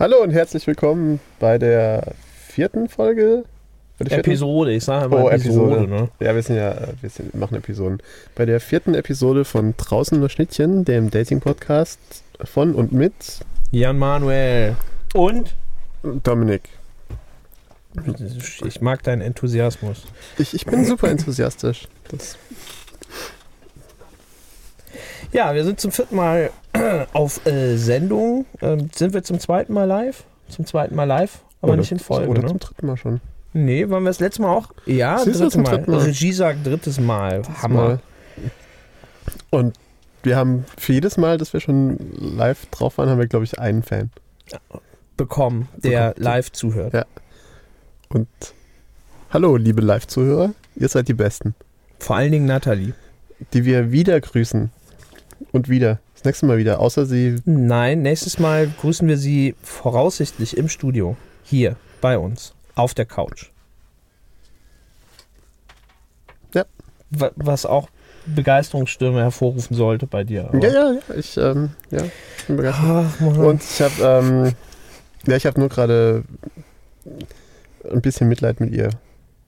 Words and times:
Hallo 0.00 0.22
und 0.22 0.30
herzlich 0.30 0.66
willkommen 0.66 1.20
bei 1.38 1.58
der 1.58 2.14
vierten 2.48 2.88
Folge. 2.88 3.44
Der 3.98 4.06
vierten? 4.06 4.30
Episode, 4.30 4.72
ich 4.72 4.82
sage 4.82 5.10
mal 5.10 5.24
Oh, 5.24 5.28
Episode, 5.28 5.76
Episode. 5.76 5.90
ne? 6.04 6.08
Ja, 6.20 6.34
wir 6.34 6.42
sind 6.42 6.56
ja, 6.56 6.74
wir 7.02 7.10
sind, 7.10 7.34
machen 7.34 7.54
Episoden. 7.56 7.98
Bei 8.34 8.46
der 8.46 8.60
vierten 8.60 8.94
Episode 8.94 9.44
von 9.44 9.74
Draußen 9.76 10.18
nur 10.18 10.30
Schnittchen, 10.30 10.86
dem 10.86 11.10
Dating-Podcast 11.10 11.98
von 12.44 12.74
und 12.74 12.92
mit 12.92 13.12
Jan 13.72 13.98
Manuel. 13.98 14.74
Und? 15.12 15.54
Dominik. 16.02 16.62
Ich 18.64 18.80
mag 18.80 19.02
deinen 19.02 19.20
Enthusiasmus. 19.20 20.04
Ich, 20.38 20.54
ich 20.54 20.64
bin 20.64 20.86
super 20.86 21.10
enthusiastisch. 21.10 21.88
Das, 22.08 22.38
Ja, 25.32 25.54
wir 25.54 25.64
sind 25.64 25.78
zum 25.78 25.92
vierten 25.92 26.16
Mal 26.16 26.50
auf 27.12 27.46
äh, 27.46 27.76
Sendung. 27.76 28.46
Ähm, 28.60 28.90
sind 28.94 29.14
wir 29.14 29.22
zum 29.22 29.38
zweiten 29.40 29.72
Mal 29.72 29.84
live? 29.84 30.24
Zum 30.48 30.66
zweiten 30.66 30.94
Mal 30.96 31.04
live, 31.04 31.40
aber 31.60 31.72
oder, 31.72 31.80
nicht 31.80 31.92
in 31.92 31.98
Folge, 31.98 32.28
Oder 32.28 32.42
ne? 32.42 32.48
zum 32.48 32.58
dritten 32.58 32.86
Mal 32.86 32.96
schon. 32.96 33.20
Nee, 33.52 33.88
waren 33.88 34.02
wir 34.04 34.10
das 34.10 34.20
letzte 34.20 34.42
Mal 34.42 34.54
auch? 34.54 34.70
Ja, 34.86 35.22
drittes 35.22 35.52
zum 35.52 35.62
Mal. 35.62 35.70
dritten 35.70 35.90
Mal. 35.90 36.00
Regie 36.00 36.32
sagt 36.32 36.66
drittes 36.66 37.00
Mal. 37.00 37.42
Hammer. 37.62 37.82
Mal. 37.82 38.00
Und 39.50 39.76
wir 40.22 40.36
haben 40.36 40.64
für 40.76 40.92
jedes 40.92 41.16
Mal, 41.16 41.38
dass 41.38 41.52
wir 41.52 41.60
schon 41.60 41.98
live 42.18 42.66
drauf 42.66 42.98
waren, 42.98 43.08
haben 43.08 43.18
wir, 43.18 43.26
glaube 43.26 43.44
ich, 43.44 43.58
einen 43.58 43.82
Fan. 43.82 44.10
Bekommen, 45.16 45.68
der 45.76 46.08
Bekommen. 46.10 46.24
live 46.24 46.52
zuhört. 46.52 46.94
Ja. 46.94 47.04
Und 48.08 48.28
hallo, 49.30 49.56
liebe 49.56 49.82
Live-Zuhörer, 49.82 50.52
ihr 50.74 50.88
seid 50.88 51.06
die 51.08 51.14
Besten, 51.14 51.54
Vor 52.00 52.16
allen 52.16 52.32
Dingen 52.32 52.46
Nathalie. 52.46 52.94
die 53.52 53.64
wir 53.64 53.92
wieder 53.92 54.20
grüßen. 54.20 54.70
Und 55.52 55.68
wieder. 55.68 56.00
Das 56.20 56.26
nächste 56.26 56.44
Mal 56.44 56.58
wieder. 56.58 56.80
Außer 56.80 57.06
sie. 57.06 57.40
Nein, 57.46 58.02
nächstes 58.02 58.38
Mal 58.38 58.68
grüßen 58.78 59.08
wir 59.08 59.16
sie 59.16 59.54
voraussichtlich 59.62 60.54
im 60.54 60.68
Studio. 60.68 61.16
Hier, 61.44 61.76
bei 62.02 62.18
uns. 62.18 62.52
Auf 62.74 62.92
der 62.92 63.06
Couch. 63.06 63.46
Ja. 66.54 66.66
Wa- 67.08 67.30
Was 67.36 67.64
auch 67.64 67.88
Begeisterungsstürme 68.26 69.20
hervorrufen 69.22 69.74
sollte 69.74 70.06
bei 70.06 70.24
dir. 70.24 70.50
Ja, 70.52 70.68
ja, 70.68 70.92
ja. 70.92 71.14
Ich, 71.16 71.38
ähm, 71.38 71.70
ja, 71.90 72.02
bin 72.46 72.56
begeistert. 72.58 72.84
Ach, 73.16 73.20
Mann. 73.20 73.36
Und 73.38 73.62
ich 73.64 73.80
habe, 73.80 73.94
ähm, 74.02 74.52
ja, 75.26 75.36
ich 75.36 75.46
habe 75.46 75.58
nur 75.58 75.70
gerade 75.70 76.24
ein 77.90 78.02
bisschen 78.02 78.28
Mitleid 78.28 78.60
mit 78.60 78.72
ihr. 78.74 78.90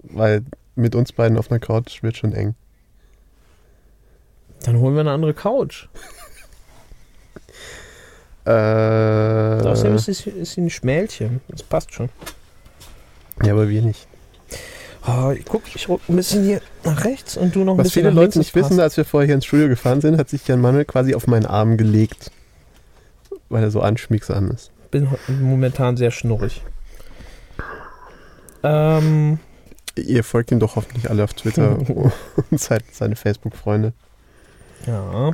Weil 0.04 0.42
mit 0.74 0.94
uns 0.94 1.12
beiden 1.12 1.36
auf 1.36 1.50
einer 1.50 1.60
Couch 1.60 2.02
wird 2.02 2.16
schon 2.16 2.32
eng. 2.32 2.54
Dann 4.64 4.78
holen 4.78 4.94
wir 4.94 5.00
eine 5.02 5.10
andere 5.12 5.34
Couch. 5.34 5.88
Äh, 8.44 8.50
Außerdem 8.50 9.94
ist 9.94 10.06
sie, 10.06 10.30
ist 10.30 10.56
ein 10.56 10.70
Schmälchen. 10.70 11.40
Das 11.48 11.62
passt 11.62 11.92
schon. 11.94 12.08
ja, 13.42 13.52
aber 13.52 13.68
wir 13.68 13.82
nicht. 13.82 14.06
Oh, 15.06 15.32
ich 15.36 15.44
guck, 15.44 15.62
ich 15.74 15.88
ruck 15.88 16.00
ein 16.08 16.16
bisschen 16.16 16.44
hier 16.44 16.60
nach 16.84 17.04
rechts 17.04 17.36
und 17.36 17.54
du 17.56 17.64
noch 17.64 17.72
ein 17.74 17.78
Was 17.78 17.84
bisschen 17.88 18.02
viele 18.02 18.14
nach 18.14 18.22
Leute 18.22 18.38
nicht 18.38 18.54
das 18.54 18.62
wissen, 18.64 18.78
als 18.80 18.96
wir 18.96 19.04
vorher 19.04 19.26
hier 19.26 19.34
ins 19.34 19.46
Studio 19.46 19.68
gefahren 19.68 20.00
sind, 20.00 20.16
hat 20.16 20.28
sich 20.28 20.46
Jan 20.46 20.60
Manuel 20.60 20.84
quasi 20.84 21.14
auf 21.14 21.26
meinen 21.26 21.46
Arm 21.46 21.76
gelegt. 21.76 22.30
Weil 23.48 23.64
er 23.64 23.70
so 23.70 23.80
anschmiegsam 23.80 24.50
ist. 24.50 24.70
passt. 24.90 24.90
bin 24.90 25.08
momentan 25.42 25.96
sehr 25.96 26.10
schnurrig. 26.10 26.62
Ähm, 28.62 29.40
Ihr 29.96 30.24
folgt 30.24 30.52
ihm 30.52 30.60
doch 30.60 30.76
hoffentlich 30.76 31.10
alle 31.10 31.24
auf 31.24 31.34
Twitter 31.34 31.78
und 32.50 32.60
seid 32.60 32.84
seine 32.92 33.16
Facebook-Freunde. 33.16 33.92
ja. 34.86 35.32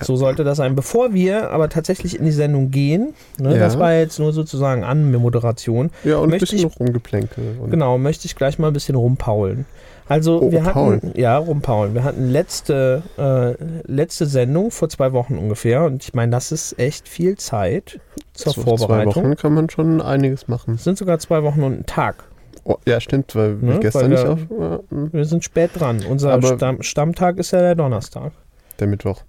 So 0.00 0.16
sollte 0.16 0.44
das 0.44 0.56
sein. 0.56 0.74
Bevor 0.74 1.12
wir 1.14 1.50
aber 1.50 1.68
tatsächlich 1.68 2.18
in 2.18 2.24
die 2.24 2.32
Sendung 2.32 2.70
gehen, 2.70 3.14
ne, 3.38 3.52
Ja. 3.54 3.58
das 3.58 3.78
war 3.78 3.92
jetzt 3.94 4.18
nur 4.18 4.32
sozusagen 4.32 4.84
Anmoderation, 4.84 5.90
Ja, 6.04 6.16
und 6.16 6.24
ein 6.24 6.30
Möchte 6.30 6.46
bisschen 6.56 6.70
rumgeplänkel. 6.70 7.56
Und 7.60 7.70
genau, 7.70 7.98
möchte 7.98 8.26
ich 8.26 8.34
gleich 8.36 8.58
mal 8.58 8.68
ein 8.68 8.72
bisschen 8.72 8.94
rumpaulen. 8.94 9.66
Also 10.08 10.42
Oh, 10.42 10.50
wir 10.52 10.64
hatten, 10.64 10.72
paulen. 10.74 11.12
ja, 11.14 11.36
rumpaulen. 11.38 11.94
Wir 11.94 12.02
hatten 12.04 12.28
letzte, 12.30 13.02
äh, 13.16 13.54
letzte 13.90 14.26
Sendung 14.26 14.70
vor 14.70 14.88
zwei 14.88 15.12
Wochen 15.12 15.38
ungefähr 15.38 15.84
und 15.84 16.02
ich 16.02 16.12
meine, 16.12 16.32
das 16.32 16.52
ist 16.52 16.78
echt 16.78 17.08
viel 17.08 17.36
Zeit 17.38 18.00
zur 18.34 18.52
so 18.52 18.62
Vorbereitung. 18.62 19.12
zwei 19.12 19.20
Wochen 19.22 19.36
kann 19.36 19.54
man 19.54 19.70
schon 19.70 20.00
einiges 20.02 20.48
machen. 20.48 20.74
Es 20.74 20.84
sind 20.84 20.98
sogar 20.98 21.18
zwei 21.20 21.42
Wochen 21.44 21.62
und 21.62 21.72
ein 21.80 21.86
Tag. 21.86 22.24
Oh, 22.64 22.76
ja, 22.86 23.00
stimmt, 23.00 23.34
weil 23.34 23.54
Ne, 23.54 23.74
wir 23.74 23.78
gestern 23.80 24.02
weil 24.02 24.08
nicht 24.10 24.24
wir- 24.24 24.32
auf. 24.32 24.38
Ja, 24.50 24.80
hm, 24.90 25.12
Wir 25.12 25.24
sind 25.24 25.44
spät 25.44 25.70
dran. 25.74 26.00
Unser 26.08 26.40
Stamm, 26.42 26.82
Stammtag 26.82 27.38
ist 27.38 27.52
ja 27.52 27.60
der 27.60 27.74
Donnerstag. 27.76 28.32
der 28.80 28.86
Mittwoch. 28.88 29.22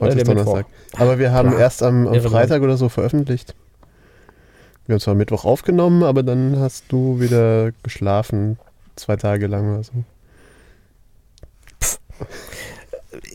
Heute 0.00 0.16
Äh, 0.16 0.18
ist 0.18 0.28
Donnerstag. 0.28 0.66
Aber 0.96 1.18
wir 1.18 1.32
haben 1.32 1.50
Klar. 1.50 1.60
erst 1.60 1.82
am, 1.82 2.06
am. 2.06 2.20
Freitag 2.20 2.62
oder 2.62 2.76
so 2.76 2.88
veröffentlicht. 2.88 3.54
Wir 4.86 4.94
haben 4.94 5.00
zwar 5.00 5.14
Mittwoch 5.14 5.44
aufgenommen, 5.44 6.02
aber 6.02 6.22
dann 6.22 6.58
hast 6.58 6.84
du 6.88 7.20
wieder 7.20 7.72
geschlafen. 7.82 8.58
Zwei 8.96 9.16
Tage 9.16 9.46
lang 9.46 9.74
oder 9.74 9.82
so. 9.84 9.92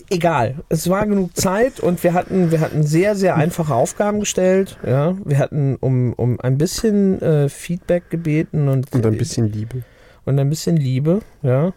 Egal, 0.10 0.56
es 0.70 0.90
war 0.90 1.06
genug 1.08 1.36
Zeit 1.36 1.80
und 1.80 2.04
wir 2.04 2.14
hatten, 2.14 2.52
wir 2.52 2.60
hatten 2.60 2.84
sehr, 2.84 3.16
sehr 3.16 3.36
einfache 3.36 3.74
Aufgaben 3.74 4.20
gestellt. 4.20 4.78
Ja, 4.86 5.16
wir 5.24 5.40
hatten 5.40 5.78
um, 5.80 6.14
um 6.14 6.40
ein 6.40 6.58
bisschen 6.58 7.22
äh, 7.22 7.50
Feedback 7.50 8.10
gebeten 8.10 8.68
und, 8.68 8.92
Und 8.94 9.06
ein 9.06 9.18
bisschen 9.18 9.52
Liebe. 9.52 9.84
und 10.26 10.38
ein 10.40 10.50
bisschen 10.50 10.78
Liebe. 10.78 11.22
Ja. 11.42 11.74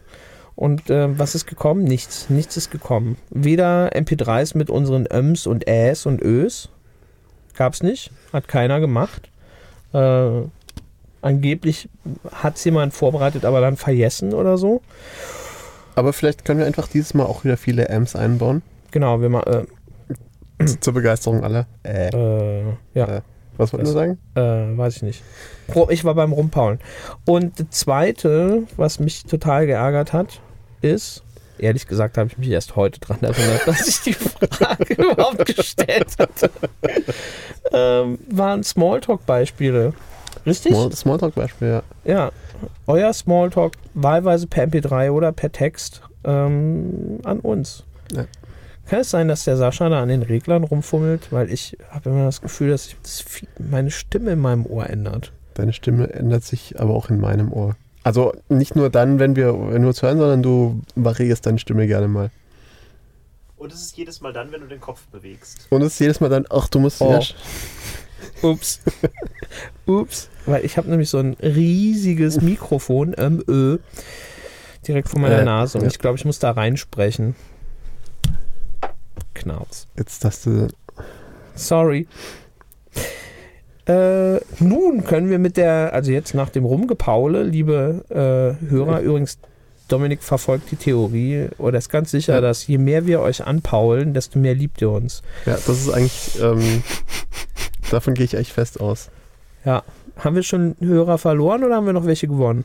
Und 0.57 0.89
äh, 0.91 1.19
was 1.19 1.35
ist 1.35 1.47
gekommen? 1.47 1.85
Nichts. 1.85 2.31
Nichts 2.31 2.57
ist 2.57 2.71
gekommen. 2.71 3.17
Weder 3.31 3.91
MP3s 3.95 4.57
mit 4.57 4.71
unseren 4.71 5.07
Öms 5.13 5.47
und 5.47 5.69
Äs 5.69 6.07
und 6.07 6.23
Ös. 6.23 6.71
Gab's 7.57 7.83
nicht. 7.83 8.11
Hat 8.33 8.49
keiner 8.49 8.81
gemacht. 8.81 9.31
Äh, 9.93 10.43
angeblich 11.23 11.89
hat's 12.33 12.65
jemand 12.65 12.95
vorbereitet, 12.95 13.45
aber 13.45 13.61
dann 13.61 13.77
vergessen 13.77 14.33
oder 14.35 14.57
so. 14.59 14.81
Aber 15.95 16.13
vielleicht 16.13 16.45
können 16.45 16.61
wir 16.61 16.67
einfach 16.67 16.89
dieses 16.89 17.15
Mal 17.15 17.25
auch 17.25 17.45
wieder 17.45 17.57
viele 17.57 17.89
Amps 17.91 18.17
einbauen. 18.17 18.63
Genau, 18.91 19.21
wir 19.21 19.29
mal, 19.29 19.67
Zur 20.81 20.95
Begeisterung 20.95 21.45
aller. 21.45 21.67
Äh. 21.83 22.09
äh, 22.09 22.61
äh, 22.61 22.65
ja. 22.95 23.23
Was 23.59 23.73
wollten 23.73 23.87
wir 23.87 23.93
das- 23.95 23.95
sagen? 23.95 24.19
Äh, 24.75 24.77
weiß 24.79 24.97
ich 24.97 25.03
nicht. 25.03 25.23
Ich 25.91 26.05
war 26.05 26.15
beim 26.15 26.33
Rumpaulen. 26.33 26.79
Und 27.25 27.59
das 27.61 27.71
Zweite, 27.71 28.65
was 28.77 29.01
mich 29.01 29.25
total 29.25 29.67
geärgert 29.67 30.13
hat, 30.13 30.41
ist, 30.87 31.23
ehrlich 31.59 31.87
gesagt 31.87 32.19
habe 32.19 32.29
ich 32.29 32.39
mich 32.39 32.49
erst 32.49 32.77
heute 32.77 33.01
dran 33.01 33.19
erinnert, 33.23 33.67
dass 33.67 33.87
ich 33.87 34.01
die 34.01 34.13
Frage 34.13 34.95
überhaupt 35.03 35.45
gestellt 35.47 36.09
hatte, 36.19 36.51
ähm, 37.73 38.19
waren 38.31 38.63
Smalltalk-Beispiele. 38.63 39.95
Richtig? 40.45 40.73
Small, 40.73 40.93
Smalltalk-Beispiel, 40.93 41.69
ja. 41.69 41.83
Ja. 42.05 42.33
Euer 42.87 43.13
Smalltalk, 43.13 43.73
wahlweise 43.95 44.47
per 44.47 44.65
MP3 44.65 45.11
oder 45.11 45.33
per 45.33 45.51
Text, 45.51 46.03
ähm, 46.25 47.21
an 47.25 47.41
uns. 47.41 47.85
Ja. 48.15 48.27
Kann 48.87 49.01
es 49.01 49.11
sein, 49.11 49.27
dass 49.27 49.45
der 49.45 49.57
Sascha 49.57 49.89
da 49.89 50.01
an 50.01 50.09
den 50.09 50.23
Reglern 50.23 50.63
rumfummelt? 50.63 51.33
Weil 51.33 51.51
ich 51.51 51.77
habe 51.91 52.11
immer 52.11 52.25
das 52.25 52.41
Gefühl, 52.41 52.71
dass 52.71 52.85
sich 52.85 52.97
das 53.03 53.25
meine 53.59 53.91
Stimme 53.91 54.33
in 54.33 54.39
meinem 54.39 54.65
Ohr 54.65 54.89
ändert. 54.89 55.33
Deine 55.55 55.73
Stimme 55.73 56.13
ändert 56.13 56.45
sich 56.45 56.79
aber 56.79 56.95
auch 56.95 57.11
in 57.11 57.19
meinem 57.19 57.53
Ohr. 57.53 57.77
Also 58.07 58.33
nicht 58.49 58.77
nur 58.77 58.89
dann, 58.89 59.19
wenn 59.19 59.35
wir, 59.35 59.53
wenn 59.53 59.83
wir 59.83 59.89
uns 59.89 60.01
hören, 60.01 60.19
sondern 60.19 60.41
du 60.41 60.81
variierst 60.95 61.45
deine 61.45 61.59
Stimme 61.59 61.89
gerne 61.89 62.07
mal. 62.07 62.31
Und 63.57 63.73
es 63.73 63.81
ist 63.81 63.97
jedes 63.97 64.21
Mal 64.21 64.33
dann, 64.33 64.53
wenn 64.53 64.61
du 64.61 64.69
den 64.69 64.79
Kopf 64.81 65.09
bewegst. 65.09 65.67
Und 65.71 65.83
es 65.83 65.95
ist 65.95 65.99
jedes 65.99 66.21
Mal 66.21 66.29
dann, 66.29 66.47
ach, 66.49 66.69
du 66.69 66.79
musst 66.79 67.01
Oh. 67.01 67.21
Ups. 68.43 68.81
Ups. 69.87 70.29
Weil 70.47 70.65
ich 70.65 70.77
habe 70.77 70.89
nämlich 70.89 71.11
so 71.11 71.19
ein 71.19 71.35
riesiges 71.43 72.41
Mikrofon, 72.41 73.17
MÖ, 73.19 73.79
direkt 74.87 75.09
vor 75.09 75.19
meiner 75.19 75.41
Äh, 75.41 75.45
Nase. 75.45 75.79
Und 75.79 75.83
ja. 75.83 75.91
ich 75.91 75.99
glaube, 75.99 76.17
ich 76.17 76.25
muss 76.25 76.39
da 76.39 76.53
reinsprechen. 76.53 77.35
Knarz. 79.35 79.89
Jetzt 79.99 80.25
hast 80.25 80.47
du. 80.47 80.69
Sorry. 81.57 82.07
Äh, 83.87 84.41
nun 84.59 85.05
können 85.05 85.31
wir 85.31 85.39
mit 85.39 85.57
der, 85.57 85.93
also 85.93 86.11
jetzt 86.11 86.35
nach 86.35 86.51
dem 86.51 86.65
Rumgepaule, 86.65 87.45
liebe 87.45 88.05
äh, 88.09 88.69
Hörer, 88.69 89.01
übrigens, 89.01 89.39
Dominik 89.89 90.23
verfolgt 90.25 90.71
die 90.73 90.77
Theorie 90.77 91.49
oder 91.59 91.79
ist 91.79 91.91
ganz 91.91 92.11
sicher, 92.11 92.35
Ja. 92.35 92.41
dass 92.41 92.67
je 92.67 92.79
mehr 92.79 93.07
wir 93.07 93.21
euch 93.21 93.45
anpaulen, 93.47 94.13
desto 94.15 94.41
mehr 94.41 94.55
liebt 94.55 94.83
ihr 94.83 94.91
uns. 94.91 95.23
Ja, 95.45 95.53
das 95.55 95.69
ist 95.69 95.91
eigentlich. 95.91 96.41
Ähm, 96.43 96.83
davon 97.93 98.15
gehe 98.15 98.25
ich 98.25 98.35
eigentlich 98.37 98.53
fest 98.53 98.81
aus. 98.81 99.11
Ja. 99.65 99.85
Haben 100.19 100.35
wir 100.35 100.43
schon 100.43 100.75
Hörer 100.81 101.19
verloren 101.19 101.63
oder 101.63 101.77
haben 101.77 101.87
wir 101.87 101.93
noch 101.93 102.07
welche 102.07 102.27
gewonnen? 102.27 102.65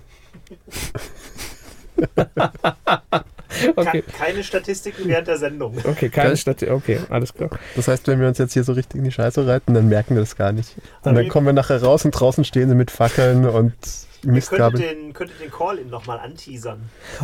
okay, 3.75 4.01
Ke- 4.01 4.11
Keine 4.17 4.43
Statistiken 4.43 5.07
während 5.07 5.27
der 5.27 5.37
Sendung. 5.37 5.75
okay, 5.85 6.09
keine. 6.09 6.37
Stadt. 6.37 6.63
Okay, 6.63 6.99
alles 7.09 7.33
klar. 7.33 7.49
Das 7.75 7.87
heißt, 7.87 8.07
wenn 8.07 8.19
wir 8.19 8.27
uns 8.27 8.37
jetzt 8.37 8.53
hier 8.53 8.63
so 8.63 8.73
richtig 8.73 8.97
in 8.99 9.03
die 9.03 9.11
Scheiße 9.11 9.45
reiten, 9.47 9.73
dann 9.73 9.87
merken 9.89 10.15
wir 10.15 10.21
das 10.21 10.35
gar 10.35 10.51
nicht. 10.51 10.75
Und 10.77 11.07
Aber 11.11 11.15
dann 11.21 11.29
kommen 11.29 11.45
wir 11.47 11.53
nachher 11.53 11.81
raus 11.83 12.05
und 12.05 12.11
draußen 12.11 12.43
stehen 12.43 12.69
sie 12.69 12.75
mit 12.75 12.91
Fackeln 12.91 13.45
und 13.47 13.73
Ihr 14.23 14.27
könntet 14.27 14.33
Mistgabeln. 14.35 14.81
den, 14.83 15.13
könntet 15.13 15.41
den 15.41 15.49
Call-In 15.51 15.89
nochmal 15.89 16.19
anteasern. 16.19 16.79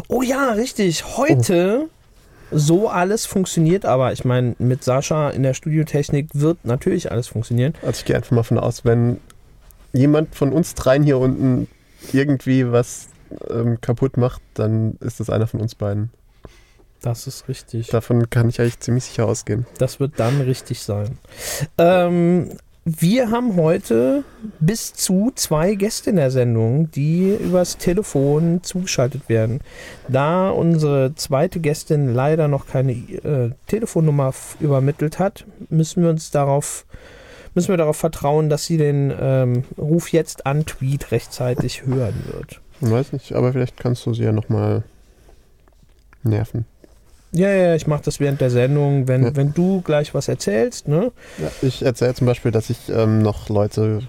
Oh 0.08 0.24
ja, 0.24 0.52
richtig. 0.54 1.06
Heute 1.18 1.90
so 2.50 2.90
alles 2.90 3.26
funktioniert, 3.28 3.86
aber 3.86 4.14
ich 4.14 4.26
meine, 4.26 4.56
mit 4.58 4.84
Sascha 4.84 5.30
in 5.30 5.44
der 5.44 5.54
Studiotechnik 5.54 6.30
wird 6.34 6.64
natürlich 6.66 7.12
alles 7.12 7.28
funktionieren. 7.28 7.76
Also 7.82 8.00
ich 8.00 8.06
gehe 8.06 8.16
einfach 8.16 8.32
mal 8.32 8.42
von 8.44 8.58
aus, 8.58 8.84
wenn 8.84 9.20
jemand 9.94 10.34
von 10.34 10.52
uns 10.54 10.74
dreien 10.74 11.04
hier 11.04 11.18
unten 11.20 11.68
irgendwie 12.14 12.72
was 12.72 13.08
ähm, 13.50 13.80
kaputt 13.82 14.18
macht, 14.18 14.42
dann 14.54 14.98
ist 15.02 15.20
das 15.20 15.30
einer 15.30 15.46
von 15.48 15.60
uns 15.60 15.76
beiden. 15.76 16.10
Das 17.02 17.28
ist 17.28 17.48
richtig. 17.48 17.88
Davon 17.88 18.30
kann 18.30 18.50
ich 18.50 18.60
eigentlich 18.60 18.80
ziemlich 18.80 19.06
sicher 19.06 19.28
ausgehen. 19.28 19.66
Das 19.78 20.00
wird 20.00 20.20
dann 20.20 20.42
richtig 20.42 20.82
sein. 20.82 21.18
Ähm, 21.78 22.50
wir 22.90 23.32
haben 23.32 23.58
heute 23.58 24.24
bis 24.62 24.94
zu 24.94 25.34
zwei 25.36 25.76
Gäste 25.76 26.12
in 26.12 26.16
der 26.16 26.32
Sendung, 26.32 26.90
die 26.90 27.36
übers 27.36 27.78
Telefon 27.78 28.64
zugeschaltet 28.64 29.28
werden. 29.28 29.60
Da 30.08 30.50
unsere 30.50 31.14
zweite 31.16 31.60
Gästin 31.60 32.14
leider 32.14 32.48
noch 32.48 32.66
keine 32.66 32.94
äh, 32.94 33.52
Telefonnummer 33.68 34.34
übermittelt 34.62 35.20
hat, 35.20 35.46
müssen 35.70 36.02
wir 36.02 36.10
uns 36.10 36.32
darauf 36.32 36.86
müssen 37.56 37.70
wir 37.70 37.78
darauf 37.78 37.98
vertrauen, 37.98 38.50
dass 38.50 38.66
sie 38.66 38.78
den 38.78 39.12
ähm, 39.20 39.64
Ruf 39.78 40.14
jetzt 40.14 40.46
an 40.46 40.66
Tweet 40.66 41.12
rechtzeitig 41.12 41.86
hören 41.88 42.24
wird. 42.32 42.62
Ich 42.80 42.90
weiß 42.90 43.12
nicht, 43.12 43.34
aber 43.34 43.52
vielleicht 43.52 43.76
kannst 43.78 44.06
du 44.06 44.14
sie 44.14 44.24
ja 44.24 44.32
nochmal 44.32 44.84
nerven. 46.24 46.66
Ja, 47.32 47.50
ja, 47.50 47.76
ich 47.76 47.88
mache 47.88 48.04
das 48.06 48.20
während 48.20 48.40
der 48.42 48.50
Sendung, 48.50 49.08
wenn, 49.08 49.24
Ja. 49.24 49.36
wenn 49.36 49.54
du 49.54 49.82
gleich 49.82 50.14
was 50.14 50.28
erzählst, 50.28 50.88
ne? 50.88 51.12
Ja, 51.38 51.52
ich 51.62 51.84
erzähle 51.84 52.14
zum 52.14 52.26
Beispiel, 52.28 52.52
dass 52.52 52.70
ich 52.70 52.78
ähm, 52.90 53.22
noch 53.22 53.50
Leute 53.50 54.00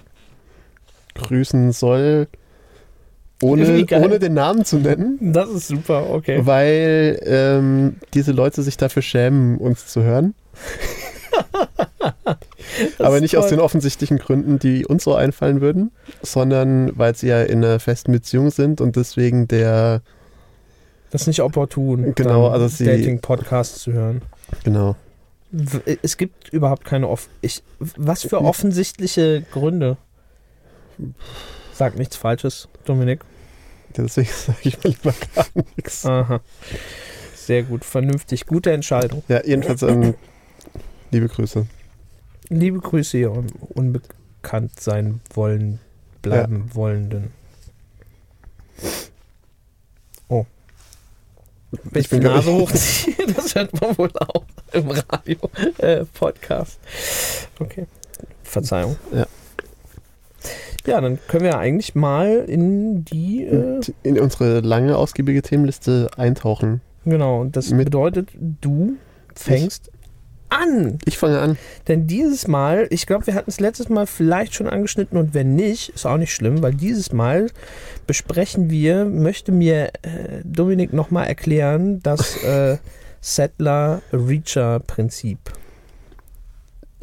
grüßen 1.15 1.71
soll, 1.73 2.27
ohne, 3.41 3.85
ohne 3.93 4.19
den 4.19 4.33
Namen 4.33 4.65
zu 4.65 4.77
nennen, 4.77 5.17
Das 5.33 5.49
ist 5.49 5.67
super, 5.69 6.09
okay. 6.11 6.41
weil 6.45 7.19
ähm, 7.25 7.95
diese 8.13 8.31
Leute 8.33 8.63
sich 8.63 8.75
dafür 8.77 9.01
schämen, 9.01 9.57
uns 9.57 9.87
zu 9.87 10.01
hören. 10.03 10.33
Aber 12.99 13.19
nicht 13.21 13.37
aus 13.37 13.45
toll. 13.47 13.57
den 13.57 13.59
offensichtlichen 13.63 14.17
Gründen, 14.17 14.59
die 14.59 14.85
uns 14.85 15.03
so 15.03 15.15
einfallen 15.15 15.61
würden, 15.61 15.91
sondern 16.21 16.91
weil 16.97 17.15
sie 17.15 17.27
ja 17.27 17.41
in 17.41 17.63
einer 17.63 17.79
festen 17.79 18.11
Beziehung 18.11 18.51
sind 18.51 18.81
und 18.81 18.95
deswegen 18.95 19.47
der, 19.47 20.01
Das 21.11 21.21
ist 21.21 21.27
nicht 21.27 21.41
opportun, 21.41 22.13
Genau, 22.15 22.47
also 22.49 22.83
Dating-Podcasts 22.83 23.79
zu 23.81 23.93
hören. 23.93 24.21
genau. 24.63 24.95
W- 25.51 25.97
Es 26.03 26.17
gibt 26.17 26.49
überhaupt 26.49 26.85
keine 26.85 27.07
off 27.07 27.27
ich, 27.41 27.63
Was 27.79 28.21
für 28.23 28.39
offensichtliche 28.41 29.41
Gründe? 29.51 29.97
Sag 31.73 31.97
nichts 31.97 32.15
Falsches, 32.15 32.67
Dominik. 32.85 33.21
Deswegen 33.97 34.29
sage 34.45 34.57
ich 34.63 34.77
mal 34.83 34.89
lieber 34.91 35.13
gar 35.35 35.47
nichts. 35.75 36.05
Aha. 36.05 36.41
Sehr 37.35 37.63
gut, 37.63 37.83
vernünftig, 37.83 38.45
gute 38.45 38.71
Entscheidung. 38.71 39.23
Ja, 39.27 39.43
jedenfalls 39.43 39.81
ähm, 39.81 40.13
liebe 41.09 41.27
Grüße. 41.27 41.65
Liebe 42.49 42.79
Grüße, 42.79 43.17
ihr 43.17 43.31
un 43.31 43.47
unbekannt 43.73 44.79
sein 44.79 45.21
wollen, 45.33 45.79
bleiben 46.21 46.69
wollenden. 46.75 47.31
Wenn 51.71 52.01
ich, 52.01 52.09
die 52.09 52.19
Nase 52.19 52.51
hochziehe, 52.51 53.15
das 53.35 53.55
hört 53.55 53.79
man 53.79 53.97
wohl 53.97 54.11
auch 54.15 54.43
im 54.73 54.89
Radio, 54.89 55.37
äh, 55.77 56.05
Podcast. 56.05 56.79
Okay, 57.59 57.85
Verzeihung. 58.43 58.95
Ja. 59.13 59.27
Ja, 60.85 61.01
dann 61.01 61.19
können 61.27 61.43
wir 61.43 61.59
eigentlich 61.59 61.93
mal 61.93 62.45
in 62.47 63.05
die, 63.05 63.43
äh, 63.43 63.81
In 64.01 64.19
unsere 64.19 64.61
lange, 64.61 64.97
ausgiebige 64.97 65.41
Themenliste 65.41 66.09
eintauchen. 66.17 66.81
genau, 67.05 67.41
und 67.41 67.55
das 67.55 67.69
bedeutet, 67.69 68.29
du 68.39 68.95
fängst 69.35 69.91
an. 70.49 70.97
Ich 71.05 71.17
fange 71.17 71.39
an. 71.39 71.57
Denn 71.87 72.07
dieses 72.07 72.47
Mal, 72.47 72.87
ich 72.89 73.05
glaube, 73.05 73.27
wir 73.27 73.35
hatten 73.35 73.49
es 73.49 73.59
letztes 73.59 73.89
Mal 73.89 74.07
vielleicht 74.07 74.55
schon 74.55 74.67
angeschnitten 74.67 75.17
und 75.17 75.33
wenn 75.33 75.55
nicht, 75.55 75.89
ist 75.89 76.05
auch 76.05 76.17
nicht 76.17 76.33
schlimm, 76.33 76.61
weil 76.61 76.73
dieses 76.73 77.11
Mal 77.11 77.49
besprechen 78.07 78.69
wir, 78.69 79.05
möchte 79.05 79.51
mir 79.51 79.87
äh, 80.01 80.41
Dominik 80.43 80.93
nochmal 80.93 81.27
erklären, 81.27 82.01
das 82.03 82.43
äh, 82.47 82.77
Settler-Reacher-Prinzip. 83.21 85.39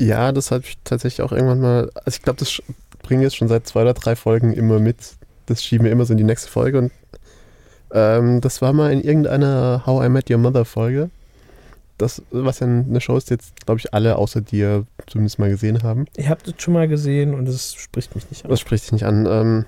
Ja, 0.01 0.33
das 0.33 0.51
habe 0.51 0.65
ich 0.65 0.79
tatsächlich 0.85 1.23
auch 1.23 1.33
irgendwann 1.33 1.61
mal. 1.61 1.91
Also 2.05 2.17
ich 2.17 2.23
glaube, 2.23 2.39
das 2.39 2.63
bringen 3.03 3.21
wir 3.21 3.27
jetzt 3.27 3.37
schon 3.37 3.49
seit 3.49 3.67
zwei 3.67 3.83
oder 3.83 3.95
drei 3.95 4.17
Folgen 4.17 4.53
immer 4.53 4.79
mit. 4.79 4.97
Das 5.47 5.65
schieben 5.65 5.85
wir 5.85 5.93
immer 5.93 6.05
so 6.05 6.13
in 6.13 6.19
die 6.19 6.25
nächste 6.25 6.51
Folge. 6.51 6.79
Und 6.79 6.93
ähm, 7.93 8.41
das 8.41 8.61
war 8.61 8.73
mal 8.73 8.93
in 8.93 9.01
irgendeiner 9.01 9.85
How 9.87 10.05
I 10.05 10.09
Met 10.09 10.31
Your 10.31 10.39
Mother 10.39 10.65
Folge. 10.65 11.11
Das, 11.99 12.23
was 12.31 12.61
ja 12.61 12.67
eine 12.67 13.01
Show 13.01 13.17
ist, 13.17 13.31
jetzt, 13.31 13.65
glaube 13.65 13.79
ich, 13.81 13.95
alle 13.95 14.17
außer 14.17 14.43
dir 14.43 14.87
zumindest 15.07 15.39
mal 15.39 15.49
gesehen 15.49 15.83
haben. 15.83 16.07
Ihr 16.17 16.29
habt 16.29 16.47
es 16.47 16.55
schon 16.59 16.75
mal 16.75 16.89
gesehen 16.89 17.35
und 17.35 17.49
es 17.49 17.75
spricht 17.75 18.15
mich 18.15 18.29
nicht 18.31 18.45
an. 18.45 18.51
Das 18.51 18.61
spricht 18.61 18.85
sich 18.85 18.93
nicht 18.93 19.07
an. 19.07 19.27
Ähm, 19.27 19.65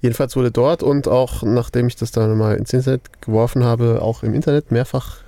jedenfalls 0.00 0.36
wurde 0.36 0.52
dort 0.52 0.82
und 0.82 1.08
auch 1.08 1.42
nachdem 1.42 1.88
ich 1.88 1.96
das 1.96 2.12
dann 2.12 2.36
mal 2.38 2.56
ins 2.56 2.72
Internet 2.72 3.20
geworfen 3.20 3.64
habe, 3.64 4.00
auch 4.00 4.22
im 4.22 4.32
Internet 4.34 4.70
mehrfach 4.70 5.18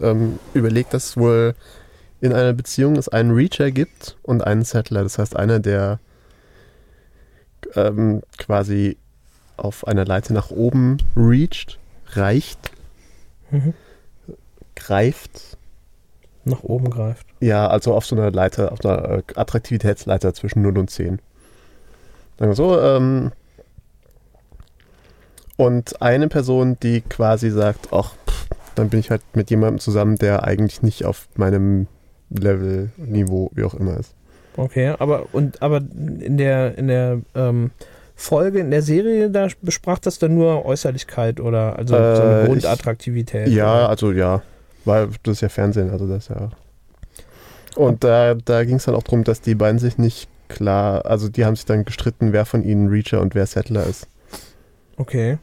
ähm, 0.00 0.38
überlegt, 0.54 0.94
dass 0.94 1.10
es 1.10 1.16
wohl 1.16 1.54
in 2.20 2.32
einer 2.32 2.54
Beziehung 2.54 2.96
es 2.96 3.08
einen 3.10 3.32
Reacher 3.32 3.70
gibt 3.70 4.16
und 4.22 4.42
einen 4.42 4.64
Settler. 4.64 5.02
Das 5.02 5.18
heißt, 5.18 5.36
einer, 5.36 5.60
der 5.60 6.00
ähm, 7.74 8.22
quasi 8.38 8.96
auf 9.58 9.86
einer 9.86 10.06
Leiter 10.06 10.32
nach 10.32 10.50
oben 10.50 10.98
reacht, 11.16 11.78
reicht, 12.12 12.70
Mhm. 13.50 13.74
Greift. 14.76 15.56
Nach 16.44 16.62
oben 16.62 16.90
greift. 16.90 17.26
Ja, 17.40 17.66
also 17.66 17.92
auf 17.94 18.06
so 18.06 18.14
einer 18.14 18.30
Leiter, 18.30 18.70
auf 18.72 18.84
einer 18.84 19.08
äh, 19.18 19.22
Attraktivitätsleiter 19.34 20.32
zwischen 20.32 20.62
0 20.62 20.78
und 20.78 20.90
10. 20.90 21.18
Sagen 22.38 22.50
wir 22.50 22.54
so. 22.54 22.80
Ähm, 22.80 23.32
und 25.56 26.00
eine 26.02 26.28
Person, 26.28 26.76
die 26.82 27.00
quasi 27.00 27.50
sagt, 27.50 27.88
ach, 27.92 28.12
pff, 28.28 28.46
dann 28.74 28.90
bin 28.90 29.00
ich 29.00 29.10
halt 29.10 29.22
mit 29.34 29.50
jemandem 29.50 29.78
zusammen, 29.78 30.16
der 30.16 30.44
eigentlich 30.44 30.82
nicht 30.82 31.04
auf 31.04 31.28
meinem 31.36 31.86
Level, 32.30 32.90
Niveau, 32.98 33.50
wie 33.54 33.64
auch 33.64 33.74
immer 33.74 33.96
ist. 33.96 34.12
Okay, 34.56 34.94
aber 34.98 35.26
und 35.32 35.62
aber 35.62 35.78
in 35.78 36.36
der 36.38 36.76
in 36.78 36.88
der 36.88 37.20
ähm, 37.34 37.70
Folge, 38.14 38.58
in 38.60 38.70
der 38.70 38.82
Serie, 38.82 39.30
da 39.30 39.48
besprach 39.62 39.98
das 39.98 40.18
dann 40.18 40.34
nur 40.34 40.64
Äußerlichkeit 40.64 41.40
oder 41.40 41.78
also 41.78 41.94
so 41.94 42.00
Äh, 42.00 42.04
eine 42.24 42.40
ich- 42.42 42.48
Grundattraktivität. 42.48 43.48
Ja, 43.48 43.74
oder? 43.80 43.88
also 43.90 44.12
ja, 44.12 44.42
weil 44.86 45.08
das 45.22 45.34
ist 45.34 45.40
ja 45.40 45.48
Fernsehen, 45.48 45.90
also 45.90 46.06
das 46.06 46.28
ja. 46.28 46.50
Und 47.76 48.04
da, 48.04 48.34
da 48.34 48.64
ging 48.64 48.76
es 48.76 48.84
dann 48.84 48.94
auch 48.94 49.02
darum, 49.02 49.24
dass 49.24 49.40
die 49.42 49.54
beiden 49.54 49.78
sich 49.78 49.98
nicht 49.98 50.28
klar, 50.48 51.04
also 51.04 51.28
die 51.28 51.44
haben 51.44 51.56
sich 51.56 51.66
dann 51.66 51.84
gestritten, 51.84 52.32
wer 52.32 52.46
von 52.46 52.64
ihnen 52.64 52.88
Reacher 52.88 53.20
und 53.20 53.34
wer 53.34 53.46
Settler 53.46 53.84
ist. 53.84 54.08
Okay. 54.96 55.38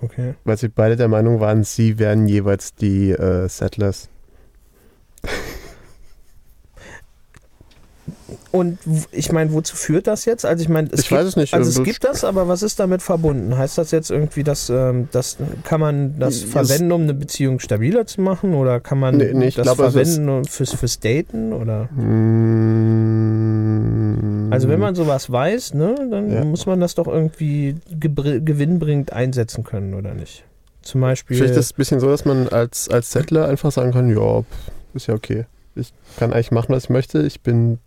Okay. 0.00 0.34
Weil 0.44 0.58
sie 0.58 0.68
beide 0.68 0.96
der 0.96 1.08
Meinung 1.08 1.40
waren, 1.40 1.64
sie 1.64 1.98
wären 1.98 2.28
jeweils 2.28 2.74
die 2.74 3.10
äh, 3.10 3.48
Settlers. 3.48 4.08
Und 8.50 8.78
ich 9.12 9.30
meine, 9.30 9.52
wozu 9.52 9.76
führt 9.76 10.08
das 10.08 10.24
jetzt? 10.24 10.44
Also 10.44 10.60
ich 10.62 10.68
meine, 10.68 10.88
es 10.90 11.00
Ich 11.02 11.08
gibt, 11.08 11.20
weiß 11.20 11.28
es 11.28 11.36
nicht, 11.36 11.54
Also 11.54 11.70
es 11.70 11.78
äh, 11.78 11.82
gibt 11.84 12.02
das, 12.02 12.24
aber 12.24 12.48
was 12.48 12.62
ist 12.64 12.80
damit 12.80 13.00
verbunden? 13.02 13.56
Heißt 13.56 13.78
das 13.78 13.92
jetzt 13.92 14.10
irgendwie, 14.10 14.42
dass 14.42 14.68
ähm, 14.68 15.08
das 15.12 15.36
kann 15.62 15.78
man 15.80 16.18
das 16.18 16.42
verwenden, 16.42 16.90
um 16.90 17.02
eine 17.02 17.14
Beziehung 17.14 17.60
stabiler 17.60 18.04
zu 18.06 18.20
machen, 18.22 18.54
oder 18.54 18.80
kann 18.80 18.98
man 18.98 19.16
Nee, 19.16 19.32
nee, 19.32 19.50
das 19.50 19.66
es- 19.68 19.74
verwenden 19.74 20.44
fürs 20.44 20.72
fürs 20.72 20.98
Daten 20.98 21.52
oder? 21.52 21.84
Mm, 23.16 24.52
Also 24.52 24.68
wenn 24.68 24.80
man 24.80 24.94
sowas 24.94 25.30
weiß, 25.30 25.74
ne, 25.74 25.94
dann 26.10 26.30
Ja. 26.32 26.44
muss 26.44 26.66
man 26.66 26.80
das 26.80 26.94
doch 26.94 27.06
irgendwie 27.08 27.76
gewinnbringend 28.00 29.12
einsetzen 29.12 29.64
können, 29.64 29.94
oder 29.94 30.14
nicht? 30.14 30.44
Zum 30.82 31.00
Beispiel. 31.00 31.36
Vielleicht 31.36 31.54
ist 31.56 31.66
es 31.66 31.72
ein 31.72 31.76
bisschen 31.76 32.00
so, 32.00 32.08
dass 32.08 32.24
man 32.24 32.48
als, 32.48 32.88
als 32.88 33.10
Settler 33.10 33.48
einfach 33.48 33.72
sagen 33.72 33.92
kann, 33.92 34.08
ja, 34.08 34.44
ist 34.94 35.08
ja 35.08 35.14
okay. 35.14 35.46
Ich 35.74 35.92
kann 36.16 36.32
eigentlich 36.32 36.52
machen, 36.52 36.68
was 36.74 36.84
ich 36.84 36.90
möchte. 36.90 37.22
Ich 37.22 37.40
bin 37.42 37.78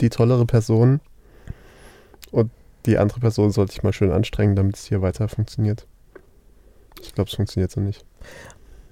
die 0.00 0.10
tollere 0.10 0.46
Person. 0.46 1.00
Und 2.30 2.50
die 2.86 2.98
andere 2.98 3.20
Person 3.20 3.50
sollte 3.50 3.72
ich 3.72 3.82
mal 3.82 3.92
schön 3.92 4.12
anstrengen, 4.12 4.56
damit 4.56 4.76
es 4.76 4.86
hier 4.86 5.02
weiter 5.02 5.28
funktioniert. 5.28 5.86
Ich 7.02 7.14
glaube, 7.14 7.28
es 7.28 7.36
funktioniert 7.36 7.70
so 7.70 7.80
nicht. 7.80 8.04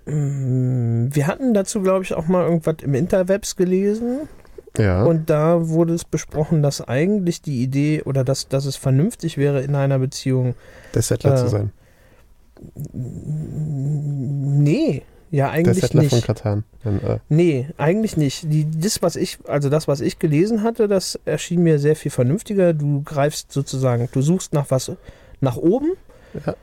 Mm, 0.06 1.08
Wir 1.12 1.26
hatten 1.26 1.54
dazu, 1.54 1.80
glaube 1.80 2.04
ich, 2.04 2.14
auch 2.14 2.26
mal 2.26 2.44
irgendwas 2.44 2.76
im 2.82 2.94
Interwebs 2.94 3.56
gelesen. 3.56 4.28
Ja. 4.76 5.04
Und 5.04 5.30
da 5.30 5.68
wurde 5.68 5.94
es 5.94 6.04
besprochen, 6.04 6.62
dass 6.62 6.80
eigentlich 6.80 7.42
die 7.42 7.62
Idee 7.62 8.02
oder 8.02 8.24
dass, 8.24 8.48
dass 8.48 8.64
es 8.64 8.74
vernünftig 8.76 9.38
wäre, 9.38 9.62
in 9.62 9.76
einer 9.76 10.00
Beziehung. 10.00 10.56
der 10.94 11.02
Settler 11.02 11.34
äh, 11.34 11.36
zu 11.36 11.48
sein. 11.48 11.72
Nee, 12.92 15.02
ja, 15.34 15.46
Der 15.46 15.52
eigentlich 15.52 15.80
Settler 15.80 16.02
von. 16.04 16.20
Katan. 16.22 16.64
Äh, 16.84 17.18
Nee, 17.28 17.68
eigentlich 17.76 18.16
nicht. 18.16 18.44
Die, 18.52 18.66
das, 18.70 19.02
was 19.02 19.16
ich, 19.16 19.38
also 19.48 19.68
das, 19.68 19.88
was 19.88 20.00
ich 20.00 20.18
gelesen 20.18 20.62
hatte, 20.62 20.86
das 20.88 21.18
erschien 21.24 21.62
mir 21.62 21.78
sehr 21.78 21.96
viel 21.96 22.10
vernünftiger. 22.10 22.72
Du 22.72 23.02
greifst 23.02 23.50
sozusagen, 23.52 24.08
du 24.12 24.22
suchst 24.22 24.52
nach 24.52 24.66
was 24.70 24.92
nach 25.40 25.56
oben 25.56 25.92
Ja. 26.46 26.54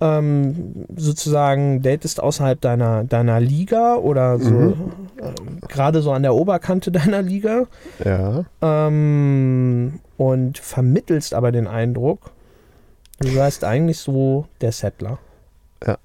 ähm, 0.00 0.86
sozusagen 0.96 1.80
datest 1.82 2.20
außerhalb 2.22 2.60
deiner, 2.60 3.04
deiner 3.04 3.40
Liga 3.40 3.96
oder 3.96 4.38
so 4.38 4.50
Mhm. 4.50 4.92
äh, 5.16 5.66
gerade 5.68 6.02
so 6.02 6.12
an 6.12 6.22
der 6.22 6.34
Oberkante 6.34 6.92
deiner 6.98 7.22
Liga 7.22 7.64
Ja. 8.04 8.44
ähm, 8.60 10.00
und 10.18 10.58
vermittelst 10.58 11.32
aber 11.34 11.52
den 11.52 11.66
Eindruck, 11.66 12.30
du 13.20 13.28
seist 13.28 13.64
eigentlich 13.64 13.98
so 13.98 14.46
der 14.60 14.72
Settler. 14.72 15.18
Ja. 15.86 15.96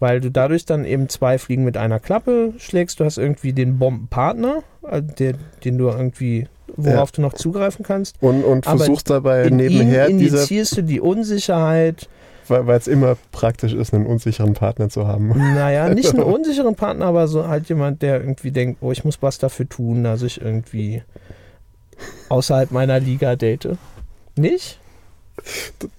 Weil 0.00 0.20
du 0.20 0.30
dadurch 0.30 0.64
dann 0.64 0.84
eben 0.84 1.08
zwei 1.08 1.38
Fliegen 1.38 1.64
mit 1.64 1.76
einer 1.76 2.00
Klappe 2.00 2.52
schlägst. 2.58 3.00
Du 3.00 3.04
hast 3.04 3.16
irgendwie 3.16 3.52
den 3.52 3.78
Bombenpartner, 3.78 4.62
äh, 4.90 5.00
der, 5.02 5.34
den 5.64 5.78
du 5.78 5.88
irgendwie, 5.88 6.48
worauf 6.76 7.12
du 7.12 7.22
noch 7.22 7.32
zugreifen 7.34 7.84
kannst. 7.84 8.16
Und, 8.20 8.42
und 8.44 8.66
Aber 8.66 8.78
versuchst 8.78 9.08
dabei 9.08 9.44
In 9.44 9.56
nebenher 9.56 10.08
ihn 10.08 10.18
dieser, 10.18 10.38
injizierst 10.38 10.76
du 10.78 10.82
die 10.82 11.00
Unsicherheit. 11.00 12.08
weil 12.48 12.76
es 12.76 12.88
immer 12.88 13.16
praktisch 13.32 13.72
ist, 13.72 13.94
einen 13.94 14.06
unsicheren 14.06 14.54
Partner 14.54 14.88
zu 14.88 15.06
haben. 15.06 15.28
Naja, 15.28 15.88
nicht 15.88 16.12
einen 16.12 16.22
unsicheren 16.24 16.74
Partner, 16.74 17.06
aber 17.06 17.28
so 17.28 17.46
halt 17.46 17.68
jemand, 17.68 18.02
der 18.02 18.20
irgendwie 18.20 18.50
denkt, 18.50 18.78
oh, 18.82 18.92
ich 18.92 19.04
muss 19.04 19.22
was 19.22 19.38
dafür 19.38 19.68
tun, 19.68 20.04
dass 20.04 20.22
ich 20.22 20.40
irgendwie 20.40 21.02
außerhalb 22.28 22.72
meiner 22.72 22.98
Liga 23.00 23.36
date. 23.36 23.78
Nicht? 24.36 24.80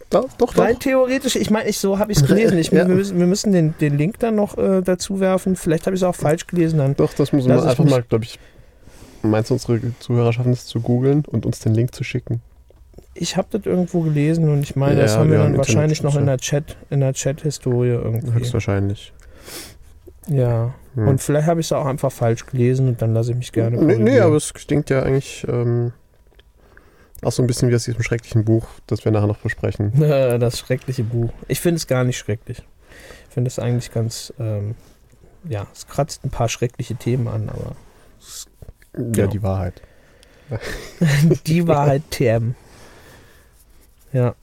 Doch, 0.10 0.30
doch, 0.38 0.54
doch. 0.54 0.58
Rein 0.58 0.80
theoretisch, 0.80 1.36
ich 1.36 1.50
meine, 1.50 1.68
ich, 1.70 1.78
so 1.78 2.00
habe 2.00 2.12
ich 2.12 2.20
es 2.20 2.26
gelesen. 2.28 2.58
Ich, 2.58 2.72
Ja. 2.72 2.88
wir, 2.88 2.96
müssen, 2.96 3.20
wir 3.20 3.28
müssen 3.28 3.52
den, 3.52 3.76
den 3.80 3.98
Link 3.98 4.20
dann 4.20 4.36
noch 4.36 4.58
äh, 4.58 4.82
dazu 4.82 5.20
werfen. 5.20 5.56
Vielleicht 5.56 5.86
habe 5.86 5.96
ich 5.96 6.02
es 6.02 6.08
auch 6.08 6.16
falsch 6.16 6.48
gelesen. 6.48 6.80
Dann. 6.80 6.96
Doch, 6.96 7.14
das 7.14 7.34
muss 7.34 7.48
man 7.48 7.60
einfach 7.60 7.84
mal, 7.84 8.04
glaube 8.04 8.24
ich, 8.24 8.40
meinst 9.24 9.50
du, 9.50 9.56
unsere 9.56 9.80
Zuhörer 10.00 10.32
schaffen 10.34 10.54
es 10.54 10.66
zu 10.66 10.80
googeln 10.80 11.24
und 11.26 11.46
uns 11.46 11.60
den 11.60 11.74
Link 11.74 11.94
zu 11.94 12.04
schicken? 12.04 12.42
Ich 13.14 13.38
habe 13.38 13.48
das 13.52 13.66
irgendwo 13.66 14.02
gelesen 14.02 14.50
und 14.50 14.62
ich 14.62 14.76
meine, 14.76 15.02
das 15.02 15.14
Ja, 15.14 15.20
haben 15.20 15.32
wir 15.32 15.38
ja, 15.38 15.44
dann 15.44 15.58
wahrscheinlich 15.58 16.04
noch 16.04 16.18
in 16.18 16.26
der 16.26 16.38
Chat, 16.38 16.76
in 16.90 17.00
der 17.00 17.14
Chat-Historie 17.14 17.90
irgendwie. 17.92 18.34
Höchstwahrscheinlich. 18.34 19.14
Ja. 20.28 20.74
Hm. 20.96 21.08
Und 21.08 21.22
vielleicht 21.22 21.48
habe 21.48 21.60
ich 21.62 21.68
es 21.68 21.72
auch 21.72 21.86
einfach 21.86 22.12
falsch 22.12 22.46
gelesen 22.46 22.88
und 22.90 23.02
dann 23.02 23.14
lasse 23.14 23.32
ich 23.32 23.38
mich 23.38 23.52
gerne 23.52 23.78
Nee, 23.78 23.98
nee, 23.98 24.20
aber 24.20 24.36
es 24.36 24.54
klingt 24.54 24.90
ja 24.90 25.04
eigentlich 25.04 25.46
ähm, 25.48 25.94
auch 27.26 27.32
so 27.32 27.44
ein 27.44 27.48
bisschen 27.48 27.70
wie 27.70 27.76
aus 27.76 27.84
diesem 27.86 28.04
schrecklichen 28.04 28.46
Buch, 28.46 28.68
das 28.88 29.04
wir 29.06 29.12
nachher 29.12 29.28
noch 29.28 29.38
besprechen. 29.40 29.92
Das 30.40 30.60
schreckliche 30.60 31.04
Buch. 31.04 31.32
Ich 31.48 31.60
finde 31.60 31.78
es 31.78 31.88
gar 31.88 32.04
nicht 32.04 32.18
schrecklich. 32.18 32.60
Ich 33.28 33.34
finde 33.34 33.48
es 33.50 33.60
eigentlich 33.60 33.92
ganz, 33.92 34.34
ähm, 34.40 34.76
ja, 35.48 35.68
es 35.74 35.88
kratzt 35.88 36.24
ein 36.24 36.30
paar 36.30 36.50
schreckliche 36.50 36.96
Themen 36.96 37.28
an, 37.28 37.50
aber 37.50 37.76
Ja, 38.98 39.24
Ja. 39.24 39.28
die 39.28 39.44
Wahrheit. 39.44 39.82
die 41.48 41.68
Wahrheit 41.68 42.04
TM. 42.12 42.56
Ja. 44.14 44.36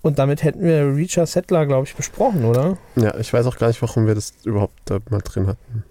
Und 0.00 0.18
damit 0.18 0.44
hätten 0.44 0.62
wir 0.62 0.94
Reacher 0.94 1.26
Settler, 1.26 1.66
glaube 1.66 1.86
ich, 1.86 1.94
besprochen, 1.94 2.44
oder? 2.44 2.78
Ja, 2.96 3.16
ich 3.18 3.32
weiß 3.32 3.44
auch 3.46 3.56
gar 3.58 3.66
nicht, 3.68 3.82
warum 3.82 4.06
wir 4.06 4.14
das 4.14 4.32
überhaupt 4.44 4.74
da 4.86 5.00
mal 5.10 5.20
drin 5.20 5.48
hatten. 5.48 5.84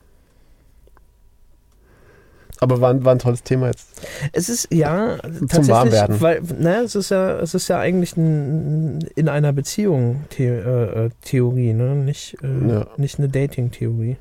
Aber 2.60 2.82
war, 2.82 2.90
ein- 2.92 3.06
war 3.06 3.14
ein 3.14 3.20
tolles 3.20 3.44
Thema 3.44 3.68
jetzt. 3.68 3.88
Es 4.34 4.50
ist 4.50 4.68
ja 4.74 5.18
tatsächlich, 5.18 5.68
Warmwerden. 5.70 6.22
weil 6.22 6.42
ne, 6.42 6.78
es 6.84 6.96
ist 6.96 7.12
ja, 7.12 7.40
es 7.40 7.54
ist 7.54 7.68
ja 7.68 7.80
eigentlich 7.80 8.18
ein, 8.18 9.00
in 9.16 9.30
einer 9.30 9.54
Beziehung 9.54 10.24
The 10.36 10.44
äh, 10.46 11.06
äh, 11.06 11.10
Theorie, 11.24 11.74
ne, 11.74 11.96
nicht 11.96 12.36
äh, 12.42 12.70
Ja. 12.70 12.88
nicht 12.98 13.20
eine 13.20 13.30
Dating 13.30 13.70
Theorie. 13.72 14.18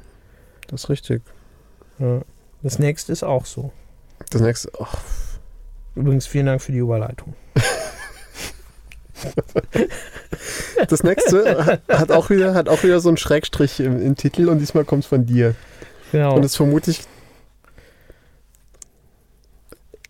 Das 0.69 0.85
ist 0.85 0.91
richtig. 0.91 1.23
Ja. 1.99 2.21
Das 2.63 2.79
nächste 2.79 3.13
ist 3.13 3.23
auch 3.23 3.47
so. 3.47 3.73
Das 4.31 4.41
nächste. 4.43 4.71
ach, 4.81 4.97
Übrigens 5.95 6.27
vielen 6.27 6.45
Dank 6.47 6.61
für 6.61 6.73
die 6.73 6.79
Überleitung. 6.79 7.33
das 10.89 11.03
nächste 11.03 11.81
hat 11.89 12.11
auch 12.13 12.31
wieder, 12.31 12.55
hat 12.55 12.69
auch 12.69 12.83
wieder 12.83 13.01
so 13.01 13.09
einen 13.09 13.17
Schrägstrich 13.17 13.81
im, 13.81 14.01
im 14.01 14.17
Titel 14.17 14.49
und 14.49 14.59
diesmal 14.59 14.85
kommt 14.85 15.05
es 15.05 15.09
von 15.09 15.27
dir. 15.27 15.55
Genau. 16.13 16.35
Und 16.35 16.45
es 16.45 16.53
ist 16.53 16.57
vermutlich 16.57 17.03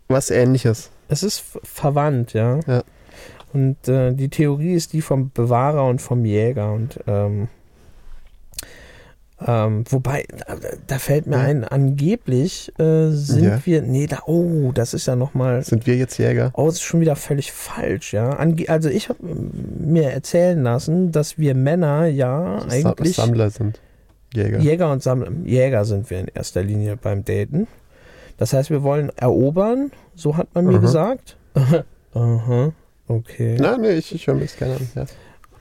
was 0.08 0.30
ähnliches. 0.30 0.90
Es 1.08 1.22
ist 1.22 1.42
verwandt, 1.62 2.32
ja. 2.32 2.60
Ja. 2.66 2.82
Und 3.52 3.88
äh, 3.88 4.12
die 4.12 4.28
Theorie 4.28 4.74
ist 4.74 4.92
die 4.92 5.00
vom 5.02 5.30
Bewahrer 5.32 5.86
und 5.88 6.02
vom 6.02 6.24
Jäger. 6.24 6.72
Und 6.72 6.98
ähm, 7.06 7.48
ähm, 9.46 9.84
wobei, 9.90 10.24
da, 10.46 10.56
da 10.86 10.98
fällt 10.98 11.26
mir 11.26 11.36
ein, 11.38 11.62
angeblich 11.64 12.72
äh, 12.78 13.10
sind 13.10 13.44
Ja. 13.44 13.60
wir. 13.64 13.82
Nee, 13.82 14.06
da, 14.06 14.20
oh, 14.26 14.72
das 14.72 14.94
ist 14.94 15.06
ja 15.06 15.14
nochmal. 15.14 15.62
Sind 15.62 15.86
wir 15.86 15.96
jetzt 15.96 16.18
Jäger? 16.18 16.50
Oh, 16.54 16.66
das 16.66 16.76
ist 16.76 16.82
schon 16.82 17.00
wieder 17.00 17.16
völlig 17.16 17.52
falsch, 17.52 18.14
ja. 18.14 18.30
Ange 18.30 18.68
also 18.68 18.88
ich 18.88 19.10
habe 19.10 19.18
mir 19.22 20.10
erzählen 20.10 20.62
lassen, 20.62 21.12
dass 21.12 21.36
wir 21.38 21.54
Männer 21.54 22.06
ja 22.06 22.60
Sa- 22.60 22.90
eigentlich 22.90 23.16
Sammler 23.16 23.50
sind. 23.50 23.80
Jäger. 24.34 24.58
Jäger 24.58 24.90
und 24.90 25.02
Sammler. 25.02 25.30
Jäger 25.44 25.84
sind 25.84 26.08
wir 26.10 26.20
in 26.20 26.28
erster 26.28 26.62
Linie 26.62 26.96
beim 26.96 27.24
Daten. 27.24 27.66
Das 28.36 28.52
heißt, 28.52 28.70
wir 28.70 28.82
wollen 28.82 29.10
erobern, 29.16 29.90
so 30.14 30.36
hat 30.36 30.54
man 30.54 30.66
mir 30.66 30.74
Aha. 30.74 30.80
gesagt. 30.80 31.36
Aha, 32.14 32.72
okay. 33.08 33.56
Nein, 33.58 33.80
nee, 33.80 33.92
ich, 33.92 34.14
ich 34.14 34.26
höre 34.26 34.34
mir 34.34 34.42
das 34.42 34.56
gerne 34.56 34.76
an. 34.76 34.88
Ja. 34.94 35.06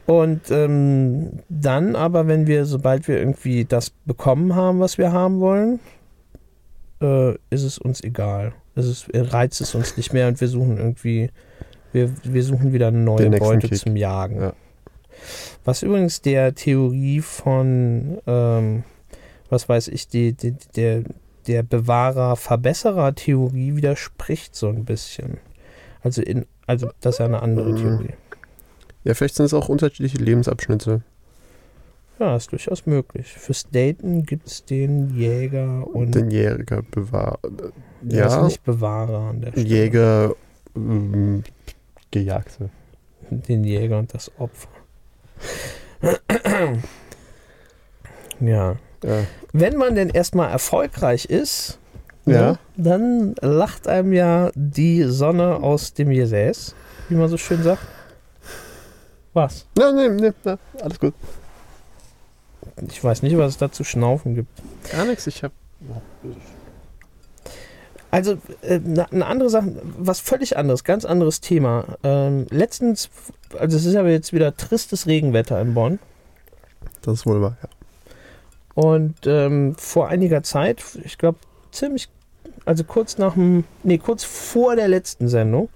Und 0.06 0.52
ähm, 0.52 1.40
dann 1.50 1.96
aber, 1.96 2.28
wenn 2.28 2.48
wir, 2.48 2.66
sobald 2.66 3.08
wir 3.08 3.18
irgendwie 3.18 3.66
das 3.66 3.90
bekommen 3.90 4.56
haben, 4.56 4.80
was 4.80 4.98
wir 4.98 5.12
haben 5.12 5.40
wollen, 5.40 5.80
äh, 7.02 7.32
ist 7.50 7.64
es 7.64 7.78
uns 7.78 8.04
egal. 8.04 8.54
Es 8.76 8.86
ist, 8.88 9.08
reizt 9.14 9.62
es 9.62 9.74
uns 9.74 9.98
nicht 9.98 10.14
mehr 10.14 10.28
und 10.28 10.40
wir 10.40 10.48
suchen 10.48 10.78
irgendwie, 10.78 11.32
wir, 11.92 12.12
wir 12.24 12.44
suchen 12.44 12.74
wieder 12.74 12.90
eine 12.90 13.00
neue 13.00 13.30
Den 13.30 13.40
Beute 13.40 13.70
zum 13.72 13.96
Jagen. 13.96 14.42
Ja. 14.42 14.54
Was 15.64 15.82
übrigens 15.82 16.22
der 16.22 16.54
Theorie 16.54 17.22
von, 17.22 18.20
ähm, 18.28 18.84
was 19.50 19.68
weiß 19.68 19.88
ich, 19.88 20.08
die, 20.08 20.34
die, 20.34 20.56
der, 20.76 21.04
der 21.48 21.64
Bewahrer-Verbesserer-Theorie 21.64 23.76
widerspricht 23.76 24.56
so 24.56 24.70
ein 24.70 24.86
bisschen. 24.86 25.38
Also, 26.02 26.22
in, 26.22 26.46
also 26.68 26.90
das 27.02 27.16
ist 27.16 27.20
ja 27.20 27.26
eine 27.26 27.42
andere 27.42 27.72
Mhm. 27.72 27.78
Theorie. 27.78 28.14
ja, 29.04 29.14
vielleicht 29.14 29.36
sind 29.36 29.46
es 29.46 29.54
auch 29.54 29.70
unterschiedliche 29.70 30.18
Lebensabschnitte. 30.18 31.02
Ja, 32.20 32.36
ist 32.38 32.52
durchaus 32.52 32.86
möglich. 32.86 33.34
Fürs 33.34 33.70
Daten 33.70 34.24
gibt 34.26 34.48
es 34.48 34.64
den 34.64 35.10
Jäger 35.18 35.86
und 35.94 36.16
Den 36.16 36.32
Jäger 36.32 36.82
bewahr. 36.90 37.40
der 38.02 38.28
ist 38.28 38.34
Ja, 38.36 38.46
nicht 38.46 38.64
Bewahrer 38.64 39.32
an 39.32 39.42
der 39.42 39.52
Stelle. 39.52 39.68
Jäger 39.68 40.36
ähm, 40.76 41.44
Gejagte. 42.12 42.70
Den 43.30 43.66
Jäger 43.66 44.00
und 44.00 44.14
das 44.14 44.32
Opfer. 44.40 44.70
ja. 48.40 48.78
Ja. 49.06 49.24
Wenn 49.54 49.78
man 49.78 49.96
denn 49.96 50.10
erstmal 50.10 50.50
erfolgreich 50.52 51.26
ist, 51.26 51.78
Ja. 52.26 52.52
ne, 52.54 52.60
dann 52.76 53.36
lacht 53.42 53.88
einem 53.88 54.14
ja 54.14 54.50
die 54.56 55.04
Sonne 55.04 55.58
aus 55.58 55.94
dem 55.94 56.10
Gesäß, 56.10 56.74
wie 57.10 57.16
man 57.16 57.30
so 57.30 57.38
schön 57.38 57.62
sagt. 57.64 57.82
Was? 59.34 59.66
Nein, 59.78 59.96
nein, 59.96 60.16
nein, 60.16 60.34
nein, 60.44 60.58
alles 60.82 61.00
gut. 61.00 61.14
Ich 62.90 63.04
weiß 63.04 63.22
nicht, 63.22 63.38
was 63.38 63.52
es 63.54 63.58
da 63.58 63.72
zu 63.72 63.84
schnaufen 63.84 64.34
gibt. 64.36 64.50
Gar 64.92 65.06
nichts, 65.06 65.28
ich 65.28 65.44
habe. 65.44 65.54
Also, 68.12 68.38
äh, 68.62 68.80
eine 69.12 69.26
andere 69.26 69.50
Sache, 69.50 69.74
was 69.98 70.20
völlig 70.22 70.58
anderes, 70.58 70.84
ganz 70.84 71.04
anderes 71.06 71.42
Thema. 71.42 71.98
Ähm, 72.04 72.48
letztens, 72.50 73.10
also 73.60 73.76
es 73.78 73.86
ist 73.86 73.96
aber 73.96 74.10
jetzt 74.10 74.32
wieder 74.32 74.56
tristes 74.56 75.06
Regenwetter 75.06 75.60
in 75.60 75.74
Bonn. 75.74 76.00
Das 77.02 77.16
ist 77.16 77.26
wohl 77.26 77.42
wahr, 77.42 77.58
ja. 77.62 77.70
Und 78.76 79.16
ähm, 79.26 79.76
vor 79.78 80.10
einiger 80.10 80.44
Zeit, 80.44 80.84
ich 81.04 81.18
glaube 81.18 81.40
ziemlich, 81.72 82.10
also 82.66 82.84
kurz 82.84 83.18
nach 83.18 83.34
dem, 83.34 83.64
nee, 83.84 83.98
kurz 83.98 84.24
vor 84.24 84.76
der 84.76 84.88
letzten 84.90 85.28
Sendung, 85.30 85.70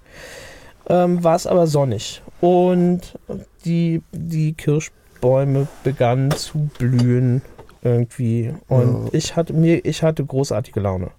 ähm, 0.88 1.24
war 1.24 1.34
es 1.36 1.46
aber 1.46 1.66
sonnig. 1.66 2.22
Und 2.40 3.18
die, 3.64 4.02
die 4.12 4.52
Kirschbäume 4.52 5.66
begannen 5.82 6.30
zu 6.32 6.68
blühen 6.78 7.42
irgendwie. 7.82 8.54
Und 8.68 9.06
Ja. 9.06 9.10
ich 9.12 9.34
hatte 9.36 9.54
mir, 9.54 9.84
ich 9.84 10.02
hatte 10.02 10.24
großartige 10.24 10.80
Laune. 10.80 11.10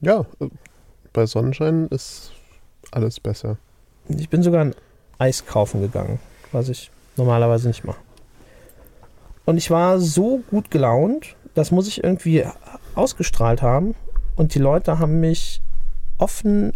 Ja, 0.00 0.24
bei 1.12 1.26
Sonnenschein 1.26 1.88
ist 1.88 2.32
alles 2.90 3.20
besser. 3.20 3.56
Ich 4.08 4.28
bin 4.28 4.42
sogar 4.42 4.62
ein 4.64 4.74
Eis 5.18 5.44
kaufen 5.46 5.80
gegangen, 5.80 6.20
was 6.52 6.68
ich 6.68 6.90
normalerweise 7.16 7.68
nicht 7.68 7.84
mache. 7.84 7.98
Und 9.46 9.56
ich 9.56 9.70
war 9.70 9.98
so 9.98 10.42
gut 10.50 10.70
gelaunt, 10.70 11.36
das 11.54 11.70
muss 11.70 11.88
ich 11.88 12.04
irgendwie 12.04 12.44
ausgestrahlt 12.94 13.62
haben. 13.62 13.94
Und 14.34 14.54
die 14.54 14.58
Leute 14.58 14.98
haben 14.98 15.20
mich 15.20 15.62
offen 16.18 16.74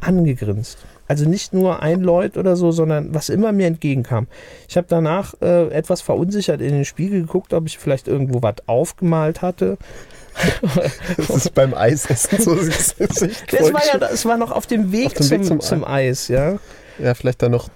angegrinst. 0.00 0.78
Also 1.08 1.28
nicht 1.28 1.52
nur 1.52 1.82
ein 1.82 2.00
Leut 2.00 2.38
oder 2.38 2.56
so, 2.56 2.72
sondern 2.72 3.12
was 3.12 3.28
immer 3.28 3.52
mir 3.52 3.66
entgegenkam. 3.66 4.28
Ich 4.68 4.76
habe 4.78 4.86
danach 4.88 5.34
äh, 5.42 5.68
etwas 5.68 6.00
verunsichert 6.00 6.62
in 6.62 6.72
den 6.72 6.84
Spiegel 6.86 7.20
geguckt, 7.20 7.52
ob 7.52 7.66
ich 7.66 7.76
vielleicht 7.76 8.08
irgendwo 8.08 8.40
was 8.40 8.56
aufgemalt 8.66 9.42
hatte. 9.42 9.76
Das 11.18 11.28
ist 11.28 11.54
beim 11.54 11.74
Eisessen 11.74 12.40
so 12.40 12.54
das 12.54 12.94
Es 12.98 13.72
war 13.74 13.82
ja, 13.84 14.08
es 14.10 14.24
war 14.24 14.38
noch 14.38 14.50
auf 14.50 14.66
dem 14.66 14.90
Weg, 14.90 15.08
Auf 15.08 15.12
dem 15.12 15.26
zum, 15.26 15.30
Weg 15.40 15.44
zum 15.44 15.60
zum, 15.60 15.84
Eis, 15.84 16.28
ja. 16.28 16.58
Ja, 16.98 17.12
vielleicht 17.12 17.42
dann 17.42 17.52
noch 17.52 17.68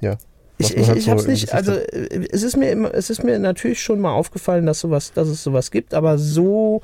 ja. 0.00 0.16
Ich, 0.58 0.76
ich, 0.76 0.86
halt 0.86 0.98
ich 0.98 1.04
so 1.04 1.10
hab's 1.10 1.26
nicht, 1.26 1.52
also 1.52 1.72
äh, 1.72 2.26
es 2.30 2.42
ist 2.42 2.56
mir 2.56 2.70
immer, 2.70 2.94
es 2.94 3.10
ist 3.10 3.24
mir 3.24 3.38
natürlich 3.38 3.82
schon 3.82 4.00
mal 4.00 4.12
aufgefallen, 4.12 4.66
dass 4.66 4.80
sowas, 4.80 5.12
dass 5.12 5.28
es 5.28 5.42
sowas 5.42 5.70
gibt, 5.70 5.94
aber 5.94 6.16
so, 6.16 6.80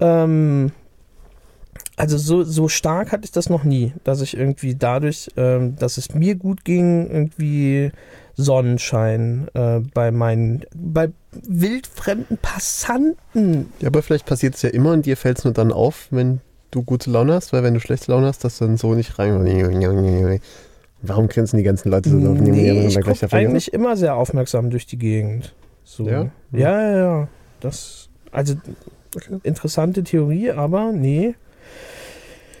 ähm, 0.00 0.72
also 1.96 2.18
so, 2.18 2.42
so 2.42 2.68
stark 2.68 3.12
hatte 3.12 3.24
ich 3.24 3.32
das 3.32 3.48
noch 3.48 3.64
nie, 3.64 3.94
dass 4.04 4.20
ich 4.20 4.36
irgendwie 4.36 4.74
dadurch, 4.74 5.28
ähm, 5.36 5.76
dass 5.76 5.96
es 5.96 6.14
mir 6.14 6.34
gut 6.34 6.64
ging, 6.64 7.08
irgendwie 7.10 7.90
Sonnenschein 8.36 9.48
äh, 9.54 9.80
bei 9.80 10.10
meinen, 10.10 10.64
bei 10.74 11.10
wildfremden 11.32 12.38
Passanten. 12.38 13.72
Ja, 13.80 13.88
aber 13.88 14.02
vielleicht 14.02 14.26
passiert 14.26 14.54
es 14.56 14.62
ja 14.62 14.70
immer 14.70 14.92
und 14.92 15.06
dir 15.06 15.16
fällt 15.16 15.38
es 15.38 15.44
nur 15.44 15.54
dann 15.54 15.72
auf, 15.72 16.08
wenn 16.10 16.40
du 16.70 16.82
gute 16.82 17.10
Laune 17.10 17.34
hast, 17.34 17.52
weil 17.52 17.62
wenn 17.62 17.74
du 17.74 17.80
schlechte 17.80 18.12
Laune 18.12 18.26
hast, 18.26 18.44
dass 18.44 18.58
du 18.58 18.66
dann 18.66 18.76
so 18.76 18.94
nicht 18.94 19.18
rein. 19.18 20.40
Warum 21.02 21.28
grinsen 21.28 21.56
die 21.56 21.62
ganzen 21.62 21.90
Leute 21.90 22.10
so 22.10 22.16
auf 22.16 22.38
Nee, 22.38 22.86
ich 22.86 22.94
gleich 22.94 23.04
guck 23.04 23.20
davon 23.20 23.38
eigentlich 23.38 23.72
immer 23.72 23.96
sehr 23.96 24.16
aufmerksam 24.16 24.70
durch 24.70 24.86
die 24.86 24.98
Gegend. 24.98 25.54
So. 25.84 26.08
Ja? 26.08 26.30
Ja, 26.52 26.82
ja, 26.82 26.96
ja. 26.96 27.28
Das, 27.60 28.08
also 28.30 28.54
Okay. 29.16 29.40
interessante 29.42 30.04
Theorie, 30.04 30.52
aber 30.52 30.92
nee. 30.92 31.34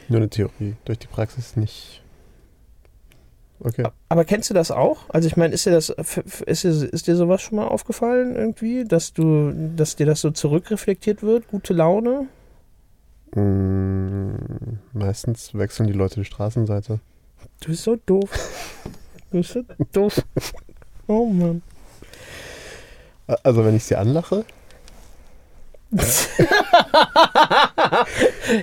Nur 0.08 0.18
eine 0.18 0.28
Theorie, 0.28 0.74
durch 0.84 0.98
die 0.98 1.06
Praxis 1.06 1.56
nicht. 1.56 2.02
Okay. 3.60 3.86
Aber 4.08 4.24
kennst 4.24 4.50
du 4.50 4.54
das 4.54 4.70
auch? 4.70 5.08
Also 5.10 5.28
ich 5.28 5.36
meine, 5.36 5.54
ist 5.54 5.66
dir 5.66 5.70
das, 5.70 5.90
ist 6.46 6.64
dir, 6.64 6.70
ist 6.70 7.06
dir 7.06 7.14
sowas 7.14 7.42
schon 7.42 7.56
mal 7.56 7.68
aufgefallen 7.68 8.34
irgendwie, 8.34 8.84
dass 8.84 9.12
du, 9.12 9.52
dass 9.76 9.96
dir 9.96 10.06
das 10.06 10.22
so 10.22 10.30
zurückreflektiert 10.30 11.22
wird, 11.22 11.46
gute 11.48 11.74
Laune? 11.74 12.26
Mm, 13.34 14.78
meistens 14.92 15.54
wechseln 15.54 15.86
die 15.86 15.92
Leute 15.92 16.16
die 16.16 16.24
Straßenseite. 16.24 17.00
Du 17.60 17.68
bist 17.68 17.84
so 17.84 17.96
doof. 17.96 18.30
Du 19.30 19.38
bist 19.38 19.52
so 19.52 19.62
doof. 19.92 20.22
Oh 21.06 21.26
Mann. 21.26 21.62
Also 23.44 23.64
wenn 23.64 23.76
ich 23.76 23.84
sie 23.84 23.96
anlache, 23.96 24.44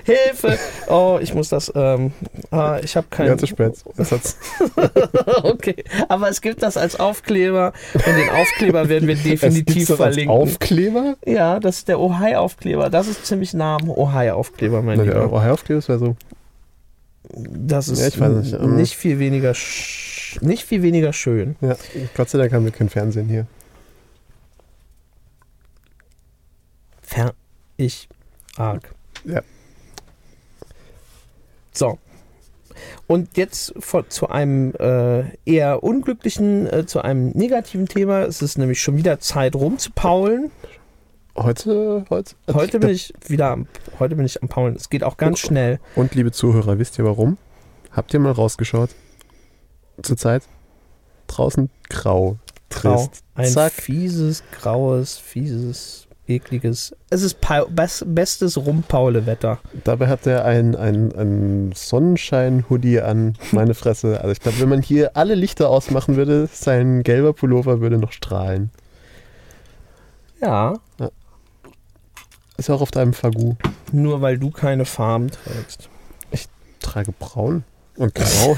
Hilfe! 0.04 0.58
Oh, 0.88 1.18
ich 1.20 1.34
muss 1.34 1.50
das. 1.50 1.70
Ähm, 1.74 2.12
ah, 2.50 2.78
ich 2.82 2.96
habe 2.96 3.06
kein. 3.10 3.26
ja, 3.26 3.36
zu 3.36 3.46
spät. 3.46 3.74
Okay, 5.42 5.84
aber 6.08 6.30
es 6.30 6.40
gibt 6.40 6.62
das 6.62 6.78
als 6.78 6.98
Aufkleber 6.98 7.74
und 7.92 8.06
den 8.06 8.30
Aufkleber 8.30 8.88
werden 8.88 9.06
wir 9.08 9.14
definitiv 9.22 9.88
das 9.88 10.00
als 10.00 10.14
verlinken. 10.14 10.34
Aufkleber? 10.34 11.16
ja, 11.26 11.60
das 11.60 11.78
ist 11.78 11.88
der 11.88 12.00
Ohio-Aufkleber. 12.00 12.88
Das 12.88 13.08
ist 13.08 13.26
ziemlich 13.26 13.52
nah 13.52 13.76
am 13.76 13.90
Ohio-Aufkleber, 13.90 14.80
mein 14.80 14.96
Na, 14.98 15.04
der 15.04 15.14
Lieber. 15.22 15.32
Ohio-Aufkleber 15.32 15.86
wäre 15.86 15.98
so. 15.98 16.16
Das 17.30 17.88
ist 17.88 18.16
Ja, 18.16 18.28
nicht, 18.28 18.60
nicht 18.60 18.96
viel 18.96 19.18
weniger 19.18 19.54
sch 19.54 20.38
nicht 20.40 20.64
viel 20.64 20.82
weniger 20.82 21.12
schön. 21.12 21.56
Ja, 21.60 21.76
Gott 22.14 22.28
sei 22.28 22.38
Dank 22.38 22.52
haben 22.52 22.64
wir 22.64 22.72
kein 22.72 22.88
Fernsehen 22.88 23.28
hier. 23.28 23.46
Fer 27.02 27.34
ich 27.76 28.08
arg. 28.56 28.94
Ja. 29.24 29.40
So. 31.72 31.98
Und 33.06 33.36
jetzt 33.36 33.72
vor, 33.78 34.08
zu 34.08 34.28
einem 34.28 34.74
äh, 34.78 35.24
eher 35.46 35.82
unglücklichen, 35.82 36.66
äh, 36.66 36.86
zu 36.86 37.00
einem 37.00 37.30
negativen 37.30 37.86
Thema. 37.86 38.22
Es 38.22 38.42
ist 38.42 38.58
nämlich 38.58 38.80
schon 38.82 38.96
wieder 38.96 39.18
Zeit 39.20 39.54
rumzupaulen. 39.54 40.50
Heute, 41.40 42.04
heute. 42.10 42.34
Heute 42.52 42.80
bin 42.80 42.90
ich 42.90 43.14
wieder 43.28 43.50
am, 43.50 43.68
heute 44.00 44.16
bin 44.16 44.26
ich 44.26 44.42
am 44.42 44.48
Paulen. 44.48 44.74
Es 44.74 44.90
geht 44.90 45.04
auch 45.04 45.16
ganz 45.16 45.38
schnell. 45.38 45.78
Und 45.94 46.14
liebe 46.16 46.32
Zuhörer, 46.32 46.78
wisst 46.78 46.98
ihr 46.98 47.04
warum? 47.04 47.38
Habt 47.92 48.12
ihr 48.12 48.18
mal 48.18 48.32
rausgeschaut? 48.32 48.90
Zurzeit 50.02 50.42
draußen 51.28 51.70
grau, 51.88 52.38
Grau. 52.70 52.96
trist. 52.96 53.22
Ein 53.36 53.50
Zack. 53.52 53.72
fieses, 53.72 54.42
graues, 54.50 55.16
fieses, 55.16 56.08
ekliges. 56.26 56.96
Es 57.10 57.22
ist 57.22 57.40
pa 57.40 57.64
bes 57.68 58.04
bestes 58.06 58.56
Rumpaule-Wetter. 58.56 59.60
Dabei 59.84 60.08
hat 60.08 60.26
er 60.26 60.44
ein, 60.44 60.74
ein, 60.74 61.12
ein 61.12 61.72
Sonnenschein-Hoodie 61.72 63.00
an, 63.00 63.36
meine 63.52 63.74
Fresse. 63.74 64.20
Also 64.20 64.32
ich 64.32 64.40
glaube, 64.40 64.58
wenn 64.58 64.68
man 64.68 64.82
hier 64.82 65.16
alle 65.16 65.36
Lichter 65.36 65.68
ausmachen 65.68 66.16
würde, 66.16 66.48
sein 66.52 67.04
gelber 67.04 67.32
Pullover 67.32 67.80
würde 67.80 67.98
noch 67.98 68.12
strahlen. 68.12 68.70
Ja, 70.40 70.74
Ist 72.58 72.68
auch 72.70 72.80
auf 72.82 72.90
deinem 72.90 73.14
Fagu. 73.14 73.54
nur 73.92 74.20
weil 74.20 74.36
du 74.38 74.50
keine 74.50 74.84
Farben 74.84 75.30
trägst. 75.30 75.88
Trage 76.80 77.12
braun 77.18 77.64
und 77.96 78.14
grau. 78.14 78.56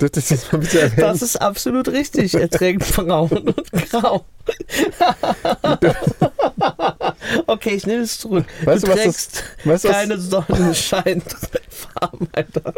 Ich 0.00 0.10
das 0.12 0.52
mal 0.52 0.58
bitte? 0.58 0.92
Das 0.96 1.22
ist 1.22 1.40
absolut 1.40 1.88
richtig. 1.88 2.34
Er 2.34 2.48
trägt 2.48 2.94
braun 2.94 3.28
und 3.30 3.72
grau. 3.90 4.24
okay, 7.46 7.70
ich 7.70 7.86
nehme 7.86 8.02
es 8.02 8.18
zurück. 8.18 8.44
Weißt 8.64 8.82
du 8.84 8.88
du, 8.88 8.92
was 8.92 9.04
das- 9.04 9.04
trägst 9.04 9.44
weißt 9.64 9.84
was- 9.84 9.92
keine 9.92 10.18
Sonnenscheinfarben, 10.18 12.28
Alter. 12.32 12.74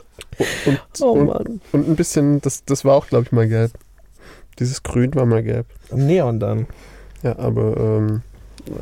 und, 0.67 0.81
Oh 1.01 1.13
und, 1.13 1.27
Mann. 1.27 1.61
und 1.73 1.89
ein 1.89 1.97
bisschen, 1.97 2.41
das, 2.41 2.65
das 2.65 2.85
war 2.85 2.95
auch, 2.97 3.07
glaube 3.09 3.25
ich, 3.27 3.33
mal 3.33 3.49
gelb. 3.49 3.73
Dieses 4.59 4.83
Grün 4.83 5.15
war 5.15 5.27
mal 5.27 5.43
gelb. 5.43 5.67
Neon 5.93 6.41
dann. 6.41 6.67
Ja, 7.23 7.39
aber 7.39 7.77
ähm, 7.77 8.23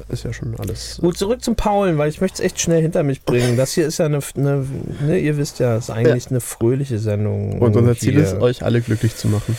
ist 0.09 0.25
ja 0.25 0.33
schon 0.33 0.55
alles. 0.59 0.99
Gut, 1.01 1.16
zurück 1.16 1.42
zum 1.42 1.57
Paulen, 1.57 1.99
weil 1.99 2.09
ich 2.09 2.20
möchte 2.20 2.42
es 2.42 2.44
echt 2.44 2.61
schnell 2.61 2.83
hinter 2.83 3.03
mich 3.03 3.22
bringen. 3.22 3.57
Das 3.57 3.72
hier 3.72 3.87
ist 3.87 3.99
ja 3.99 4.07
eine, 4.07 4.20
eine 4.37 4.66
ne, 5.01 5.18
ihr 5.18 5.37
wisst 5.37 5.59
ja, 5.59 5.77
ist 5.77 5.90
eigentlich 5.90 6.31
eine 6.31 6.40
fröhliche 6.40 6.99
Sendung. 6.99 7.61
Und 7.61 7.77
unser 7.77 7.96
Ziel 7.96 8.14
hier. 8.14 8.22
ist, 8.22 8.35
euch 8.35 8.62
alle 8.64 8.81
glücklich 8.81 9.16
zu 9.16 9.29
machen. 9.29 9.57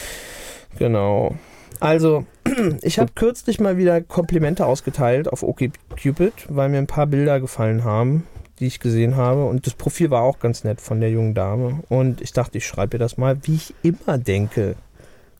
Genau. 0.77 1.35
Also, 1.79 2.25
ich 2.81 2.99
habe 2.99 3.11
kürzlich 3.13 3.59
mal 3.59 3.77
wieder 3.77 4.01
Komplimente 4.01 4.65
ausgeteilt 4.65 5.27
auf 5.27 5.43
OkCupid, 5.43 6.33
weil 6.49 6.69
mir 6.69 6.77
ein 6.77 6.87
paar 6.87 7.07
Bilder 7.07 7.39
gefallen 7.39 7.83
haben, 7.83 8.25
die 8.59 8.67
ich 8.67 8.79
gesehen 8.79 9.15
habe. 9.15 9.45
Und 9.45 9.67
das 9.67 9.73
Profil 9.73 10.09
war 10.09 10.23
auch 10.23 10.39
ganz 10.39 10.63
nett 10.63 10.81
von 10.81 10.99
der 10.99 11.11
jungen 11.11 11.33
Dame. 11.33 11.83
Und 11.89 12.21
ich 12.21 12.33
dachte, 12.33 12.57
ich 12.57 12.65
schreibe 12.65 12.97
ihr 12.97 12.99
das 12.99 13.17
mal, 13.17 13.37
wie 13.43 13.55
ich 13.55 13.73
immer 13.83 14.17
denke. 14.17 14.75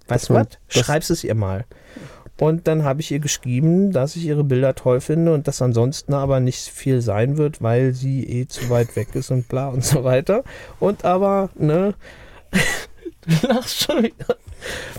Weißt 0.07 0.29
du 0.29 0.35
was? 0.35 0.47
Schreib's 0.69 1.09
es 1.09 1.23
ihr 1.23 1.35
mal. 1.35 1.65
Und 2.39 2.67
dann 2.67 2.83
habe 2.83 3.01
ich 3.01 3.11
ihr 3.11 3.19
geschrieben, 3.19 3.91
dass 3.91 4.15
ich 4.15 4.25
ihre 4.25 4.43
Bilder 4.43 4.75
toll 4.75 5.01
finde 5.01 5.33
und 5.33 5.47
dass 5.47 5.61
ansonsten 5.61 6.13
aber 6.13 6.39
nicht 6.39 6.67
viel 6.69 7.01
sein 7.01 7.37
wird, 7.37 7.61
weil 7.61 7.93
sie 7.93 8.23
eh 8.23 8.47
zu 8.47 8.69
weit 8.69 8.95
weg 8.95 9.09
ist 9.15 9.31
und 9.31 9.47
bla 9.47 9.69
und 9.69 9.83
so 9.83 10.03
weiter. 10.03 10.43
Und 10.79 11.03
aber, 11.03 11.49
ne? 11.55 11.95
Du 13.27 13.47
lachst 13.47 13.83
schon 13.83 14.03
wieder. 14.03 14.37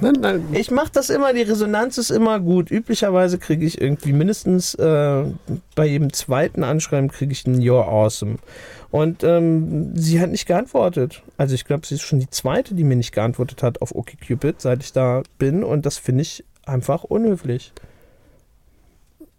Nein, 0.00 0.14
nein. 0.20 0.48
Ich 0.52 0.70
mache 0.70 0.90
das 0.92 1.08
immer, 1.10 1.32
die 1.32 1.42
Resonanz 1.42 1.96
ist 1.96 2.10
immer 2.10 2.40
gut. 2.40 2.70
Üblicherweise 2.70 3.38
kriege 3.38 3.64
ich 3.64 3.80
irgendwie 3.80 4.12
mindestens 4.12 4.74
äh, 4.74 5.24
bei 5.74 5.86
jedem 5.86 6.12
zweiten 6.12 6.62
Anschreiben 6.62 7.08
kriege 7.08 7.32
ich 7.32 7.46
ein 7.46 7.60
You're 7.60 7.86
awesome. 7.86 8.36
Und 8.90 9.24
ähm, 9.24 9.96
sie 9.96 10.20
hat 10.20 10.30
nicht 10.30 10.46
geantwortet. 10.46 11.22
Also 11.36 11.54
ich 11.54 11.64
glaube, 11.64 11.86
sie 11.86 11.94
ist 11.94 12.02
schon 12.02 12.20
die 12.20 12.30
zweite, 12.30 12.74
die 12.74 12.84
mir 12.84 12.96
nicht 12.96 13.12
geantwortet 13.12 13.62
hat 13.62 13.82
auf 13.82 13.94
OkCupid, 13.94 14.60
seit 14.60 14.82
ich 14.82 14.92
da 14.92 15.22
bin. 15.38 15.64
Und 15.64 15.86
das 15.86 15.98
finde 15.98 16.22
ich 16.22 16.44
einfach 16.68 17.04
unhöflich. 17.04 17.72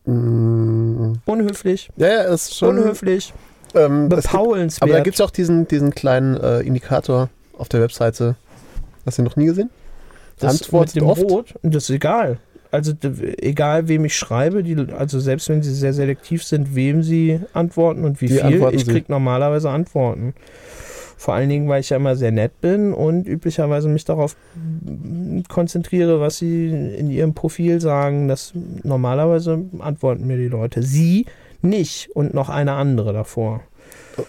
Mm, 0.06 1.14
Unhöflich. 1.26 1.90
Ja, 1.98 2.08
ja, 2.08 2.22
ist 2.24 2.56
schon. 2.56 2.78
unhöflich. 2.78 3.34
Ähm, 3.76 4.06
es 4.06 4.10
gibt, 4.10 4.24
Bepaulenswert. 4.24 4.82
aber 4.84 4.94
da 4.98 5.04
gibt 5.04 5.16
es 5.16 5.22
auch 5.22 5.30
diesen, 5.30 5.68
diesen 5.68 5.94
kleinen 5.94 6.38
äh, 6.38 6.62
Indikator 6.62 7.30
auf 7.58 7.70
der 7.70 7.82
Webseite. 7.82 8.36
Hast 9.06 9.18
du 9.18 9.22
ihn 9.22 9.26
noch 9.26 9.36
nie 9.36 9.46
gesehen? 9.46 9.70
das 10.40 10.62
Antwortet 10.62 10.96
mit 10.96 11.04
dem 11.04 11.10
oft. 11.10 11.24
Rot, 11.24 11.54
das 11.64 11.84
ist 11.84 11.90
egal. 11.90 12.38
Also 12.72 12.94
egal, 13.42 13.88
wem 13.88 14.06
ich 14.06 14.16
schreibe, 14.16 14.64
die, 14.64 14.76
also 14.96 15.20
selbst 15.20 15.50
wenn 15.50 15.62
sie 15.64 15.74
sehr 15.74 15.92
selektiv 15.94 16.44
sind, 16.44 16.76
wem 16.76 17.04
sie 17.04 17.42
antworten 17.54 18.06
und 18.06 18.22
wie 18.22 18.28
Die 18.28 18.36
viel, 18.38 18.70
ich 18.72 18.86
sie. 18.86 18.92
krieg 18.92 19.10
normalerweise 19.10 19.70
Antworten. 19.70 20.34
Vor 21.20 21.34
allen 21.34 21.50
Dingen, 21.50 21.68
weil 21.68 21.82
ich 21.82 21.90
ja 21.90 21.98
immer 21.98 22.16
sehr 22.16 22.32
nett 22.32 22.62
bin 22.62 22.94
und 22.94 23.28
üblicherweise 23.28 23.90
mich 23.90 24.06
darauf 24.06 24.38
konzentriere, 25.50 26.22
was 26.22 26.38
sie 26.38 26.70
in 26.70 27.12
ihrem 27.12 27.34
Profil 27.34 27.82
sagen. 27.82 28.30
Das 28.30 28.54
normalerweise 28.84 29.66
antworten 29.80 30.26
mir 30.28 30.38
die 30.38 30.48
Leute. 30.48 30.82
Sie 30.82 31.26
nicht 31.62 32.10
und 32.16 32.34
noch 32.34 32.48
eine 32.48 32.72
andere 32.72 33.12
davor. 33.12 33.60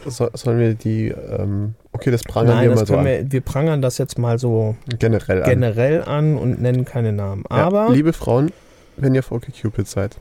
So, 0.05 0.31
sollen 0.35 0.59
wir 0.59 0.75
die. 0.75 1.11
Ähm, 1.11 1.75
okay, 1.93 2.11
das 2.11 2.25
prangern 2.25 2.57
Nein, 2.57 2.71
wir 2.71 2.75
mal 2.75 2.87
so 2.87 2.97
an. 2.97 3.05
wir, 3.05 3.31
wir 3.31 3.41
prangern 3.41 3.83
das 3.83 3.97
jetzt 3.99 4.19
mal 4.19 4.41
so 4.41 4.75
generell 4.99 5.45
an. 5.45 5.49
generell 5.49 6.03
an 6.03 6.37
und 6.37 6.61
nennen 6.61 6.85
keine 6.85 7.13
Namen. 7.13 7.45
Ja, 7.51 7.57
Aber 7.69 7.91
liebe 7.91 8.13
Frauen, 8.13 8.51
wenn 8.97 9.15
ihr 9.15 9.21
auf 9.21 9.31
OkCupid 9.31 9.87
seid, 9.87 10.17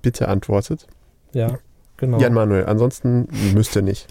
bitte 0.00 0.28
antwortet. 0.28 0.86
ja, 1.34 1.58
genau. 2.00 2.18
Jan 2.18 2.34
Manuel, 2.34 2.66
ansonsten 2.66 3.28
müsst 3.54 3.76
ihr 3.76 3.82
nicht. 3.82 4.08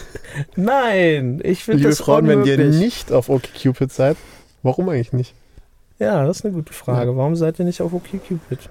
Nein, 0.56 1.40
ich 1.42 1.64
finde 1.64 1.78
Liebe 1.78 1.90
das 1.90 2.00
Frauen, 2.00 2.26
wenn 2.28 2.44
ihr 2.44 2.58
nicht 2.58 3.12
auf 3.12 3.28
OkCupid 3.28 3.90
seid, 3.92 4.16
warum 4.62 4.88
eigentlich 4.88 5.12
nicht? 5.12 5.34
Ja, 5.98 6.24
das 6.26 6.38
ist 6.38 6.44
eine 6.44 6.54
gute 6.54 6.72
Frage. 6.72 7.16
Warum 7.16 7.34
seid 7.34 7.58
ihr 7.58 7.64
nicht 7.64 7.80
auf 7.80 7.92
OkCupid? 7.92 8.68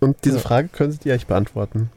Und 0.00 0.16
diese 0.24 0.36
Ja. 0.36 0.42
Frage 0.42 0.68
könntet 0.68 1.06
ihr 1.06 1.14
euch 1.14 1.26
beantworten. 1.26 1.90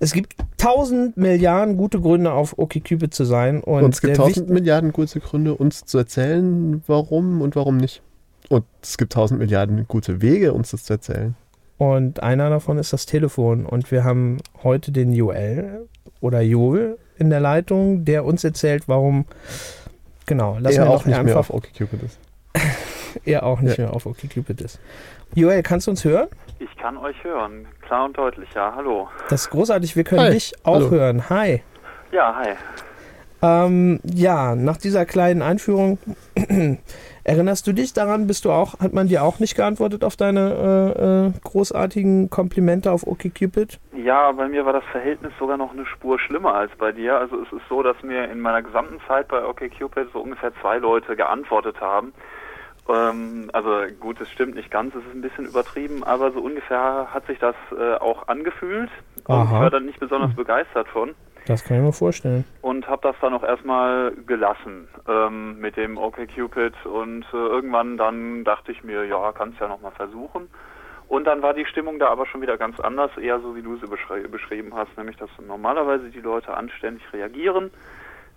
Es 0.00 0.12
gibt 0.12 0.34
tausend 0.58 1.16
Milliarden 1.16 1.76
gute 1.76 2.00
Gründe 2.00 2.32
auf 2.32 2.58
OkCupid 2.58 3.14
zu 3.14 3.24
sein. 3.24 3.62
Und, 3.62 3.84
Und 3.84 3.94
es 3.94 4.00
gibt 4.00 4.16
tausend 4.16 4.50
Milliarden 4.50 4.92
gute 4.92 5.20
Gründe, 5.20 5.54
uns 5.54 5.84
zu 5.84 5.98
erzählen, 5.98 6.82
warum 6.86 7.40
und 7.42 7.54
warum 7.54 7.76
nicht. 7.76 8.02
Und 8.48 8.64
es 8.82 8.98
gibt 8.98 9.12
tausend 9.12 9.38
Milliarden 9.38 9.86
gute 9.86 10.20
Wege, 10.20 10.52
uns 10.52 10.72
das 10.72 10.84
zu 10.84 10.94
erzählen. 10.94 11.36
Und 11.92 12.22
einer 12.22 12.48
davon 12.48 12.78
ist 12.78 12.92
das 12.94 13.04
Telefon. 13.04 13.66
Und 13.66 13.90
wir 13.90 14.04
haben 14.04 14.38
heute 14.62 14.90
den 14.90 15.12
Joel 15.12 15.86
oder 16.20 16.40
Joel 16.40 16.98
in 17.18 17.28
der 17.28 17.40
Leitung, 17.40 18.04
der 18.06 18.24
uns 18.24 18.42
erzählt, 18.42 18.84
warum. 18.86 19.26
Genau, 20.26 20.56
lassen 20.58 20.78
er 20.78 20.84
wir 20.86 20.90
auch 20.90 21.04
nicht 21.04 21.08
mehr 21.08 21.18
einfach 21.20 21.36
auf 21.36 21.50
OkCupid 21.52 22.02
ist. 22.02 22.18
er 23.26 23.42
auch 23.42 23.60
nicht 23.60 23.76
Ja. 23.76 23.84
mehr 23.86 23.94
auf 23.94 24.06
OkCupid 24.06 24.62
ist. 24.62 24.80
Joel, 25.34 25.62
kannst 25.62 25.86
du 25.86 25.90
uns 25.90 26.04
hören? 26.04 26.28
Ich 26.58 26.74
kann 26.78 26.96
euch 26.96 27.22
hören, 27.22 27.66
klar 27.82 28.06
und 28.06 28.16
deutlich, 28.16 28.48
ja, 28.54 28.72
hallo. 28.74 29.08
Das 29.28 29.42
ist 29.42 29.50
großartig. 29.50 29.94
Wir 29.96 30.04
können 30.04 30.22
Hi. 30.22 30.30
dich 30.30 30.54
auch 30.62 30.76
Hallo. 30.76 30.90
hören. 30.90 31.28
Hi. 31.28 31.62
Ja, 32.12 32.34
hi. 32.34 32.54
Ähm, 33.42 34.00
ja, 34.04 34.54
nach 34.54 34.78
dieser 34.78 35.04
kleinen 35.04 35.42
Einführung 35.42 35.98
erinnerst 37.24 37.66
du 37.66 37.72
dich 37.72 37.92
daran? 37.92 38.26
Bist 38.26 38.44
du 38.44 38.52
auch? 38.52 38.78
Hat 38.80 38.92
man 38.92 39.08
dir 39.08 39.22
auch 39.22 39.40
nicht 39.40 39.56
geantwortet 39.56 40.04
auf 40.04 40.16
deine 40.16 40.92
äh, 40.98 41.28
äh, 41.28 41.32
großartigen 41.42 42.30
Komplimente 42.30 42.92
auf 42.92 43.06
OkCupid? 43.06 43.80
Ja, 43.96 44.30
bei 44.32 44.48
mir 44.48 44.64
war 44.66 44.74
das 44.74 44.84
Verhältnis 44.92 45.32
sogar 45.38 45.56
noch 45.56 45.72
eine 45.72 45.86
Spur 45.86 46.20
schlimmer 46.20 46.54
als 46.54 46.70
bei 46.76 46.92
dir. 46.92 47.18
Also 47.18 47.42
es 47.42 47.52
ist 47.52 47.68
so, 47.68 47.82
dass 47.82 48.00
mir 48.02 48.30
in 48.30 48.40
meiner 48.40 48.62
gesamten 48.62 49.00
Zeit 49.08 49.28
bei 49.28 49.44
OkCupid 49.44 50.08
so 50.12 50.20
ungefähr 50.20 50.52
zwei 50.60 50.78
Leute 50.78 51.16
geantwortet 51.16 51.80
haben. 51.80 52.12
Ähm, 52.88 53.50
also 53.52 53.82
gut, 53.98 54.20
es 54.20 54.30
stimmt 54.30 54.54
nicht 54.56 54.70
ganz, 54.70 54.94
es 54.94 55.04
ist 55.04 55.14
ein 55.14 55.22
bisschen 55.22 55.46
übertrieben, 55.46 56.04
aber 56.04 56.32
so 56.32 56.40
ungefähr 56.40 57.08
hat 57.12 57.26
sich 57.26 57.38
das 57.38 57.54
äh, 57.76 57.94
auch 57.94 58.28
angefühlt. 58.28 58.90
Und 59.26 59.34
Aha. 59.34 59.44
ich 59.44 59.50
war 59.52 59.70
dann 59.70 59.86
nicht 59.86 60.00
besonders 60.00 60.34
begeistert 60.34 60.88
von. 60.88 61.14
Das 61.46 61.62
kann 61.64 61.76
ich 61.76 61.82
mir 61.82 61.92
vorstellen. 61.92 62.44
und 62.62 62.88
habe 62.88 63.02
das 63.02 63.16
dann 63.20 63.34
auch 63.34 63.42
erstmal 63.42 64.12
gelassen 64.26 64.88
ähm, 65.06 65.58
mit 65.60 65.76
dem 65.76 65.98
OkCupid 65.98 66.86
und 66.86 67.24
äh, 67.32 67.36
irgendwann 67.36 67.96
dann 67.96 68.44
dachte 68.44 68.72
ich 68.72 68.82
mir, 68.82 69.04
ja, 69.04 69.32
kannst 69.32 69.60
ja 69.60 69.68
noch 69.68 69.80
mal 69.80 69.90
versuchen. 69.90 70.48
Und 71.06 71.24
dann 71.24 71.42
war 71.42 71.52
die 71.52 71.66
Stimmung 71.66 71.98
da 71.98 72.08
aber 72.08 72.26
schon 72.26 72.40
wieder 72.40 72.56
ganz 72.56 72.80
anders, 72.80 73.10
eher 73.18 73.38
so 73.40 73.54
wie 73.54 73.62
du 73.62 73.76
sie 73.76 73.86
beschrei 73.86 74.20
beschrieben 74.20 74.72
hast, 74.74 74.96
nämlich 74.96 75.16
dass 75.18 75.28
normalerweise 75.46 76.08
die 76.08 76.20
Leute 76.20 76.54
anständig 76.56 77.02
reagieren, 77.12 77.70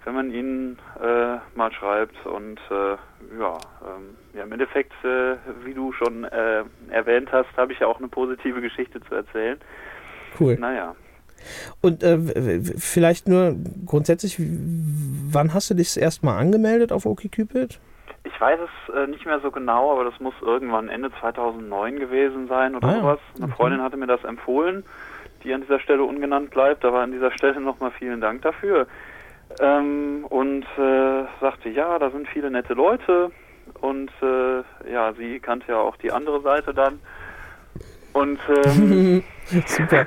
wenn 0.04 0.14
man 0.14 0.32
ihnen 0.32 0.78
äh, 1.02 1.38
mal 1.56 1.72
schreibt 1.72 2.26
und 2.26 2.60
äh, 2.70 2.98
ja, 3.40 3.58
ähm, 3.84 4.18
ja, 4.34 4.44
im 4.44 4.52
Endeffekt, 4.52 4.94
äh, 5.06 5.36
wie 5.64 5.74
du 5.74 5.94
schon 5.94 6.26
äh, 6.26 6.64
erwähnt 6.90 7.32
hast, 7.32 7.56
habe 7.56 7.72
ich 7.72 7.80
ja 7.80 7.88
auch 7.88 8.00
eine 8.00 8.10
positive 8.10 8.62
Geschichte 8.62 9.02
zu 9.02 9.16
erzählen. 9.16 9.60
Cool. 10.40 10.58
Naja. 10.60 10.96
Und 11.82 12.04
äh, 12.04 12.18
vielleicht 12.78 13.28
nur 13.28 13.56
grundsätzlich, 13.86 14.38
wann 14.40 15.54
hast 15.54 15.70
du 15.70 15.74
dich 15.74 15.88
das 15.88 15.98
erste 15.98 16.26
Mal 16.26 16.38
angemeldet 16.38 16.92
auf 16.92 17.06
OkCupid? 17.06 17.80
Ich 18.24 18.42
weiß 18.42 18.60
es 18.60 18.94
äh, 18.94 19.08
nicht 19.08 19.26
mehr 19.26 19.40
so 19.40 19.52
genau, 19.52 19.94
aber 19.94 20.04
das 20.04 20.20
muss 20.20 20.34
irgendwann 20.42 20.90
Ende 20.90 21.12
2009 21.20 21.98
gewesen 22.00 22.48
sein 22.48 22.76
oder 22.76 22.88
Ah 22.88 23.00
sowas. 23.00 23.20
Eine 23.36 23.46
Okay. 23.46 23.54
Freundin 23.56 23.82
hatte 23.82 23.98
mir 23.98 24.08
das 24.08 24.24
empfohlen, 24.24 24.84
die 25.44 25.54
an 25.54 25.62
dieser 25.62 25.80
Stelle 25.80 26.04
ungenannt 26.04 26.50
bleibt, 26.50 26.84
aber 26.84 27.00
an 27.00 27.12
dieser 27.12 27.32
Stelle 27.32 27.62
nochmal 27.62 27.92
vielen 27.92 28.22
Dank 28.22 28.42
dafür. 28.42 28.88
Ähm, 29.62 30.26
und 30.28 30.66
äh, 30.78 31.24
sagte, 31.40 31.70
ja, 31.70 31.98
da 32.00 32.10
sind 32.12 32.28
viele 32.28 32.52
nette 32.52 32.74
Leute 32.74 33.32
und 33.82 34.12
äh, 34.22 34.92
ja, 34.92 35.14
sie 35.14 35.40
kannte 35.40 35.72
ja 35.72 35.78
auch 35.78 35.96
die 35.98 36.12
andere 36.12 36.42
Seite 36.42 36.74
dann. 36.74 37.00
Und 38.14 38.40
ähm, 38.66 39.24
Super. 39.66 40.06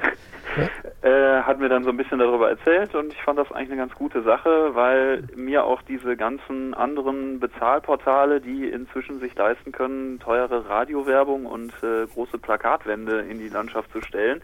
Äh, 1.02 1.42
hat 1.42 1.58
mir 1.58 1.68
dann 1.68 1.84
so 1.84 1.90
ein 1.90 1.96
bisschen 1.96 2.18
darüber 2.18 2.50
erzählt 2.50 2.94
und 2.94 3.12
ich 3.12 3.22
fand 3.22 3.38
das 3.38 3.50
eigentlich 3.52 3.70
eine 3.70 3.80
ganz 3.80 3.94
gute 3.94 4.22
Sache, 4.22 4.74
weil 4.74 5.24
mir 5.36 5.64
auch 5.64 5.82
diese 5.82 6.16
ganzen 6.16 6.74
anderen 6.74 7.40
Bezahlportale, 7.40 8.40
die 8.40 8.68
inzwischen 8.68 9.20
sich 9.20 9.34
leisten 9.34 9.72
können, 9.72 10.18
teure 10.20 10.68
Radiowerbung 10.68 11.46
und 11.46 11.72
äh, 11.82 12.06
große 12.06 12.38
Plakatwände 12.38 13.20
in 13.20 13.38
die 13.38 13.48
Landschaft 13.48 13.90
zu 13.92 14.00
stellen, 14.02 14.42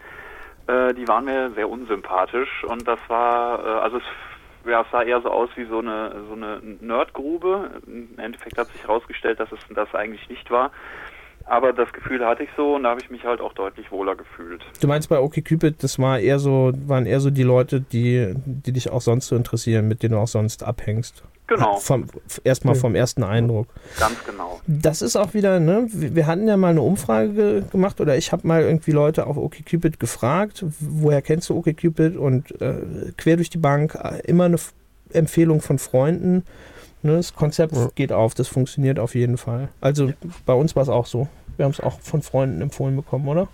äh, 0.67 0.93
die 0.93 1.07
waren 1.07 1.25
mir 1.25 1.51
sehr 1.51 1.69
unsympathisch 1.69 2.63
und 2.65 2.87
das 2.87 2.99
war, 3.07 3.65
äh, 3.65 3.79
also 3.79 3.97
es, 3.97 4.03
ja, 4.69 4.81
es 4.81 4.91
sah 4.91 5.01
eher 5.01 5.21
so 5.21 5.29
aus 5.29 5.49
wie 5.55 5.65
so 5.65 5.79
eine 5.79 6.23
so 6.27 6.33
eine 6.33 6.59
Nerdgrube. 6.81 7.81
Im 7.87 8.17
Endeffekt 8.17 8.57
hat 8.57 8.67
sich 8.67 8.83
herausgestellt, 8.83 9.39
dass 9.39 9.51
es 9.51 9.59
das 9.69 9.93
eigentlich 9.95 10.27
nicht 10.29 10.51
war. 10.51 10.71
Aber 11.49 11.71
das 11.71 11.91
Gefühl 11.93 12.25
hatte 12.25 12.43
ich 12.43 12.49
so 12.57 12.75
und 12.75 12.83
da 12.83 12.89
habe 12.89 12.99
ich 13.01 13.09
mich 13.09 13.23
halt 13.23 13.39
auch 13.39 13.53
deutlich 13.53 13.89
wohler 13.91 14.15
gefühlt. 14.17 14.61
Du 14.81 14.87
meinst 14.87 15.07
bei 15.07 15.17
OkCupid, 15.19 15.81
das 15.81 15.97
war 15.97 16.19
eher 16.19 16.39
so, 16.39 16.73
waren 16.87 17.05
eher 17.05 17.21
so 17.21 17.29
die 17.29 17.43
Leute, 17.43 17.79
die, 17.79 18.33
die 18.45 18.73
dich 18.73 18.89
auch 18.89 18.99
sonst 19.01 19.27
so 19.27 19.35
interessieren, 19.37 19.87
mit 19.87 20.03
denen 20.03 20.13
du 20.15 20.19
auch 20.19 20.27
sonst 20.27 20.63
abhängst. 20.63 21.23
Genau, 21.47 21.77
Vom, 21.77 22.07
Erstmal 22.43 22.75
vom 22.75 22.93
ersten 22.93 23.23
Eindruck. 23.23 23.67
ganz 23.97 24.21
genau. 24.25 24.59
Das 24.67 25.01
ist 25.01 25.15
auch 25.15 25.33
wieder, 25.33 25.61
ne, 25.61 25.87
wir 25.93 26.13
wir 26.13 26.27
hatten 26.27 26.45
ja 26.45 26.57
mal 26.57 26.71
eine 26.71 26.81
Umfrage 26.81 27.29
ge- 27.33 27.63
gemacht 27.71 28.01
oder 28.01 28.17
ich 28.17 28.33
habe 28.33 28.45
mal 28.45 28.63
irgendwie 28.63 28.91
Leute 28.91 29.25
auf 29.25 29.37
OkCupid 29.37 29.97
gefragt, 30.01 30.65
woher 30.81 31.21
kennst 31.21 31.49
du 31.49 31.55
OkCupid 31.57 32.17
und 32.17 32.59
äh, 32.59 33.13
quer 33.17 33.37
durch 33.37 33.49
die 33.49 33.57
Bank 33.59 33.95
äh, 33.95 34.19
immer 34.29 34.43
eine 34.43 34.55
F 34.55 34.73
Empfehlung 35.13 35.61
von 35.61 35.79
Freunden. 35.79 36.43
Ne, 37.03 37.15
das 37.17 37.33
Konzept 37.33 37.75
Ja. 37.75 37.89
geht 37.95 38.11
auf, 38.11 38.33
das 38.33 38.47
funktioniert 38.47 38.99
auf 38.99 39.13
jeden 39.15 39.37
Fall. 39.37 39.69
Also 39.81 40.11
bei 40.45 40.53
uns 40.53 40.75
war 40.75 40.83
es 40.83 40.89
auch 40.89 41.05
so. 41.05 41.27
Wir 41.55 41.65
haben 41.65 41.71
es 41.71 41.79
auch 41.79 41.99
von 42.01 42.21
Freunden 42.21 42.61
empfohlen 42.61 42.95
bekommen, 42.95 43.27
oder? 43.27 43.47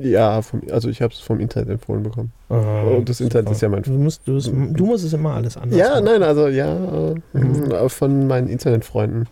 Ja, 0.00 0.42
vom, 0.42 0.62
also 0.70 0.88
ich 0.88 1.02
habe 1.02 1.12
es 1.12 1.20
vom 1.20 1.40
Internet 1.40 1.68
empfohlen 1.70 2.02
bekommen. 2.02 2.32
Und 2.48 3.08
das 3.08 3.20
Internet 3.20 3.50
ist 3.50 3.60
ja 3.62 3.68
mein 3.68 3.82
Du 3.82 3.90
musst, 3.92 4.26
du, 4.26 4.38
du 4.38 4.86
musst 4.86 5.04
es 5.04 5.12
immer 5.12 5.34
alles 5.34 5.56
anders 5.56 5.78
Ja, 5.78 5.90
machen. 5.90 6.04
nein, 6.04 6.22
also 6.22 6.48
ja, 6.48 7.10
äh, 7.10 7.14
Mhm. 7.32 7.88
von 7.88 8.26
meinen 8.26 8.48
Internetfreunden. 8.48 9.28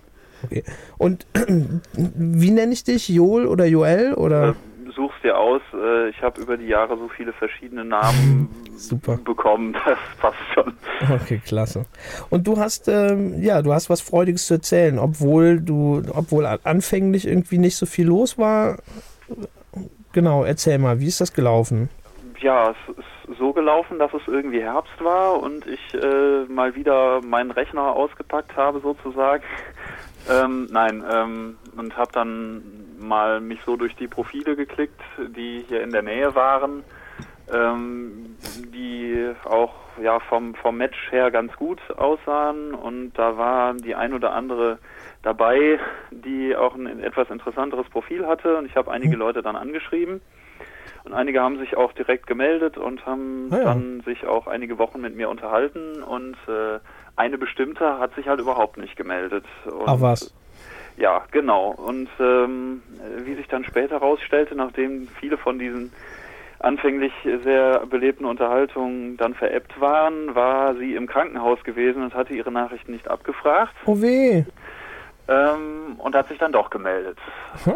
Und 0.98 1.26
wie 1.94 2.50
nenne 2.50 2.72
ich 2.72 2.82
dich? 2.84 3.08
Joel 3.08 3.46
oder 3.46 3.66
Joel? 3.66 4.14
Oder? 4.14 4.56
Such's 5.20 5.22
dir 5.22 5.38
aus. 5.38 5.60
Äh, 5.74 6.08
ich 6.10 6.22
habe 6.22 6.40
über 6.40 6.56
die 6.56 6.66
Jahre 6.66 6.96
so 6.96 7.08
viele 7.08 7.32
verschiedene 7.32 7.84
Namen 7.84 8.48
Super. 8.76 9.16
bekommen, 9.18 9.72
das 9.84 9.98
passt 10.20 10.36
schon. 10.54 10.72
Okay, 11.14 11.40
klasse. 11.44 11.84
Und 12.30 12.46
du 12.46 12.56
hast, 12.58 12.88
ähm, 12.88 13.42
ja, 13.42 13.62
du 13.62 13.72
hast 13.72 13.90
was 13.90 14.00
Freudiges 14.00 14.46
zu 14.46 14.54
erzählen, 14.54 14.98
obwohl 14.98 15.60
du, 15.60 16.02
obwohl 16.14 16.46
an- 16.46 16.58
anfänglich 16.64 17.26
irgendwie 17.26 17.58
nicht 17.58 17.76
so 17.76 17.86
viel 17.86 18.06
los 18.06 18.38
war. 18.38 18.78
Genau, 20.12 20.44
erzähl 20.44 20.78
mal, 20.78 21.00
wie 21.00 21.06
ist 21.06 21.20
das 21.20 21.32
gelaufen? 21.32 21.88
Ja, 22.40 22.70
es 22.70 22.96
ist 22.96 23.38
so 23.38 23.52
gelaufen, 23.52 23.98
dass 23.98 24.12
es 24.14 24.22
irgendwie 24.26 24.62
Herbst 24.62 24.92
war 25.02 25.40
und 25.40 25.66
ich 25.66 25.94
äh, 25.94 26.44
mal 26.48 26.74
wieder 26.74 27.20
meinen 27.22 27.50
Rechner 27.50 27.82
ausgepackt 27.94 28.56
habe 28.56 28.80
sozusagen. 28.80 29.42
Ähm, 30.30 30.68
nein, 30.70 31.02
ähm, 31.10 31.56
und 31.78 31.96
habe 31.96 32.12
dann 32.12 32.62
mal 33.00 33.40
mich 33.40 33.60
so 33.64 33.76
durch 33.76 33.96
die 33.96 34.08
Profile 34.08 34.56
geklickt, 34.56 35.00
die 35.36 35.64
hier 35.68 35.82
in 35.82 35.90
der 35.90 36.02
Nähe 36.02 36.34
waren, 36.34 36.84
ähm, 37.52 38.36
die 38.72 39.30
auch 39.44 39.74
ja 40.02 40.20
vom 40.20 40.54
vom 40.54 40.76
Match 40.76 41.10
her 41.10 41.30
ganz 41.30 41.54
gut 41.56 41.80
aussahen 41.96 42.74
und 42.74 43.12
da 43.14 43.36
war 43.36 43.74
die 43.74 43.94
ein 43.94 44.12
oder 44.12 44.32
andere 44.32 44.78
dabei, 45.22 45.78
die 46.10 46.54
auch 46.56 46.74
ein 46.74 47.02
etwas 47.02 47.30
interessanteres 47.30 47.88
Profil 47.88 48.26
hatte 48.26 48.56
und 48.56 48.66
ich 48.66 48.76
habe 48.76 48.90
einige 48.90 49.16
Leute 49.16 49.42
dann 49.42 49.56
angeschrieben. 49.56 50.20
Und 51.02 51.14
einige 51.14 51.40
haben 51.40 51.58
sich 51.58 51.76
auch 51.78 51.92
direkt 51.92 52.26
gemeldet 52.26 52.76
und 52.76 53.06
haben 53.06 53.48
Ah 53.50 53.56
ja. 53.56 53.64
dann 53.64 54.02
sich 54.02 54.26
auch 54.26 54.46
einige 54.46 54.78
Wochen 54.78 55.00
mit 55.00 55.16
mir 55.16 55.30
unterhalten 55.30 56.02
und 56.02 56.36
äh, 56.46 56.78
eine 57.16 57.38
bestimmte 57.38 57.98
hat 57.98 58.14
sich 58.14 58.28
halt 58.28 58.38
überhaupt 58.38 58.76
nicht 58.76 58.96
gemeldet. 58.96 59.44
Und, 59.64 59.88
Ach 59.88 60.00
was. 60.00 60.34
Ja, 61.00 61.22
genau. 61.30 61.70
Und 61.70 62.10
ähm, 62.20 62.82
wie 63.24 63.34
sich 63.34 63.48
dann 63.48 63.64
später 63.64 63.94
herausstellte, 63.94 64.54
nachdem 64.54 65.08
viele 65.18 65.38
von 65.38 65.58
diesen 65.58 65.90
anfänglich 66.58 67.12
sehr 67.42 67.86
belebten 67.86 68.26
Unterhaltungen 68.26 69.16
dann 69.16 69.32
veräppt 69.32 69.80
waren, 69.80 70.34
war 70.34 70.74
sie 70.74 70.94
im 70.94 71.06
Krankenhaus 71.06 71.64
gewesen 71.64 72.02
und 72.02 72.12
hatte 72.14 72.34
ihre 72.34 72.52
Nachrichten 72.52 72.92
nicht 72.92 73.08
abgefragt 73.08 73.74
Oh 73.86 73.98
weh. 74.02 74.44
ähm, 75.26 75.96
und 75.96 76.14
hat 76.14 76.28
sich 76.28 76.36
dann 76.36 76.52
doch 76.52 76.68
gemeldet. 76.68 77.16
Hm. 77.64 77.72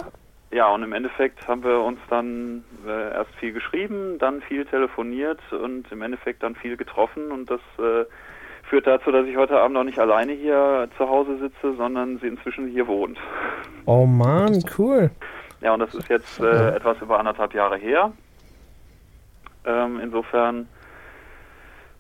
Ja, 0.51 0.69
und 0.69 0.83
im 0.83 0.93
Endeffekt 0.93 1.49
haben 1.49 1.65
wir 1.65 1.81
uns 1.81 1.99
dann 2.11 2.63
äh, 2.87 3.15
erst 3.15 3.35
viel 3.37 3.55
geschrieben, 3.55 4.19
dann 4.19 4.43
viel 4.43 4.67
telefoniert 4.67 5.41
und 5.51 5.91
im 5.91 6.03
Endeffekt 6.03 6.43
dann 6.43 6.55
viel 6.55 6.77
getroffen 6.77 7.33
und 7.33 7.51
das 7.51 7.61
äh, 7.79 8.05
führt 8.69 8.87
dazu, 8.87 9.11
dass 9.11 9.27
ich 9.27 9.37
heute 9.37 9.59
Abend 9.59 9.77
auch 9.77 9.85
nicht 9.85 9.99
alleine 9.99 10.33
hier 10.33 10.89
zu 10.97 11.09
Hause 11.09 11.39
sitze, 11.39 11.77
sondern 11.77 12.19
sie 12.19 12.29
inzwischen 12.29 12.69
hier 12.69 12.87
wohnt. 12.87 13.19
Oh 13.87 14.07
Mann, 14.07 14.63
cool. 14.79 15.11
Ja, 15.61 15.75
und 15.75 15.81
das 15.81 15.95
ist 15.95 16.09
jetzt 16.09 16.41
äh, 16.41 16.77
etwas 16.77 17.01
über 17.01 17.19
anderthalb 17.19 17.55
Jahre 17.55 17.77
her. 17.77 18.13
Ähm, 19.67 20.01
insofern 20.03 20.69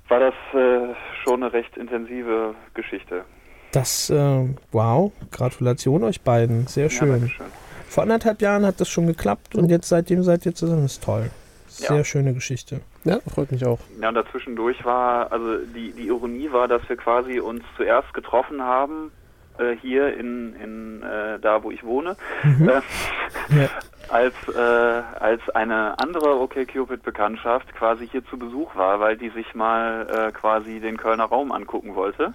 war 0.09 0.21
das 0.21 0.35
äh, 0.53 0.95
schon 1.23 1.43
eine 1.43 1.53
recht 1.53 1.77
intensive 1.77 2.55
Geschichte. 2.75 3.25
Das, 3.73 4.11
äh, 4.11 4.49
wow, 4.73 5.13
Gratulation 5.33 6.05
euch 6.05 6.21
beiden. 6.21 6.67
Sehr 6.67 6.85
Ja, 6.85 6.91
schön. 6.91 7.11
Dankeschön. 7.11 7.47
Vor 7.89 8.03
anderthalb 8.03 8.43
Jahren 8.43 8.67
hat 8.67 8.81
das 8.81 8.89
schon 8.89 9.07
geklappt 9.07 9.55
und 9.55 9.71
jetzt 9.71 9.89
seitdem 9.89 10.23
seid 10.23 10.45
ihr 10.47 10.55
zusammen. 10.55 10.85
ist 10.85 11.03
toll. 11.03 11.31
Sehr 11.77 11.97
Ja. 11.99 12.05
schöne 12.05 12.35
Geschichte. 12.35 12.81
Ja, 13.05 13.19
freut 13.35 13.51
mich 13.53 13.65
auch. 13.67 13.79
Ja, 14.01 14.09
und 14.09 14.15
dazwischendurch 14.15 14.85
war, 14.85 15.31
also 15.33 15.59
die, 15.59 15.93
die 15.93 16.07
Ironie 16.09 16.51
war, 16.53 16.69
dass 16.69 16.89
wir 16.89 16.97
quasi 16.97 17.41
uns 17.41 17.63
zuerst 17.77 18.13
getroffen 18.15 18.63
haben, 18.63 19.11
äh, 19.59 19.77
hier 19.83 20.17
in, 20.17 20.55
in 20.57 21.03
äh, 21.03 21.39
da, 21.41 21.63
wo 21.63 21.71
ich 21.71 21.85
wohne, 21.85 22.17
Mhm. 22.43 22.69
äh, 22.69 22.73
Ja. 23.63 23.69
als, 24.09 24.35
äh, 24.55 25.03
als 25.21 25.41
eine 25.51 25.99
andere 25.99 26.39
OkCupid-Bekanntschaft 26.41 27.75
quasi 27.75 28.07
hier 28.09 28.25
zu 28.27 28.39
Besuch 28.39 28.75
war, 28.77 29.01
weil 29.01 29.17
die 29.17 29.31
sich 29.31 29.55
mal 29.55 30.07
äh, 30.29 30.33
quasi 30.33 30.81
den 30.81 30.97
Kölner 30.97 31.25
Raum 31.25 31.53
angucken 31.53 31.95
wollte, 31.95 32.35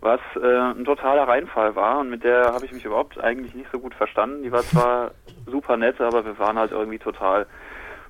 was 0.00 0.20
äh, 0.40 0.46
ein 0.78 0.84
totaler 0.84 1.26
Reinfall 1.26 1.74
war 1.74 1.98
und 1.98 2.08
mit 2.10 2.22
der 2.24 2.52
habe 2.52 2.64
ich 2.64 2.72
mich 2.72 2.84
überhaupt 2.84 3.18
eigentlich 3.18 3.54
nicht 3.54 3.70
so 3.72 3.80
gut 3.80 3.94
verstanden. 3.94 4.42
Die 4.44 4.52
war 4.52 4.62
zwar 4.62 5.10
super 5.46 5.76
nett, 5.76 6.00
aber 6.00 6.24
wir 6.24 6.38
waren 6.38 6.58
halt 6.58 6.70
irgendwie 6.70 6.98
total 6.98 7.46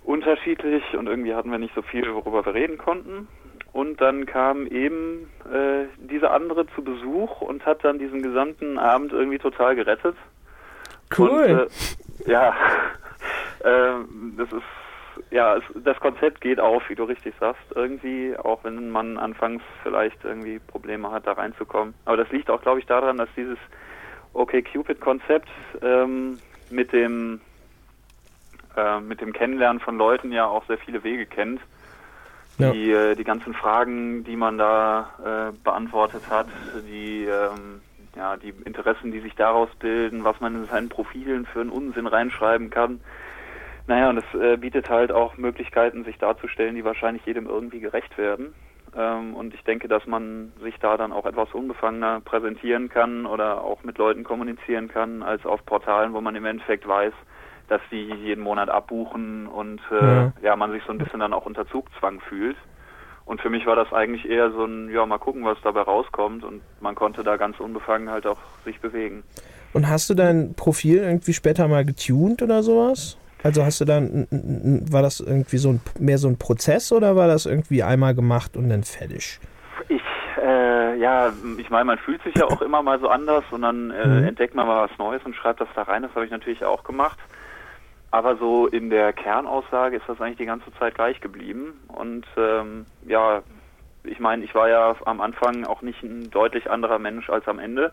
unterschiedlich 0.08 0.82
und 0.96 1.06
irgendwie 1.06 1.34
hatten 1.34 1.50
wir 1.50 1.58
nicht 1.58 1.74
so 1.74 1.82
viel, 1.82 2.14
worüber 2.14 2.44
wir 2.46 2.54
reden 2.54 2.78
konnten. 2.78 3.28
Und 3.72 4.00
dann 4.00 4.24
kam 4.24 4.66
eben 4.66 5.30
äh, 5.52 5.84
diese 5.98 6.30
andere 6.30 6.66
zu 6.74 6.82
Besuch 6.82 7.42
und 7.42 7.66
hat 7.66 7.84
dann 7.84 7.98
diesen 7.98 8.22
gesamten 8.22 8.78
Abend 8.78 9.12
irgendwie 9.12 9.38
total 9.38 9.76
gerettet. 9.76 10.16
Cool. 11.16 11.28
Und, 11.28 12.26
äh, 12.26 12.30
ja, 12.30 12.54
ähm, 13.64 14.34
das 14.38 14.50
ist, 14.50 14.62
ja, 15.30 15.56
es, 15.56 15.64
das 15.84 16.00
Konzept 16.00 16.40
geht 16.40 16.58
auf, 16.58 16.88
wie 16.88 16.94
du 16.94 17.04
richtig 17.04 17.34
sagst, 17.38 17.62
irgendwie, 17.74 18.34
auch 18.38 18.64
wenn 18.64 18.88
man 18.88 19.18
anfangs 19.18 19.62
vielleicht 19.82 20.24
irgendwie 20.24 20.58
Probleme 20.58 21.10
hat, 21.10 21.26
da 21.26 21.32
reinzukommen. 21.32 21.92
Aber 22.06 22.16
das 22.16 22.30
liegt 22.30 22.48
auch, 22.48 22.62
glaube 22.62 22.80
ich, 22.80 22.86
daran, 22.86 23.18
dass 23.18 23.28
dieses 23.36 23.58
OkCupid-Konzept 24.32 25.48
ähm, 25.82 26.38
mit 26.70 26.94
dem 26.94 27.42
äh, 28.76 29.00
mit 29.00 29.20
dem 29.20 29.32
Kennenlernen 29.32 29.80
von 29.80 29.96
Leuten 29.98 30.32
ja 30.32 30.46
auch 30.46 30.66
sehr 30.66 30.78
viele 30.78 31.04
Wege 31.04 31.26
kennt. 31.26 31.60
Ja. 32.58 32.72
Die, 32.72 32.90
äh, 32.90 33.14
die 33.14 33.24
ganzen 33.24 33.54
Fragen, 33.54 34.24
die 34.24 34.36
man 34.36 34.58
da 34.58 35.10
äh, 35.52 35.56
beantwortet 35.62 36.22
hat, 36.28 36.48
die, 36.88 37.24
ähm, 37.24 37.80
ja, 38.16 38.36
die 38.36 38.52
Interessen, 38.64 39.12
die 39.12 39.20
sich 39.20 39.36
daraus 39.36 39.68
bilden, 39.78 40.24
was 40.24 40.40
man 40.40 40.56
in 40.56 40.66
seinen 40.66 40.88
Profilen 40.88 41.46
für 41.46 41.60
einen 41.60 41.70
Unsinn 41.70 42.08
reinschreiben 42.08 42.70
kann. 42.70 43.00
Naja, 43.86 44.10
und 44.10 44.18
es 44.18 44.40
äh, 44.40 44.56
bietet 44.56 44.90
halt 44.90 45.12
auch 45.12 45.36
Möglichkeiten, 45.36 46.04
sich 46.04 46.18
darzustellen, 46.18 46.74
die 46.74 46.84
wahrscheinlich 46.84 47.24
jedem 47.24 47.46
irgendwie 47.46 47.80
gerecht 47.80 48.18
werden. 48.18 48.54
Ähm, 48.96 49.34
und 49.34 49.54
ich 49.54 49.62
denke, 49.62 49.88
dass 49.88 50.06
man 50.06 50.52
sich 50.60 50.76
da 50.78 50.96
dann 50.96 51.12
auch 51.12 51.26
etwas 51.26 51.52
unbefangener 51.54 52.20
präsentieren 52.20 52.88
kann 52.88 53.24
oder 53.24 53.62
auch 53.62 53.84
mit 53.84 53.98
Leuten 53.98 54.24
kommunizieren 54.24 54.88
kann, 54.88 55.22
als 55.22 55.46
auf 55.46 55.64
Portalen, 55.64 56.12
wo 56.12 56.20
man 56.20 56.36
im 56.36 56.44
Endeffekt 56.44 56.86
weiß, 56.86 57.12
dass 57.68 57.80
die 57.90 58.02
jeden 58.24 58.42
Monat 58.42 58.68
abbuchen 58.70 59.46
und 59.46 59.80
äh, 59.90 59.94
Ja. 59.94 60.32
ja. 60.42 60.56
man 60.56 60.72
sich 60.72 60.82
so 60.86 60.92
ein 60.92 60.98
bisschen 60.98 61.20
dann 61.20 61.32
auch 61.32 61.46
unter 61.46 61.66
Zugzwang 61.68 62.20
fühlt. 62.20 62.56
Und 63.24 63.42
für 63.42 63.50
mich 63.50 63.66
war 63.66 63.76
das 63.76 63.92
eigentlich 63.92 64.26
eher 64.28 64.50
so 64.52 64.64
ein, 64.64 64.90
ja, 64.90 65.04
mal 65.04 65.18
gucken, 65.18 65.44
was 65.44 65.58
dabei 65.62 65.82
rauskommt 65.82 66.44
und 66.44 66.62
man 66.80 66.94
konnte 66.94 67.22
da 67.22 67.36
ganz 67.36 67.60
unbefangen 67.60 68.08
halt 68.08 68.26
auch 68.26 68.38
sich 68.64 68.80
bewegen. 68.80 69.22
Und 69.74 69.86
hast 69.86 70.08
du 70.08 70.14
dein 70.14 70.54
Profil 70.54 70.96
irgendwie 70.98 71.34
später 71.34 71.68
mal 71.68 71.84
getuned 71.84 72.40
oder 72.40 72.62
sowas? 72.62 73.18
Also 73.42 73.64
hast 73.64 73.80
du 73.82 73.84
dann, 73.84 74.26
war 74.90 75.02
das 75.02 75.20
irgendwie 75.20 75.58
so 75.58 75.68
ein, 75.68 75.80
mehr 76.00 76.16
so 76.18 76.26
ein 76.26 76.38
Prozess 76.38 76.90
oder 76.90 77.16
war 77.16 77.28
das 77.28 77.44
irgendwie 77.44 77.82
einmal 77.82 78.14
gemacht 78.14 78.56
und 78.56 78.70
dann 78.70 78.82
fertig? 78.82 79.38
Ich, 79.88 80.02
äh, 80.42 80.96
ja, 80.98 81.30
ich 81.58 81.68
meine, 81.70 81.84
man 81.84 81.98
fühlt 81.98 82.22
sich 82.22 82.34
ja 82.34 82.46
auch 82.46 82.62
immer 82.62 82.82
mal 82.82 82.98
so 82.98 83.08
anders 83.08 83.44
und 83.50 83.60
dann 83.62 83.90
äh, 83.90 84.06
Mhm. 84.06 84.24
entdeckt 84.24 84.54
man 84.54 84.66
mal 84.66 84.88
was 84.88 84.98
Neues 84.98 85.22
und 85.24 85.36
schreibt 85.36 85.60
das 85.60 85.68
da 85.74 85.82
rein. 85.82 86.02
Das 86.02 86.14
habe 86.14 86.24
ich 86.24 86.30
natürlich 86.30 86.64
auch 86.64 86.82
gemacht. 86.82 87.18
Aber 88.10 88.36
so 88.36 88.66
in 88.66 88.88
der 88.90 89.12
Kernaussage 89.12 89.96
ist 89.96 90.08
das 90.08 90.20
eigentlich 90.20 90.38
die 90.38 90.46
ganze 90.46 90.72
Zeit 90.78 90.94
gleich 90.94 91.20
geblieben. 91.20 91.78
Und 91.88 92.26
ähm, 92.36 92.86
ja, 93.06 93.42
ich 94.04 94.18
meine, 94.18 94.44
ich 94.44 94.54
war 94.54 94.68
ja 94.68 94.96
am 95.04 95.20
Anfang 95.20 95.64
auch 95.64 95.82
nicht 95.82 96.02
ein 96.02 96.30
deutlich 96.30 96.70
anderer 96.70 96.98
Mensch 96.98 97.28
als 97.28 97.46
am 97.46 97.58
Ende 97.58 97.92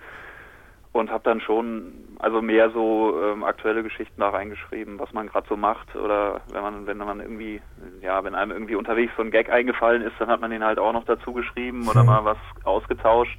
und 0.94 1.12
habe 1.12 1.26
dann 1.26 1.42
schon 1.42 1.92
also 2.20 2.42
mehr 2.42 2.70
so 2.70 3.22
ähm, 3.22 3.44
aktuelle 3.44 3.84
Geschichten 3.84 4.22
da 4.22 4.30
reingeschrieben, 4.30 4.98
was 4.98 5.12
man 5.12 5.28
gerade 5.28 5.46
so 5.50 5.58
macht 5.58 5.94
oder 5.98 6.40
wenn 6.54 6.62
man 6.62 6.88
wenn 6.88 6.98
man 6.98 7.20
irgendwie 7.20 7.62
ja 8.02 8.24
wenn 8.24 8.34
einem 8.36 8.52
irgendwie 8.52 8.76
unterwegs 8.76 9.12
so 9.18 9.22
ein 9.24 9.32
Gag 9.32 9.50
eingefallen 9.50 10.02
ist, 10.02 10.14
dann 10.20 10.30
hat 10.30 10.40
man 10.40 10.52
den 10.52 10.64
halt 10.64 10.80
auch 10.80 10.94
noch 10.94 11.04
dazu 11.04 11.34
geschrieben 11.34 11.90
oder 11.90 12.02
Mhm. 12.04 12.08
mal 12.08 12.24
was 12.24 12.38
ausgetauscht. 12.64 13.38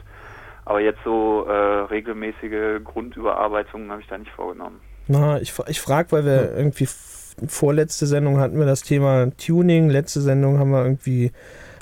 Aber 0.67 0.81
jetzt 0.81 1.03
so 1.05 1.47
äh, 1.49 1.53
regelmäßige 1.85 2.85
Grundüberarbeitungen 2.85 3.91
habe 3.91 4.03
ich 4.03 4.09
da 4.09 4.19
nicht 4.19 4.33
vorgenommen. 4.33 4.81
Na, 5.09 5.41
ich, 5.41 5.53
ich 5.69 5.81
frage, 5.81 6.13
weil 6.13 6.25
wir 6.25 6.57
irgendwie 6.57 6.85
f- 6.85 7.37
vorletzte 7.47 8.07
Sendung 8.07 8.39
hatten 8.39 8.59
wir 8.59 8.67
das 8.67 8.83
Thema 8.83 9.31
Tuning, 9.37 9.89
letzte 9.89 10.21
Sendung 10.21 10.59
haben 10.59 10.71
wir 10.71 10.83
irgendwie, 10.85 11.33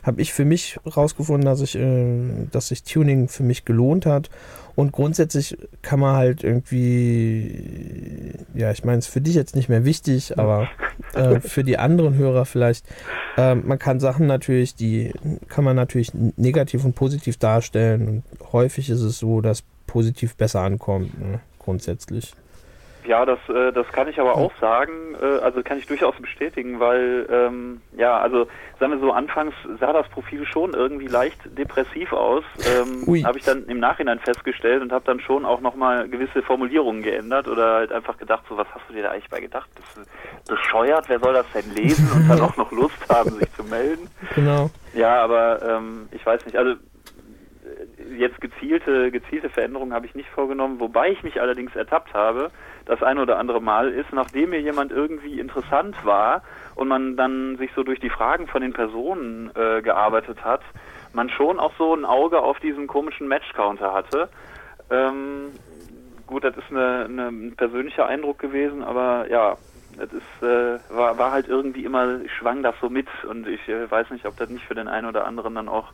habe 0.02 0.20
ich 0.20 0.32
für 0.32 0.44
mich 0.44 0.78
rausgefunden, 0.84 1.46
dass 1.46 1.60
ich, 1.60 1.74
äh, 1.76 2.46
dass 2.50 2.68
sich 2.68 2.82
Tuning 2.82 3.28
für 3.28 3.42
mich 3.44 3.64
gelohnt 3.64 4.04
hat. 4.04 4.28
Und 4.76 4.90
grundsätzlich 4.90 5.56
kann 5.82 6.00
man 6.00 6.16
halt 6.16 6.42
irgendwie, 6.42 8.34
ja, 8.54 8.72
ich 8.72 8.84
meine, 8.84 8.98
es 8.98 9.06
ist 9.06 9.12
für 9.12 9.20
dich 9.20 9.36
jetzt 9.36 9.54
nicht 9.54 9.68
mehr 9.68 9.84
wichtig, 9.84 10.36
aber 10.36 10.68
äh, 11.14 11.38
für 11.38 11.62
die 11.62 11.78
anderen 11.78 12.16
Hörer 12.16 12.44
vielleicht, 12.44 12.84
äh, 13.36 13.54
man 13.54 13.78
kann 13.78 14.00
Sachen 14.00 14.26
natürlich, 14.26 14.74
die 14.74 15.12
kann 15.48 15.62
man 15.62 15.76
natürlich 15.76 16.10
negativ 16.36 16.84
und 16.84 16.96
positiv 16.96 17.36
darstellen. 17.36 18.08
Und 18.08 18.52
häufig 18.52 18.90
ist 18.90 19.02
es 19.02 19.20
so, 19.20 19.40
dass 19.40 19.62
positiv 19.86 20.34
besser 20.34 20.62
ankommt, 20.62 21.20
ne, 21.20 21.38
grundsätzlich. 21.60 22.34
Ja, 23.06 23.24
das, 23.26 23.38
äh, 23.48 23.72
das 23.72 23.86
kann 23.88 24.08
ich 24.08 24.18
aber 24.18 24.36
auch 24.36 24.52
sagen, 24.60 25.14
äh, 25.20 25.40
also 25.42 25.62
kann 25.62 25.78
ich 25.78 25.86
durchaus 25.86 26.14
bestätigen, 26.16 26.80
weil, 26.80 27.26
ähm, 27.30 27.82
ja, 27.96 28.18
also 28.18 28.46
sagen 28.80 28.92
wir 28.92 28.98
so, 28.98 29.12
anfangs 29.12 29.54
sah 29.78 29.92
das 29.92 30.08
Profil 30.08 30.46
schon 30.46 30.72
irgendwie 30.72 31.06
leicht 31.06 31.38
depressiv 31.58 32.12
aus, 32.12 32.44
ähm, 32.66 33.24
habe 33.24 33.38
ich 33.38 33.44
dann 33.44 33.66
im 33.66 33.78
Nachhinein 33.78 34.18
festgestellt 34.20 34.82
und 34.82 34.92
habe 34.92 35.04
dann 35.04 35.20
schon 35.20 35.44
auch 35.44 35.60
nochmal 35.60 36.08
gewisse 36.08 36.42
Formulierungen 36.42 37.02
geändert 37.02 37.46
oder 37.46 37.74
halt 37.74 37.92
einfach 37.92 38.16
gedacht, 38.16 38.44
so 38.48 38.56
was 38.56 38.66
hast 38.74 38.88
du 38.88 38.94
dir 38.94 39.02
da 39.02 39.10
eigentlich 39.10 39.30
bei 39.30 39.40
gedacht? 39.40 39.68
Bist 39.74 39.96
du 39.96 40.54
bescheuert? 40.54 41.08
Wer 41.08 41.20
soll 41.20 41.34
das 41.34 41.46
denn 41.52 41.74
lesen 41.74 42.10
und 42.12 42.28
dann 42.28 42.40
auch 42.42 42.56
noch 42.56 42.72
Lust 42.72 42.98
haben, 43.08 43.30
sich 43.38 43.52
zu 43.54 43.64
melden? 43.64 44.08
Genau. 44.34 44.70
Ja, 44.94 45.22
aber 45.22 45.60
ähm, 45.62 46.08
ich 46.12 46.24
weiß 46.24 46.44
nicht, 46.46 46.56
also 46.56 46.74
jetzt 48.18 48.40
gezielte, 48.40 49.10
gezielte 49.10 49.48
Veränderungen 49.48 49.92
habe 49.92 50.06
ich 50.06 50.14
nicht 50.14 50.28
vorgenommen, 50.28 50.80
wobei 50.80 51.10
ich 51.10 51.22
mich 51.22 51.40
allerdings 51.40 51.74
ertappt 51.74 52.12
habe, 52.14 52.50
das 52.86 53.02
ein 53.02 53.18
oder 53.18 53.38
andere 53.38 53.60
Mal 53.60 53.90
ist, 53.90 54.12
nachdem 54.12 54.50
mir 54.50 54.60
jemand 54.60 54.92
irgendwie 54.92 55.40
interessant 55.40 55.96
war 56.04 56.42
und 56.74 56.88
man 56.88 57.16
dann 57.16 57.56
sich 57.56 57.70
so 57.74 57.82
durch 57.82 58.00
die 58.00 58.10
Fragen 58.10 58.46
von 58.46 58.62
den 58.62 58.72
Personen 58.72 59.50
äh, 59.54 59.82
gearbeitet 59.82 60.44
hat, 60.44 60.62
man 61.12 61.30
schon 61.30 61.58
auch 61.58 61.72
so 61.78 61.94
ein 61.94 62.04
Auge 62.04 62.40
auf 62.40 62.58
diesen 62.60 62.86
komischen 62.86 63.28
Match-Counter 63.28 63.92
hatte. 63.92 64.28
Ähm, 64.90 65.52
gut, 66.26 66.44
das 66.44 66.56
ist 66.56 66.70
ein 66.70 67.54
persönlicher 67.56 68.06
Eindruck 68.06 68.38
gewesen, 68.38 68.82
aber 68.82 69.26
ja, 69.30 69.56
das 69.96 70.12
ist, 70.12 70.42
äh, 70.42 70.78
war, 70.94 71.18
war 71.18 71.32
halt 71.32 71.48
irgendwie 71.48 71.84
immer, 71.84 72.20
ich 72.20 72.32
schwang 72.32 72.62
das 72.62 72.74
so 72.80 72.90
mit 72.90 73.06
und 73.28 73.46
ich 73.46 73.66
äh, 73.68 73.90
weiß 73.90 74.10
nicht, 74.10 74.26
ob 74.26 74.36
das 74.36 74.50
nicht 74.50 74.64
für 74.64 74.74
den 74.74 74.88
einen 74.88 75.06
oder 75.06 75.24
anderen 75.26 75.54
dann 75.54 75.68
auch 75.68 75.92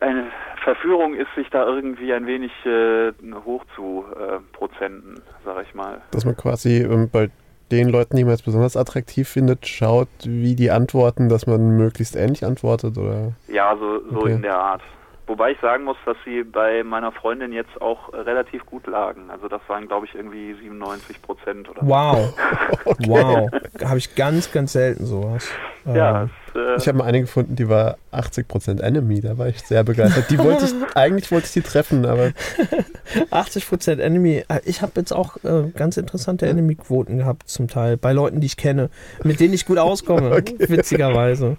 eine 0.00 0.24
Verführung 0.62 1.14
ist, 1.14 1.28
sich 1.36 1.48
da 1.50 1.64
irgendwie 1.66 2.12
ein 2.12 2.26
wenig 2.26 2.52
äh, 2.64 3.12
hoch 3.44 3.64
zu 3.74 4.04
äh, 4.14 4.38
Prozenten, 4.52 5.22
sag 5.44 5.64
ich 5.66 5.74
mal. 5.74 6.00
Dass 6.10 6.24
man 6.24 6.36
quasi 6.36 6.82
ähm, 6.82 7.08
bei 7.10 7.30
den 7.70 7.88
Leuten, 7.88 8.16
die 8.16 8.24
man 8.24 8.32
jetzt 8.32 8.44
besonders 8.44 8.76
attraktiv 8.76 9.28
findet, 9.28 9.66
schaut, 9.66 10.08
wie 10.24 10.54
die 10.54 10.70
antworten, 10.70 11.28
dass 11.28 11.46
man 11.46 11.76
möglichst 11.76 12.14
ähnlich 12.16 12.44
antwortet, 12.44 12.96
oder? 12.96 13.32
Ja, 13.48 13.76
so, 13.76 14.00
so 14.10 14.18
Okay. 14.20 14.32
in 14.32 14.42
der 14.42 14.58
Art. 14.58 14.82
Wobei 15.28 15.50
ich 15.50 15.60
sagen 15.60 15.82
muss, 15.82 15.96
dass 16.06 16.16
sie 16.24 16.44
bei 16.44 16.84
meiner 16.84 17.10
Freundin 17.10 17.52
jetzt 17.52 17.80
auch 17.82 18.12
relativ 18.12 18.64
gut 18.64 18.86
lagen. 18.86 19.28
Also 19.28 19.48
das 19.48 19.60
waren, 19.66 19.88
glaube 19.88 20.06
ich, 20.06 20.14
irgendwie 20.14 20.54
97 20.54 21.20
Prozent 21.20 21.68
oder 21.68 21.80
so. 21.80 21.88
Wow. 21.88 22.38
Wow. 23.08 23.50
Habe 23.84 23.98
ich 23.98 24.14
ganz, 24.14 24.52
ganz 24.52 24.72
selten 24.72 25.04
sowas. 25.04 25.50
Ja, 25.86 26.22
Ähm, 26.22 26.30
es, 26.48 26.56
äh, 26.56 26.76
Ich 26.78 26.88
habe 26.88 26.98
mal 26.98 27.04
eine 27.04 27.20
gefunden, 27.20 27.54
die 27.56 27.68
war 27.68 27.96
80% 28.12 28.80
Enemy, 28.80 29.20
da 29.20 29.38
war 29.38 29.48
ich 29.48 29.60
sehr 29.62 29.84
begeistert. 29.84 30.30
Die 30.30 30.38
wollte 30.38 30.64
ich, 30.64 30.72
eigentlich 30.96 31.30
wollte 31.30 31.46
ich 31.46 31.52
die 31.52 31.60
treffen, 31.62 32.04
aber 32.06 32.32
80% 33.30 34.00
Enemy. 34.00 34.44
Äh, 34.48 34.60
Ich 34.64 34.82
habe 34.82 34.92
jetzt 34.96 35.12
auch 35.12 35.36
äh, 35.44 35.70
ganz 35.74 35.96
interessante 35.96 36.46
Enemy-Quoten 36.46 37.18
gehabt, 37.18 37.48
zum 37.48 37.68
Teil, 37.68 37.96
bei 37.96 38.12
Leuten, 38.12 38.40
die 38.40 38.46
ich 38.46 38.56
kenne, 38.56 38.90
mit 39.22 39.40
denen 39.40 39.54
ich 39.54 39.66
gut 39.66 39.78
auskomme, 39.78 40.30
witzigerweise. 40.58 41.56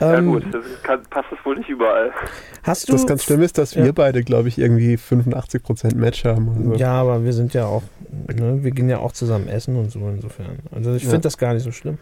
ja 0.00 0.14
Ähm, 0.18 0.26
gut, 0.32 0.44
das 0.52 0.64
kann, 0.82 1.02
passt 1.10 1.28
es 1.32 1.44
wohl 1.44 1.56
nicht 1.56 1.68
überall. 1.68 2.10
Hast 2.62 2.88
du. 2.88 2.92
das 2.92 3.06
ganz 3.06 3.24
schlimm 3.24 3.42
ist, 3.42 3.58
dass 3.58 3.74
Ja. 3.74 3.84
wir 3.84 3.92
beide, 3.92 4.22
glaube 4.24 4.48
ich, 4.48 4.58
irgendwie 4.58 4.96
85% 4.96 5.94
Match 5.96 6.24
haben. 6.24 6.48
Also. 6.70 6.74
Ja, 6.74 6.92
aber 6.92 7.24
wir 7.24 7.32
sind 7.32 7.54
ja 7.54 7.66
auch, 7.66 7.82
ne, 8.28 8.62
wir 8.62 8.70
gehen 8.70 8.88
ja 8.88 8.98
auch 8.98 9.12
zusammen 9.12 9.48
essen 9.48 9.76
und 9.76 9.90
so 9.90 10.00
insofern. 10.08 10.58
Also 10.74 10.94
ich 10.94 11.04
Ja. 11.04 11.10
finde 11.10 11.22
das 11.22 11.38
gar 11.38 11.54
nicht 11.54 11.62
so 11.64 11.72
schlimm. 11.72 11.98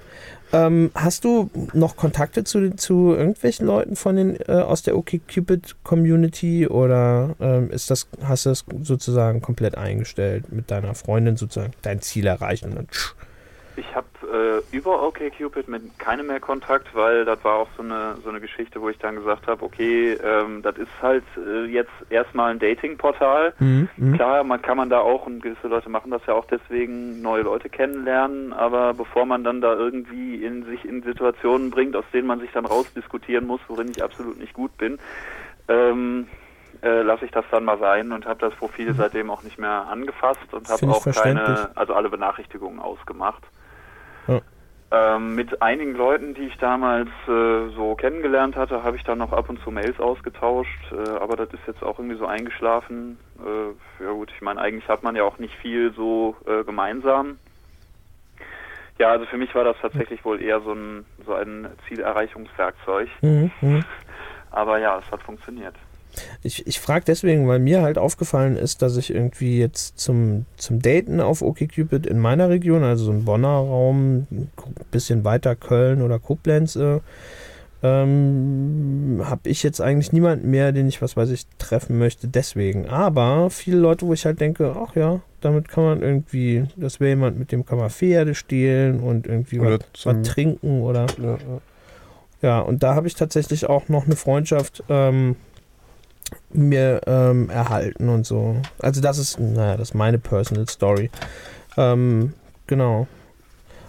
Ähm, 0.54 0.92
hast 0.94 1.24
du 1.24 1.50
noch 1.72 1.96
Kontakte 1.96 2.44
zu, 2.44 2.76
zu 2.76 3.12
irgendwelchen 3.12 3.66
Leuten 3.66 3.96
von 3.96 4.14
den 4.14 4.36
äh, 4.46 4.52
aus 4.52 4.82
der 4.82 4.96
OkCupid 4.96 5.82
Community 5.82 6.68
oder 6.68 7.34
ähm, 7.40 7.70
ist 7.70 7.90
das, 7.90 8.08
hast 8.22 8.46
du 8.46 8.50
das 8.50 8.64
sozusagen 8.82 9.42
komplett 9.42 9.76
eingestellt 9.76 10.52
mit 10.52 10.70
deiner 10.70 10.94
Freundin 10.94 11.36
sozusagen 11.36 11.72
dein 11.82 12.00
Ziel 12.00 12.32
tsch, 12.88 13.14
Ich 13.76 13.96
habe 13.96 14.06
äh, 14.34 14.76
über 14.76 15.02
OkCupid 15.06 15.68
mit 15.68 15.98
keinem 15.98 16.26
mehr 16.26 16.40
Kontakt, 16.40 16.94
weil 16.94 17.24
das 17.24 17.42
war 17.44 17.54
auch 17.54 17.68
so 17.76 17.82
eine 17.82 18.16
so 18.22 18.30
eine 18.30 18.40
Geschichte, 18.40 18.80
wo 18.80 18.88
ich 18.88 18.98
dann 18.98 19.16
gesagt 19.16 19.46
habe, 19.46 19.64
okay, 19.64 20.14
ähm, 20.14 20.62
das 20.62 20.76
ist 20.76 20.90
halt 21.00 21.24
äh, 21.36 21.64
jetzt 21.66 21.92
erstmal 22.10 22.50
ein 22.50 22.58
Datingportal. 22.58 23.54
Mhm. 23.60 23.88
Mhm. 23.96 24.14
Klar, 24.14 24.42
man 24.42 24.60
kann 24.60 24.76
man 24.76 24.90
da 24.90 24.98
auch 24.98 25.26
und 25.26 25.42
gewisse 25.42 25.68
Leute 25.68 25.88
machen 25.88 26.10
das 26.10 26.22
ja 26.26 26.34
auch 26.34 26.46
deswegen 26.46 27.22
neue 27.22 27.42
Leute 27.42 27.68
kennenlernen, 27.68 28.52
aber 28.52 28.94
bevor 28.94 29.24
man 29.24 29.44
dann 29.44 29.60
da 29.60 29.74
irgendwie 29.74 30.44
in 30.44 30.64
sich 30.64 30.84
in 30.84 31.02
Situationen 31.02 31.70
bringt, 31.70 31.94
aus 31.94 32.04
denen 32.12 32.26
man 32.26 32.40
sich 32.40 32.50
dann 32.52 32.66
rausdiskutieren 32.66 33.46
muss, 33.46 33.60
worin 33.68 33.88
ich 33.88 34.02
absolut 34.02 34.38
nicht 34.38 34.54
gut 34.54 34.76
bin, 34.78 34.98
ähm, 35.68 36.26
äh, 36.82 37.02
lasse 37.02 37.24
ich 37.24 37.30
das 37.30 37.44
dann 37.50 37.64
mal 37.64 37.78
sein 37.78 38.12
und 38.12 38.26
habe 38.26 38.40
das 38.40 38.54
Profil 38.54 38.94
seitdem 38.94 39.30
auch 39.30 39.42
nicht 39.42 39.58
mehr 39.58 39.86
angefasst 39.88 40.52
und 40.52 40.68
habe 40.68 40.88
auch 40.88 41.04
keine, 41.04 41.70
also 41.76 41.94
alle 41.94 42.10
Benachrichtigungen 42.10 42.80
ausgemacht. 42.80 43.42
Ähm, 44.94 45.34
mit 45.34 45.60
einigen 45.60 45.94
Leuten, 45.94 46.34
die 46.34 46.46
ich 46.46 46.56
damals 46.58 47.08
äh, 47.26 47.68
so 47.74 47.96
kennengelernt 47.96 48.54
hatte, 48.54 48.84
habe 48.84 48.96
ich 48.96 49.02
dann 49.02 49.18
noch 49.18 49.32
ab 49.32 49.48
und 49.48 49.60
zu 49.62 49.72
Mails 49.72 49.98
ausgetauscht, 49.98 50.92
äh, 50.92 51.18
aber 51.18 51.34
das 51.34 51.48
ist 51.52 51.66
jetzt 51.66 51.82
auch 51.82 51.98
irgendwie 51.98 52.16
so 52.16 52.26
eingeschlafen. 52.26 53.18
Äh, 53.38 54.04
ja 54.04 54.12
gut, 54.12 54.30
ich 54.32 54.40
meine, 54.40 54.60
eigentlich 54.60 54.88
hat 54.88 55.02
man 55.02 55.16
ja 55.16 55.24
auch 55.24 55.38
nicht 55.38 55.54
viel 55.56 55.92
so 55.94 56.36
äh, 56.46 56.62
gemeinsam. 56.62 57.40
Ja, 58.98 59.10
also 59.10 59.26
für 59.26 59.36
mich 59.36 59.52
war 59.56 59.64
das 59.64 59.76
tatsächlich 59.82 60.24
wohl 60.24 60.40
eher 60.40 60.60
so 60.60 60.72
ein, 60.72 61.04
so 61.26 61.34
ein 61.34 61.66
Zielerreichungswerkzeug. 61.88 63.08
Mhm. 63.22 63.50
Mhm. 63.62 63.84
Aber 64.52 64.78
ja, 64.78 65.02
es 65.04 65.10
hat 65.10 65.22
funktioniert. 65.22 65.74
Ich, 66.42 66.66
ich 66.66 66.80
frage 66.80 67.04
deswegen, 67.06 67.48
weil 67.48 67.58
mir 67.58 67.82
halt 67.82 67.98
aufgefallen 67.98 68.56
ist, 68.56 68.82
dass 68.82 68.96
ich 68.96 69.12
irgendwie 69.12 69.58
jetzt 69.58 69.98
zum, 69.98 70.46
zum 70.56 70.80
Daten 70.80 71.20
auf 71.20 71.42
OkCupid 71.42 72.06
in 72.06 72.18
meiner 72.18 72.48
Region, 72.48 72.82
also 72.84 73.04
so 73.06 73.12
ein 73.12 73.24
Bonner 73.24 73.48
Raum, 73.48 74.26
ein 74.30 74.50
bisschen 74.90 75.24
weiter 75.24 75.56
Köln 75.56 76.02
oder 76.02 76.18
Koblenz, 76.18 76.76
äh, 76.76 77.00
ähm, 77.84 79.20
habe 79.24 79.50
ich 79.50 79.62
jetzt 79.62 79.80
eigentlich 79.82 80.10
niemanden 80.10 80.50
mehr, 80.50 80.72
den 80.72 80.88
ich, 80.88 81.02
was 81.02 81.18
weiß 81.18 81.28
ich, 81.30 81.46
treffen 81.58 81.98
möchte, 81.98 82.28
deswegen. 82.28 82.88
Aber 82.88 83.50
viele 83.50 83.76
Leute, 83.76 84.06
wo 84.06 84.14
ich 84.14 84.24
halt 84.24 84.40
denke, 84.40 84.74
ach 84.74 84.96
ja, 84.96 85.20
damit 85.42 85.68
kann 85.68 85.84
man 85.84 86.02
irgendwie, 86.02 86.64
das 86.76 86.98
wäre 86.98 87.10
jemand, 87.10 87.38
mit 87.38 87.52
dem 87.52 87.66
kann 87.66 87.76
man 87.76 87.90
Pferde 87.90 88.34
stehlen 88.34 89.00
und 89.00 89.26
irgendwie 89.26 89.60
was 89.60 90.22
trinken 90.22 90.80
oder 90.80 91.06
Ja, 91.22 91.32
ja. 91.32 91.60
ja, 92.40 92.60
und 92.60 92.82
da 92.82 92.94
habe 92.94 93.06
ich 93.06 93.16
tatsächlich 93.16 93.66
auch 93.68 93.90
noch 93.90 94.06
eine 94.06 94.16
Freundschaft 94.16 94.82
ähm, 94.88 95.36
mir 96.52 97.00
ähm, 97.06 97.50
erhalten 97.50 98.08
und 98.08 98.26
so. 98.26 98.56
Also 98.78 99.00
das 99.00 99.18
ist, 99.18 99.38
naja, 99.38 99.76
das 99.76 99.90
ist 99.90 99.94
meine 99.94 100.18
Personal 100.18 100.68
Story. 100.68 101.10
Ähm, 101.76 102.32
genau. 102.66 103.06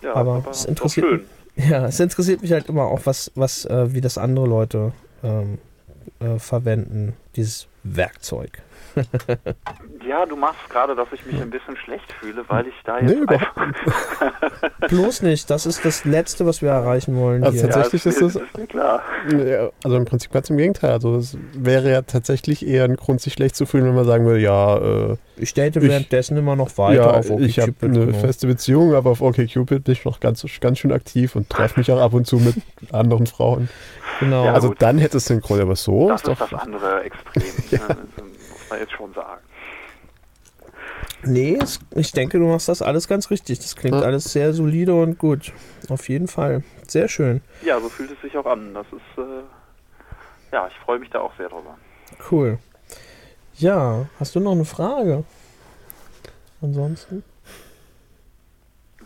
Ja, 0.02 0.16
Aber 0.16 0.44
ist 0.52 0.60
es 0.60 0.66
interessiert. 0.66 1.22
Ja, 1.58 1.86
es 1.86 2.02
interessiert 2.02 2.42
mich 2.42 2.52
halt 2.52 2.68
immer 2.68 2.84
auch, 2.84 3.00
was, 3.06 3.32
was, 3.36 3.64
äh, 3.64 3.94
wie 3.94 4.02
das 4.02 4.18
andere 4.18 4.46
Leute 4.46 4.92
ähm, 5.24 5.58
äh, 6.20 6.38
verwenden, 6.38 7.14
dieses 7.38 7.68
Werkzeug. 7.84 8.62
Ja, 10.08 10.24
du 10.28 10.36
machst 10.36 10.60
gerade, 10.70 10.96
dass 10.96 11.08
ich 11.14 11.26
mich 11.26 11.42
ein 11.42 11.50
bisschen 11.50 11.76
schlecht 11.78 12.12
fühle, 12.20 12.44
weil 12.48 12.68
ich 12.68 12.76
da 12.86 13.02
Nee, 13.02 13.12
jetzt 13.14 13.22
überhaupt 13.22 13.58
einfach... 13.58 14.72
Bloß 14.88 15.24
nicht, 15.24 15.50
das 15.50 15.66
ist 15.66 15.84
das 15.84 16.06
Letzte, 16.06 16.46
was 16.46 16.62
wir 16.62 16.70
erreichen 16.70 17.16
wollen 17.18 17.44
Also 17.44 17.58
hier. 17.60 17.70
tatsächlich- 17.72 18.06
ja, 18.06 18.12
ist 18.12 18.22
mir- 18.22 18.28
es- 18.28 18.36
ist 18.36 18.58
mir 18.58 18.68
klar. 18.68 19.02
Ja, 19.36 19.70
also 19.84 19.98
im 19.98 20.06
Prinzip 20.06 20.32
ganz 20.32 20.50
im 20.52 20.58
Gegenteil. 20.58 20.92
Also 20.92 21.16
es 21.16 21.36
wäre 21.54 21.90
ja 21.92 22.02
tatsächlich 22.04 22.66
eher 22.68 22.84
ein 22.86 22.98
Grund, 22.98 23.20
sich 23.20 23.34
schlecht 23.34 23.56
zu 23.56 23.66
fühlen, 23.66 23.86
wenn 23.86 23.96
man 23.96 24.06
sagen 24.06 24.26
würde, 24.26 24.40
ja, 24.42 24.78
äh, 24.78 25.18
Ich 25.38 25.56
date 25.56 25.76
Ich- 25.76 25.82
währenddessen 25.84 26.38
immer 26.38 26.56
noch 26.56 26.78
weiter 26.78 26.94
ja 27.02 27.10
auf 27.12 27.30
ich 27.40 27.58
habe 27.60 27.72
OkCupid, 27.72 27.84
eine 27.98 28.06
genau. 28.06 28.18
feste 28.20 28.46
Beziehung, 28.46 28.94
aber 28.94 29.10
auf 29.10 29.22
OkCupid 29.22 29.84
bin 29.84 29.92
ich 29.92 30.06
noch 30.06 30.20
ganz, 30.20 30.46
ganz 30.62 30.78
schön 30.78 30.92
aktiv 30.92 31.36
und 31.36 31.50
treffe 31.50 31.80
mich 31.80 31.92
auch 31.92 32.00
ab 32.00 32.14
und 32.14 32.28
zu 32.28 32.38
mit 32.38 32.56
anderen 32.92 33.26
Frauen. 33.26 33.70
Genau. 34.20 34.46
Ja, 34.46 34.54
also 34.54 34.68
gut. 34.70 34.82
dann 34.84 35.00
hätte 35.00 35.18
es 35.18 35.26
den 35.26 35.42
Grund, 35.42 35.62
aber 35.62 35.76
so 35.76 36.10
Das 36.10 36.22
ist 36.22 36.28
ist 36.28 36.40
doch... 36.42 36.50
das 36.52 36.60
andere 36.62 37.02
Extrem, 37.04 37.80
ne? 37.88 37.98
Muss 38.66 38.70
man 38.72 38.80
jetzt 38.80 38.94
schon 38.94 39.14
sagen. 39.14 39.42
Nee, 41.24 41.58
es, 41.62 41.80
ich 41.96 42.12
denke, 42.12 42.38
du 42.40 42.46
machst 42.46 42.68
das 42.68 42.82
alles 42.82 43.08
ganz 43.08 43.30
richtig. 43.32 43.60
Das 43.60 43.76
klingt 43.76 43.96
Ja. 43.96 44.02
alles 44.02 44.26
sehr 44.32 44.54
solide 44.54 44.94
und 44.96 45.18
gut. 45.18 45.54
Auf 45.90 46.08
jeden 46.10 46.28
Fall. 46.28 46.64
Sehr 46.88 47.08
schön. 47.08 47.42
Ja, 47.64 47.80
so 47.80 47.90
fühlt 47.90 48.12
es 48.12 48.22
sich 48.22 48.38
auch 48.38 48.46
an. 48.46 48.74
Das 48.74 48.86
ist... 48.88 49.18
Äh, 49.18 49.44
ja, 50.52 50.68
ich 50.68 50.76
freue 50.84 51.00
mich 51.00 51.10
da 51.10 51.20
auch 51.22 51.36
sehr 51.38 51.50
drüber. 51.50 51.78
Cool. 52.32 52.60
Ja, 53.56 54.06
hast 54.20 54.36
du 54.36 54.40
noch 54.40 54.52
eine 54.52 54.66
Frage? 54.66 55.24
Ansonsten? 56.62 57.24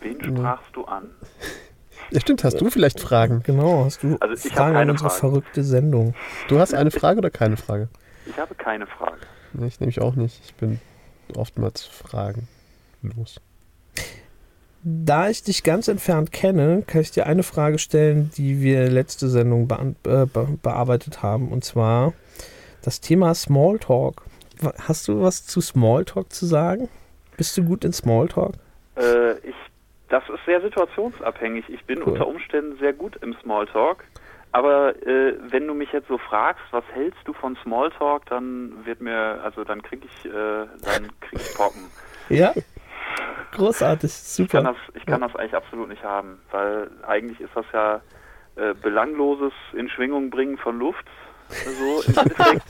Wen 0.00 0.16
Nee. 0.18 0.24
sprachst 0.40 0.74
du 0.74 0.84
an? 0.84 1.10
Ja 2.12 2.20
stimmt, 2.20 2.42
hast 2.42 2.60
du 2.60 2.70
vielleicht 2.70 2.98
Fragen? 2.98 3.40
Genau, 3.44 3.84
hast 3.84 4.02
du 4.02 4.16
Also 4.18 4.34
ich 4.48 4.52
Fragen 4.52 4.74
an 4.74 4.90
unsere 4.90 5.10
Fragen. 5.10 5.20
verrückte 5.20 5.62
Sendung? 5.62 6.14
Du 6.48 6.58
hast 6.58 6.74
eine 6.74 6.90
Frage 6.90 7.18
oder 7.18 7.30
keine 7.30 7.56
Frage? 7.56 7.88
Ich 8.26 8.36
habe 8.36 8.52
keine 8.56 8.88
Frage. 8.88 9.18
Nee, 9.52 9.66
ich 9.66 9.80
nehme 9.80 9.88
mich 9.88 10.00
auch 10.00 10.14
nicht. 10.14 10.40
Ich 10.44 10.54
bin 10.54 10.80
oftmals 11.36 11.84
fragenlos. 11.84 13.40
Da 14.82 15.28
ich 15.28 15.42
dich 15.42 15.62
ganz 15.62 15.88
entfernt 15.88 16.32
kenne, 16.32 16.82
kann 16.86 17.02
ich 17.02 17.10
dir 17.10 17.26
eine 17.26 17.42
Frage 17.42 17.78
stellen, 17.78 18.30
die 18.36 18.62
wir 18.62 18.88
letzte 18.88 19.28
Sendung 19.28 19.68
beant- 19.68 20.06
äh, 20.06 20.24
be 20.26 20.58
bearbeitet 20.62 21.22
haben. 21.22 21.48
Und 21.52 21.64
zwar 21.64 22.14
das 22.82 23.00
Thema 23.00 23.34
Smalltalk. 23.34 24.22
Hast 24.78 25.08
du 25.08 25.20
was 25.20 25.44
zu 25.46 25.60
Smalltalk 25.60 26.32
zu 26.32 26.46
sagen? 26.46 26.88
Bist 27.36 27.56
du 27.58 27.64
gut 27.64 27.84
in 27.84 27.92
Smalltalk? 27.92 28.54
Äh, 28.96 29.32
ich, 29.38 29.54
das 30.08 30.22
ist 30.32 30.44
sehr 30.46 30.62
situationsabhängig. 30.62 31.64
Ich 31.68 31.84
bin 31.84 31.98
Cool. 31.98 32.12
unter 32.12 32.26
Umständen 32.26 32.78
sehr 32.78 32.94
gut 32.94 33.16
im 33.22 33.36
Smalltalk. 33.42 34.04
Aber 34.52 34.96
äh, 35.06 35.34
wenn 35.50 35.66
du 35.66 35.74
mich 35.74 35.92
jetzt 35.92 36.08
so 36.08 36.18
fragst, 36.18 36.64
was 36.72 36.84
hältst 36.92 37.20
du 37.24 37.32
von 37.32 37.56
Smalltalk, 37.62 38.26
dann 38.26 38.84
wird 38.84 39.00
mir, 39.00 39.40
also 39.44 39.64
dann 39.64 39.82
krieg 39.82 40.02
ich, 40.04 40.26
äh, 40.26 40.30
dann 40.32 41.08
krieg 41.20 41.40
ich 41.40 41.54
Pocken. 41.54 41.82
Ja? 42.28 42.52
Großartig, 43.52 44.10
Ich 44.10 44.16
super. 44.16 44.62
kann 44.62 44.64
das, 44.64 44.76
ich 44.94 45.06
kann 45.06 45.20
das 45.20 45.34
eigentlich 45.36 45.54
absolut 45.54 45.88
nicht 45.88 46.02
haben, 46.02 46.40
weil 46.50 46.90
eigentlich 47.06 47.40
ist 47.40 47.54
das 47.54 47.66
ja 47.72 48.00
äh, 48.56 48.74
belangloses 48.74 49.52
in 49.72 49.88
Schwingung 49.88 50.30
bringen 50.30 50.58
von 50.58 50.78
Luft, 50.78 51.06
so 51.48 52.02
im 52.02 52.16
Endeffekt, 52.16 52.62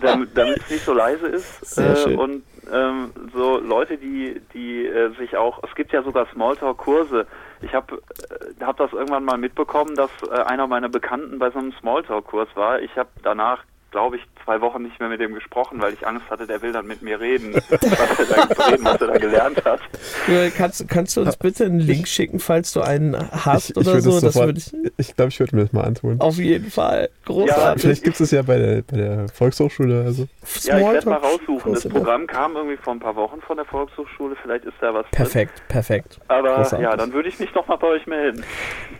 damit, 0.00 0.58
es 0.58 0.70
nicht 0.70 0.84
so 0.84 0.92
leise 0.94 1.26
ist. 1.26 1.74
Schön. 1.74 2.18
Und 2.18 2.42
ähm, 2.72 3.12
so 3.32 3.58
Leute, 3.58 3.96
die, 3.98 4.40
die 4.52 4.86
äh, 4.86 5.14
sich 5.16 5.36
auch, 5.36 5.62
es 5.62 5.74
gibt 5.74 5.92
ja 5.92 6.02
sogar 6.02 6.26
Smalltalk-Kurse. 6.32 7.26
Ich 7.64 7.74
habe 7.74 7.96
äh, 7.96 8.64
hab 8.64 8.76
das 8.76 8.92
irgendwann 8.92 9.24
mal 9.24 9.38
mitbekommen, 9.38 9.94
dass 9.94 10.10
äh, 10.22 10.42
einer 10.42 10.66
meiner 10.66 10.88
Bekannten 10.88 11.38
bei 11.38 11.50
so 11.50 11.58
einem 11.58 11.72
Smalltalk-Kurs 11.72 12.48
war. 12.54 12.80
Ich 12.80 12.96
habe 12.96 13.08
danach 13.22 13.64
glaube 13.94 14.16
ich, 14.16 14.22
zwei 14.44 14.60
Wochen 14.60 14.82
nicht 14.82 14.98
mehr 14.98 15.08
mit 15.08 15.20
dem 15.20 15.34
gesprochen, 15.34 15.80
weil 15.80 15.92
ich 15.94 16.04
Angst 16.04 16.28
hatte, 16.28 16.48
der 16.48 16.60
will 16.62 16.72
dann 16.72 16.84
mit 16.86 17.00
mir 17.00 17.20
reden, 17.20 17.54
was 17.70 17.80
er 17.80 18.26
da, 18.56 18.64
reden, 18.66 18.84
was 18.84 19.00
er 19.00 19.06
da 19.06 19.18
gelernt 19.18 19.64
hat. 19.64 19.78
Ja, 20.26 20.50
Kannst, 20.50 20.88
kannst 20.88 21.16
du 21.16 21.20
uns 21.20 21.36
bitte 21.36 21.64
einen 21.66 21.78
Link 21.78 22.08
schicken, 22.08 22.40
falls 22.40 22.72
du 22.72 22.80
einen 22.80 23.16
hast 23.30 23.70
Ich- 23.70 23.76
ich 23.76 23.86
oder 23.86 24.00
so? 24.00 24.10
Das 24.20 24.34
sofort- 24.34 24.46
würde 24.46 24.58
ich 24.58 24.72
Ich 25.08 25.14
glaube, 25.14 25.28
ich 25.28 25.38
würde 25.38 25.54
mir 25.54 25.62
das 25.62 25.72
mal 25.72 25.84
antun. 25.84 26.20
auf 26.20 26.36
jeden 26.38 26.72
Fall. 26.72 27.08
Großartig. 27.24 27.82
Vielleicht 27.82 28.02
gibt 28.04 28.16
es 28.16 28.20
es 28.22 28.30
ja 28.32 28.42
bei 28.42 28.58
der, 28.58 28.82
bei 28.82 28.96
der 28.96 29.28
Volkshochschule. 29.28 30.02
Also. 30.04 30.26
Ja, 30.64 30.78
ich 30.78 30.86
werde 30.92 31.08
mal 31.10 31.18
raussuchen. 31.18 31.72
Das 31.74 31.88
Programm 31.88 32.26
kam 32.26 32.56
irgendwie 32.56 32.76
vor 32.76 32.94
ein 32.94 33.00
paar 33.00 33.14
Wochen 33.14 33.40
von 33.42 33.56
der 33.56 33.64
Volkshochschule. 33.66 34.34
Vielleicht 34.42 34.64
ist 34.64 34.74
da 34.80 34.92
was 34.92 35.02
drin. 35.04 35.10
Perfekt, 35.12 35.62
perfekt. 35.68 36.18
Aber 36.28 36.56
Großartig. 36.56 36.84
ja, 36.84 36.96
dann 36.96 37.12
würde 37.12 37.28
ich 37.28 37.38
mich 37.38 37.54
nochmal 37.54 37.78
bei 37.78 37.86
euch 37.86 38.06
melden. 38.08 38.42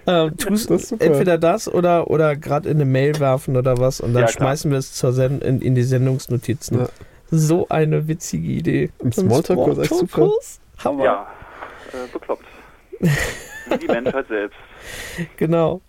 Ähm, 0.06 0.36
tust 0.36 0.70
Das 0.70 0.92
entweder 0.92 1.36
das 1.38 1.66
oder, 1.72 2.08
oder 2.10 2.36
gerade 2.36 2.68
in 2.68 2.76
eine 2.76 2.84
Mail 2.84 3.18
werfen 3.18 3.56
oder 3.56 3.78
was 3.78 4.00
und 4.00 4.12
dann 4.14 4.22
Ja, 4.22 4.28
schmeißen 4.28 4.70
wir 4.70 4.78
es 4.78 4.83
zur 4.92 5.12
Send 5.12 5.42
in, 5.42 5.60
in 5.60 5.74
die 5.74 5.82
Sendungsnotizen. 5.82 6.80
Ja. 6.80 6.88
So 7.30 7.66
eine 7.68 8.06
witzige 8.06 8.48
Idee. 8.48 8.90
Ein 9.02 9.12
Smalltalk-Kurs, 9.12 9.78
echt 9.78 9.94
super. 9.94 10.30
Hammer. 10.84 11.04
Ja, 11.04 11.26
äh, 11.92 12.12
bekloppt. 12.12 12.44
Wie 13.00 13.78
die 13.78 13.86
Menschheit 13.86 14.28
selbst. 14.28 14.58
Genau. 15.36 15.80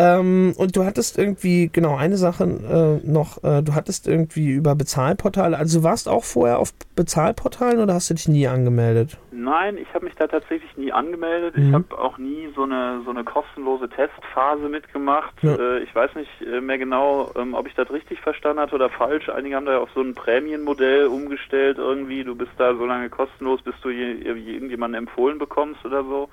Ähm, 0.00 0.54
und 0.56 0.76
du 0.76 0.84
hattest 0.84 1.18
irgendwie, 1.18 1.68
genau, 1.70 1.96
eine 1.96 2.16
Sache 2.16 2.44
äh, 2.44 3.06
noch, 3.06 3.44
äh, 3.44 3.62
du 3.62 3.74
hattest 3.74 4.08
irgendwie 4.08 4.48
über 4.50 4.74
Bezahlportale, 4.74 5.58
also 5.58 5.80
du 5.80 5.84
warst 5.84 6.08
auch 6.08 6.24
vorher 6.24 6.58
auf 6.58 6.72
Bezahlportalen 6.96 7.80
oder 7.80 7.94
hast 7.94 8.08
du 8.08 8.14
dich 8.14 8.28
nie 8.28 8.46
angemeldet? 8.48 9.18
Nein, 9.32 9.76
ich 9.78 9.92
habe 9.94 10.04
mich 10.04 10.14
da 10.16 10.26
tatsächlich 10.26 10.76
nie 10.76 10.92
angemeldet. 10.92 11.56
Mhm. 11.56 11.68
Ich 11.68 11.72
habe 11.74 11.98
auch 11.98 12.18
nie 12.18 12.48
so 12.54 12.62
eine 12.62 13.00
so 13.04 13.10
eine 13.10 13.24
kostenlose 13.24 13.88
Testphase 13.88 14.68
mitgemacht. 14.68 15.34
Ja. 15.42 15.54
Äh, 15.56 15.78
ich 15.82 15.94
weiß 15.94 16.14
nicht 16.14 16.30
äh, 16.42 16.60
mehr 16.60 16.78
genau, 16.78 17.30
ähm, 17.36 17.54
ob 17.54 17.66
ich 17.66 17.74
das 17.74 17.90
richtig 17.90 18.20
verstanden 18.20 18.60
hatte 18.60 18.74
oder 18.74 18.90
falsch. 18.90 19.28
Einige 19.28 19.56
haben 19.56 19.66
da 19.66 19.72
ja 19.72 19.78
auf 19.78 19.90
so 19.94 20.00
ein 20.02 20.14
Prämienmodell 20.14 21.06
umgestellt 21.06 21.78
irgendwie. 21.78 22.22
Du 22.24 22.34
bist 22.34 22.52
da 22.58 22.74
so 22.74 22.84
lange 22.86 23.08
kostenlos, 23.10 23.62
bis 23.62 23.74
du 23.82 23.88
je, 23.90 24.12
je- 24.12 24.52
irgendjemanden 24.54 24.98
empfohlen 24.98 25.38
bekommst 25.38 25.84
oder 25.84 26.02
so. 26.04 26.28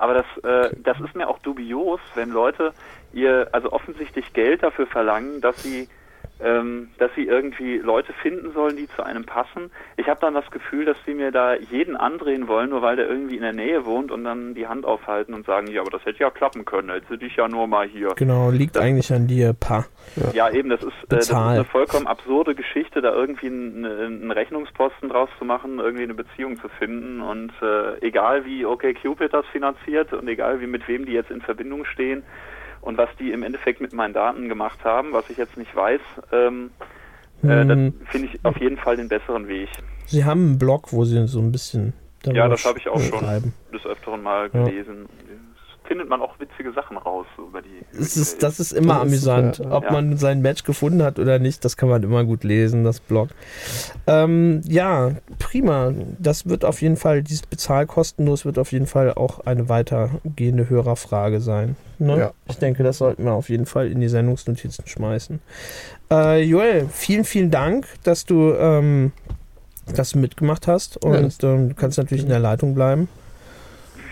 Aber 0.00 0.14
das, 0.14 0.44
äh, 0.44 0.74
das 0.82 0.98
ist 0.98 1.14
mir 1.14 1.28
auch 1.28 1.38
dubios, 1.40 2.00
wenn 2.14 2.30
Leute 2.30 2.72
ihr 3.12 3.48
also 3.52 3.70
offensichtlich 3.70 4.32
Geld 4.32 4.62
dafür 4.62 4.86
verlangen, 4.86 5.42
dass 5.42 5.62
sie 5.62 5.90
ähm, 6.42 6.88
dass 6.98 7.10
sie 7.14 7.26
irgendwie 7.26 7.78
Leute 7.78 8.12
finden 8.12 8.52
sollen, 8.52 8.76
die 8.76 8.88
zu 8.88 9.02
einem 9.02 9.24
passen. 9.24 9.70
Ich 9.96 10.08
habe 10.08 10.20
dann 10.20 10.34
das 10.34 10.50
Gefühl, 10.50 10.84
dass 10.84 10.96
sie 11.04 11.14
mir 11.14 11.30
da 11.30 11.54
jeden 11.54 11.96
andrehen 11.96 12.48
wollen, 12.48 12.70
nur 12.70 12.82
weil 12.82 12.96
der 12.96 13.08
irgendwie 13.08 13.36
in 13.36 13.42
der 13.42 13.52
Nähe 13.52 13.84
wohnt 13.84 14.10
und 14.10 14.24
dann 14.24 14.54
die 14.54 14.66
Hand 14.66 14.84
aufhalten 14.84 15.34
und 15.34 15.46
sagen, 15.46 15.66
ja, 15.68 15.80
aber 15.82 15.90
das 15.90 16.04
hätte 16.04 16.20
ja 16.20 16.30
klappen 16.30 16.64
können, 16.64 16.90
hätte 16.90 17.18
dich 17.18 17.36
ja 17.36 17.48
nur 17.48 17.66
mal 17.66 17.86
hier. 17.86 18.14
Genau, 18.16 18.50
liegt 18.50 18.76
Das- 18.76 18.82
eigentlich 18.82 19.12
an 19.12 19.26
dir, 19.26 19.52
Pa. 19.52 19.86
Ja, 20.32 20.50
eben, 20.50 20.70
das 20.70 20.82
ist, 20.82 20.88
äh, 20.88 21.06
das 21.08 21.28
ist 21.28 21.34
eine 21.34 21.64
vollkommen 21.64 22.06
absurde 22.06 22.54
Geschichte, 22.54 23.00
da 23.00 23.12
irgendwie 23.14 23.46
einen, 23.46 23.84
einen 23.84 24.30
Rechnungsposten 24.30 25.08
draus 25.08 25.28
zu 25.38 25.44
machen, 25.44 25.78
irgendwie 25.78 26.04
eine 26.04 26.14
Beziehung 26.14 26.56
zu 26.58 26.68
finden 26.68 27.20
und 27.20 27.52
äh, 27.62 27.98
egal 28.00 28.44
wie 28.44 28.64
OkCupid 28.64 29.32
das 29.32 29.46
finanziert 29.46 30.12
und 30.12 30.26
egal 30.26 30.60
wie 30.60 30.66
mit 30.66 30.88
wem 30.88 31.04
die 31.06 31.12
jetzt 31.12 31.30
in 31.30 31.42
Verbindung 31.42 31.84
stehen 31.84 32.22
und 32.80 32.96
was 32.98 33.08
die 33.18 33.30
im 33.32 33.42
Endeffekt 33.42 33.80
mit 33.80 33.92
meinen 33.92 34.14
Daten 34.14 34.48
gemacht 34.48 34.82
haben, 34.84 35.12
was 35.12 35.24
ich 35.30 35.36
jetzt 35.36 35.56
nicht 35.56 35.74
weiß, 35.74 36.00
ähm, 36.32 36.70
äh, 37.42 37.46
Hm, 37.46 37.94
finde 38.10 38.28
ich 38.28 38.44
auf 38.44 38.56
jeden 38.60 38.76
Fall 38.76 38.96
den 38.96 39.08
besseren 39.08 39.48
Weg. 39.48 39.68
Sie 40.06 40.24
haben 40.24 40.40
einen 40.48 40.58
Blog, 40.58 40.92
wo 40.92 41.04
Sie 41.04 41.26
so 41.26 41.40
ein 41.40 41.52
bisschen 41.52 41.92
Ja, 42.26 42.48
das 42.48 42.64
habe 42.64 42.78
ich 42.78 42.88
auch 42.88 42.98
sch- 43.00 43.08
schon 43.10 43.20
schreiben. 43.20 43.54
des 43.72 43.86
Öfteren 43.86 44.22
mal 44.22 44.50
Ja. 44.52 44.64
gelesen. 44.64 45.06
Findet 45.84 46.08
man 46.08 46.20
auch 46.22 46.38
witzige 46.38 46.72
Sachen 46.72 46.96
raus 46.96 47.26
über 47.36 47.62
die. 47.62 47.84
Es 47.92 48.16
ist, 48.16 48.42
das 48.44 48.60
ist 48.60 48.72
immer 48.72 48.94
Das 49.02 49.12
ist 49.12 49.26
amüsant. 49.28 49.56
super, 49.56 49.76
Ob 49.76 49.84
ja. 49.84 49.92
man 49.92 50.16
sein 50.18 50.40
Match 50.40 50.62
gefunden 50.62 51.02
hat 51.02 51.18
oder 51.18 51.38
nicht, 51.40 51.64
das 51.64 51.76
kann 51.76 51.88
man 51.88 52.02
immer 52.04 52.22
gut 52.24 52.44
lesen, 52.44 52.84
das 52.84 53.00
Blog. 53.00 53.30
Ähm, 54.06 54.60
ja, 54.64 55.12
prima. 55.40 55.92
Das 56.18 56.48
wird 56.48 56.64
auf 56.64 56.80
jeden 56.80 56.96
Fall, 56.96 57.22
dieses 57.22 57.42
Bezahlkostenlos 57.42 58.44
wird 58.44 58.58
auf 58.58 58.70
jeden 58.70 58.86
Fall 58.86 59.14
auch 59.14 59.40
eine 59.40 59.68
weitergehende 59.68 60.68
Hörerfrage 60.70 61.40
sein. 61.40 61.76
Ne? 61.98 62.18
Ja. 62.18 62.32
Ich 62.48 62.58
denke, 62.58 62.82
das 62.84 62.98
sollten 62.98 63.24
wir 63.24 63.32
auf 63.32 63.48
jeden 63.48 63.66
Fall 63.66 63.88
in 63.88 64.00
die 64.00 64.08
Sendungsnotizen 64.08 64.86
schmeißen. 64.86 65.40
Äh, 66.10 66.42
Joel, 66.44 66.86
vielen, 66.90 67.24
vielen 67.24 67.50
Dank, 67.50 67.86
dass 68.04 68.24
du, 68.24 68.52
ähm, 68.54 69.12
dass 69.94 70.10
du 70.10 70.18
mitgemacht 70.18 70.66
hast 70.68 71.04
und 71.04 71.42
Ja, 71.42 71.48
ähm, 71.52 71.70
du 71.70 71.74
kannst 71.74 71.98
natürlich 71.98 72.22
in 72.22 72.30
der 72.30 72.38
Leitung 72.38 72.74
bleiben. 72.74 73.08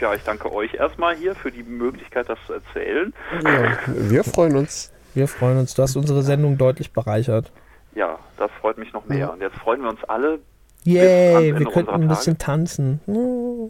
Ja, 0.01 0.15
ich 0.15 0.23
danke 0.23 0.53
euch 0.53 0.75
erstmal 0.75 1.17
hier 1.17 1.35
für 1.35 1.51
die 1.51 1.63
Möglichkeit, 1.63 2.29
das 2.29 2.39
zu 2.47 2.55
erzählen. 2.55 3.13
Ja, 3.45 3.77
wir 3.87 4.25
freuen 4.25 4.57
uns. 4.57 4.93
Wir 5.15 5.29
freuen 5.29 5.59
uns, 5.59 5.75
du 5.75 5.83
hast 5.83 5.97
unsere 5.97 6.23
Sendung 6.23 6.59
deutlich 6.59 6.93
bereichert. 6.93 7.51
Ja, 7.95 8.19
das 8.37 8.51
freut 8.61 8.79
mich 8.79 8.93
noch 8.93 9.07
mehr. 9.07 9.19
Ja. 9.19 9.29
Und 9.29 9.41
jetzt 9.41 9.57
freuen 9.57 9.83
wir 9.83 9.89
uns 9.89 10.05
alle. 10.05 10.39
Yay, 10.85 11.59
wir 11.59 11.67
könnten 11.67 11.91
ein 11.91 12.09
bisschen 12.09 12.39
tanzen. 12.39 13.01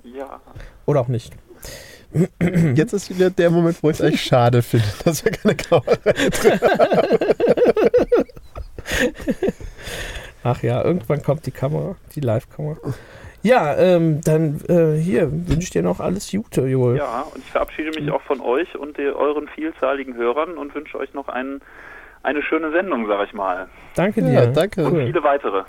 Ja, 0.04 0.40
Oder 0.86 1.00
auch 1.00 1.08
nicht. 1.08 1.34
Jetzt 2.74 2.92
ist 2.92 3.10
wieder 3.10 3.30
der 3.30 3.50
Moment, 3.50 3.82
wo 3.82 3.90
ich 3.90 3.98
es 3.98 4.02
eigentlich 4.02 4.22
schade 4.24 4.62
finde, 4.62 4.86
dass 5.04 5.24
wir 5.24 5.32
keine 5.32 5.56
Kamera 5.56 5.92
Ach 10.42 10.62
ja, 10.62 10.82
irgendwann 10.82 11.22
kommt 11.22 11.44
die 11.46 11.50
Kamera, 11.50 11.96
die 12.14 12.20
Live-Kamera. 12.20 12.78
Ja, 13.42 13.76
ähm, 13.76 14.20
dann 14.24 14.60
äh, 14.68 14.96
hier 15.00 15.30
wünsche 15.30 15.62
ich 15.62 15.70
dir 15.70 15.82
noch 15.82 16.00
alles 16.00 16.30
Gute, 16.30 16.66
Joel. 16.66 16.96
ja. 16.96 17.24
Und 17.32 17.38
ich 17.44 17.50
verabschiede 17.50 17.90
mich 17.98 18.10
auch 18.10 18.22
von 18.22 18.40
euch 18.40 18.76
und 18.76 18.98
der, 18.98 19.14
euren 19.16 19.48
vielzahligen 19.48 20.14
Hörern 20.16 20.58
und 20.58 20.74
wünsche 20.74 20.98
euch 20.98 21.14
noch 21.14 21.28
einen, 21.28 21.60
eine 22.22 22.42
schöne 22.42 22.72
Sendung, 22.72 23.06
sag 23.06 23.26
ich 23.28 23.32
mal. 23.34 23.68
Danke 23.94 24.22
dir. 24.22 24.32
Ja, 24.32 24.46
danke. 24.46 24.84
Und 24.84 24.96
viele 25.06 25.22
weitere. 25.22 25.62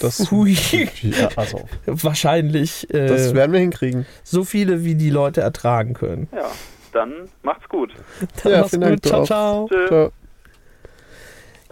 Das, 0.00 0.18
Hui. 0.30 0.56
ja, 1.02 1.28
also, 1.36 1.68
Wahrscheinlich 1.86 2.88
äh, 2.92 3.06
das 3.08 3.34
werden 3.34 3.52
wir 3.52 3.60
hinkriegen. 3.60 4.06
so 4.22 4.42
viele, 4.42 4.84
wie 4.84 4.94
die 4.94 5.10
Leute 5.10 5.42
ertragen 5.42 5.92
können. 5.92 6.28
Ja, 6.34 6.50
dann 6.94 7.12
macht's 7.42 7.68
gut. 7.68 7.92
Dann 8.42 8.52
Ja, 8.52 8.62
Dank, 8.66 8.94
gut. 8.94 9.06
Ciao, 9.06 9.24
ciao. 9.24 9.68
Tschö. 9.68 9.86
Ciao. 9.88 10.10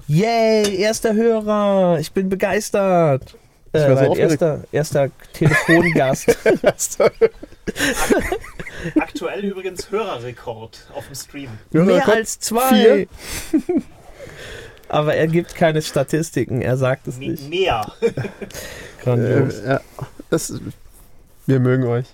Yay, 0.07 0.77
erster 0.77 1.15
Hörer. 1.15 1.99
Ich 1.99 2.13
bin 2.13 2.29
begeistert. 2.29 3.37
Ich 3.75 3.81
Äh, 3.81 3.95
war 3.97 4.05
so 4.07 4.17
erster, 4.17 4.65
erster 4.71 5.11
Telefongast. 5.33 6.37
Aktuell 8.99 9.45
übrigens 9.45 9.91
Hörerrekord 9.91 10.87
auf 10.95 11.07
dem 11.07 11.15
Stream. 11.15 11.49
Ja, 11.73 11.83
Mehr 11.85 12.09
als 12.09 12.39
zwei. 12.41 13.09
Aber 14.89 15.15
er 15.15 15.27
gibt 15.27 15.55
keine 15.55 15.81
Statistiken, 15.81 16.61
er 16.61 16.77
sagt 16.77 17.09
es 17.09 17.17
nicht. 17.17 17.49
mehr. 17.49 17.91
Grandios. 19.03 19.61
Äh, 19.61 19.69
ja, 19.71 19.81
das, 20.29 20.61
wir 21.47 21.61
mögen 21.61 21.85
euch. 21.85 22.07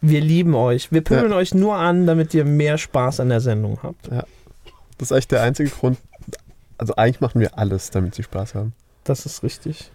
Wir 0.00 0.20
lieben 0.20 0.54
euch. 0.54 0.90
Wir 0.90 1.02
pöbeln 1.02 1.32
euch 1.32 1.54
nur 1.54 1.76
an, 1.76 2.06
damit 2.06 2.34
ihr 2.34 2.44
mehr 2.44 2.78
Spaß 2.78 3.20
an 3.20 3.28
der 3.28 3.40
Sendung 3.40 3.78
habt. 3.82 4.08
Das 4.08 4.24
ist 4.98 5.12
eigentlich 5.12 5.28
der 5.28 5.42
einzige 5.42 5.70
Grund. 5.70 5.98
Also 6.78 6.96
eigentlich 6.96 7.20
machen 7.20 7.40
wir 7.40 7.56
alles, 7.58 7.90
damit 7.90 8.14
sie 8.14 8.22
Spaß 8.24 8.54
haben. 8.54 8.72
Das 9.04 9.26
ist 9.26 9.42
richtig. 9.42 9.90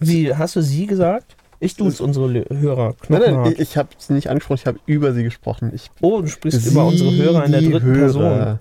Wie, 0.00 0.34
hast 0.34 0.56
du 0.56 0.62
sie 0.62 0.86
gesagt? 0.86 1.34
Ich 1.60 1.74
duze 1.74 2.02
unsere 2.04 2.28
Le- 2.28 2.46
Hörer. 2.50 2.94
Nein, 3.08 3.20
nein, 3.20 3.20
Knochenhart. 3.30 3.52
ich, 3.54 3.58
ich 3.60 3.76
habe 3.76 3.88
es 3.98 4.10
nicht 4.10 4.28
angesprochen, 4.30 4.58
ich 4.60 4.66
habe 4.66 4.78
über 4.86 5.12
sie 5.12 5.24
gesprochen. 5.24 5.72
Ich, 5.74 5.90
oh, 6.00 6.20
du 6.20 6.28
sprichst 6.28 6.62
sie, 6.62 6.70
über 6.70 6.84
unsere 6.86 7.12
Hörer 7.16 7.44
in 7.46 7.52
der 7.52 7.62
dritten 7.62 7.92
Person. 7.94 8.22
Hörer. 8.22 8.60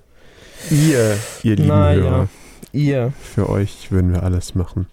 Ihr, 0.71 1.17
ihr 1.43 1.55
lieben 1.55 1.67
Naja, 1.67 2.01
Hörer. 2.01 2.29
ihr. 2.71 3.13
Für 3.21 3.49
euch 3.49 3.91
würden 3.91 4.11
wir 4.13 4.23
alles 4.23 4.55
machen. 4.55 4.87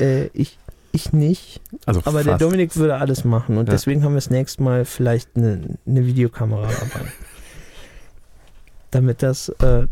Äh, 0.00 0.26
ich, 0.32 0.58
ich 0.90 1.12
nicht. 1.12 1.60
Also 1.86 2.00
Aber 2.04 2.24
der 2.24 2.32
fast. 2.32 2.42
Dominik 2.42 2.74
würde 2.76 2.96
alles 2.96 3.24
machen. 3.24 3.56
Und 3.56 3.66
Ja. 3.68 3.72
deswegen 3.72 4.02
haben 4.02 4.12
wir 4.14 4.16
das 4.16 4.30
nächste 4.30 4.62
Mal 4.64 4.84
vielleicht 4.84 5.36
eine, 5.36 5.76
eine 5.86 6.06
Videokamera 6.06 6.66
dabei. 6.66 7.06
Damit 8.90 9.22
das 9.22 9.48
äh, 9.60 9.86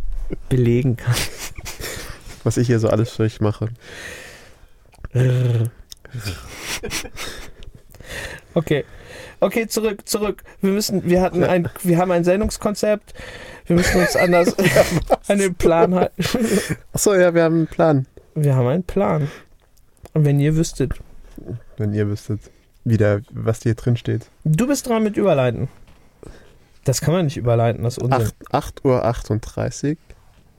belegen 0.49 0.97
kann. 0.97 1.15
Was 2.45 2.57
ich 2.57 2.67
hier 2.67 2.79
so 2.81 2.89
alles 2.89 3.11
für 3.11 3.25
euch 3.25 3.41
mache. 3.41 3.69
Okay. 8.55 8.85
Okay, 9.41 9.67
zurück, 9.67 10.09
zurück. 10.09 10.43
Wir 10.63 10.73
müssen, 10.73 11.05
wir 11.05 11.21
hatten 11.21 11.45
ein, 11.45 11.69
wir 11.83 11.99
haben 11.99 12.11
ein 12.11 12.25
Sendungskonzept. 12.25 13.13
Wir 13.67 13.77
müssen 13.77 14.01
uns 14.01 14.17
anders 14.17 14.57
an 15.29 15.39
den 15.39 15.55
Plan 15.55 15.95
halten. 15.95 16.25
Achso, 16.95 17.15
ja, 17.15 17.35
wir 17.35 17.43
haben 17.45 17.57
einen 17.57 17.67
Plan. 17.67 18.07
Wir 18.35 18.57
haben 18.57 18.67
einen 18.67 18.85
Plan. 18.85 19.31
Und 20.15 20.25
wenn 20.25 20.41
ihr 20.41 20.57
wüsstet. 20.57 20.95
Wenn 21.77 21.93
ihr 21.93 22.09
wüsstet, 22.09 22.41
wieder, 22.85 23.21
was 23.31 23.63
hier 23.63 23.75
drin 23.75 23.99
steht. 23.99 24.31
Du 24.45 24.67
bist 24.67 24.89
dran 24.89 25.03
mit 25.03 25.19
Überleiten. 25.19 25.69
Das 26.85 27.03
kann 27.03 27.13
man 27.13 27.27
nicht 27.27 27.37
überleiten, 27.37 27.83
das 27.83 27.99
ist 27.99 28.05
Unsinn. 28.05 28.29
8, 28.51 28.55
8 28.55 28.85
Uhr 28.87 29.05
38. 29.05 29.99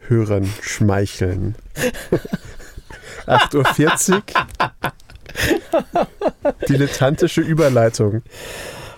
Hörern 0.08 0.48
schmeicheln. 0.62 1.56
8 3.26 3.56
Uhr 3.56 3.66
40. 3.66 4.24
Dilettantische 6.68 7.42
Überleitung. 7.42 8.22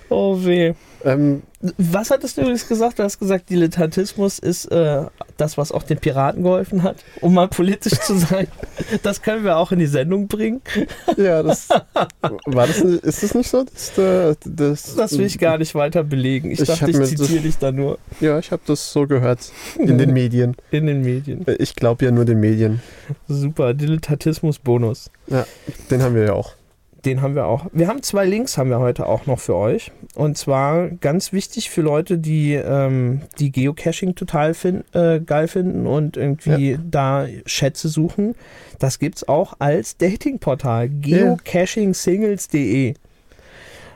Oh 0.09 0.37
weh. 0.43 0.73
Ähm, 1.05 1.43
Was 1.77 2.11
hattest 2.11 2.37
du 2.37 2.41
übrigens 2.41 2.67
gesagt? 2.67 2.99
Du 2.99 3.03
hast 3.03 3.19
gesagt, 3.19 3.49
Dilettantismus 3.49 4.39
ist 4.39 4.65
äh, 4.65 5.03
das, 5.37 5.57
was 5.57 5.71
auch 5.71 5.83
den 5.83 5.97
Piraten 5.97 6.43
geholfen 6.43 6.83
hat, 6.83 6.97
um 7.21 7.33
mal 7.33 7.47
politisch 7.47 7.99
zu 7.99 8.17
sein. 8.17 8.47
Das 9.03 9.21
können 9.21 9.43
wir 9.43 9.57
auch 9.57 9.71
in 9.71 9.79
die 9.79 9.85
Sendung 9.87 10.27
bringen. 10.27 10.61
ja, 11.17 11.43
das 11.43 11.67
war 12.45 12.65
das. 12.67 12.79
Ist 12.79 13.23
das 13.23 13.33
nicht 13.35 13.49
so? 13.49 13.63
Das, 13.65 13.97
äh, 13.97 14.35
das, 14.45 14.95
Das 14.95 15.17
will 15.17 15.25
ich 15.25 15.37
gar 15.37 15.57
nicht 15.57 15.75
weiter 15.75 16.03
belegen. 16.03 16.51
Ich, 16.51 16.61
Ich 16.61 16.67
dachte, 16.67 16.89
ich 16.89 16.97
zitiere 17.17 17.41
dich 17.41 17.57
da 17.57 17.71
nur 17.71 17.99
Ja, 18.19 18.39
ich 18.39 18.51
habe 18.51 18.61
das 18.65 18.91
so 18.91 19.05
gehört 19.05 19.51
in 19.77 19.97
den 19.97 20.11
Medien. 20.13 20.55
in 20.71 20.87
den 20.87 21.01
Medien. 21.01 21.45
Äh, 21.47 21.55
Ich 21.59 21.75
glaube 21.75 22.05
ja 22.05 22.11
nur 22.11 22.25
den 22.25 22.39
Medien. 22.39 22.81
Super, 23.27 23.73
Dilettantismus-Bonus. 23.73 25.11
Den 25.91 26.01
haben 26.01 26.15
wir 26.15 26.23
ja 26.23 26.33
auch. 26.33 26.53
Den 27.05 27.21
haben 27.21 27.35
wir 27.35 27.45
auch. 27.45 27.67
Wir 27.71 27.87
haben 27.87 28.03
zwei 28.03 28.25
Links 28.25 28.57
haben 28.57 28.69
wir 28.69 28.79
heute 28.79 29.05
auch 29.05 29.25
noch 29.25 29.39
für 29.39 29.55
euch. 29.55 29.91
Und 30.15 30.37
zwar 30.37 30.89
ganz 30.89 31.31
wichtig 31.31 31.69
für 31.69 31.81
Leute, 31.81 32.17
die 32.17 32.53
ähm, 32.55 33.21
die 33.39 33.51
Geocaching 33.51 34.15
total 34.15 34.53
fin 34.53 34.83
äh, 34.93 35.19
geil 35.21 35.47
finden 35.47 35.87
und 35.87 36.17
irgendwie 36.17 36.77
da 36.89 37.25
Schätze 37.45 37.87
suchen. 37.87 38.35
Das 38.79 38.99
gibt's 38.99 39.27
auch 39.27 39.53
als 39.59 39.97
Datingportal. 39.97 40.89
Geocachingsingles.de 40.89 42.95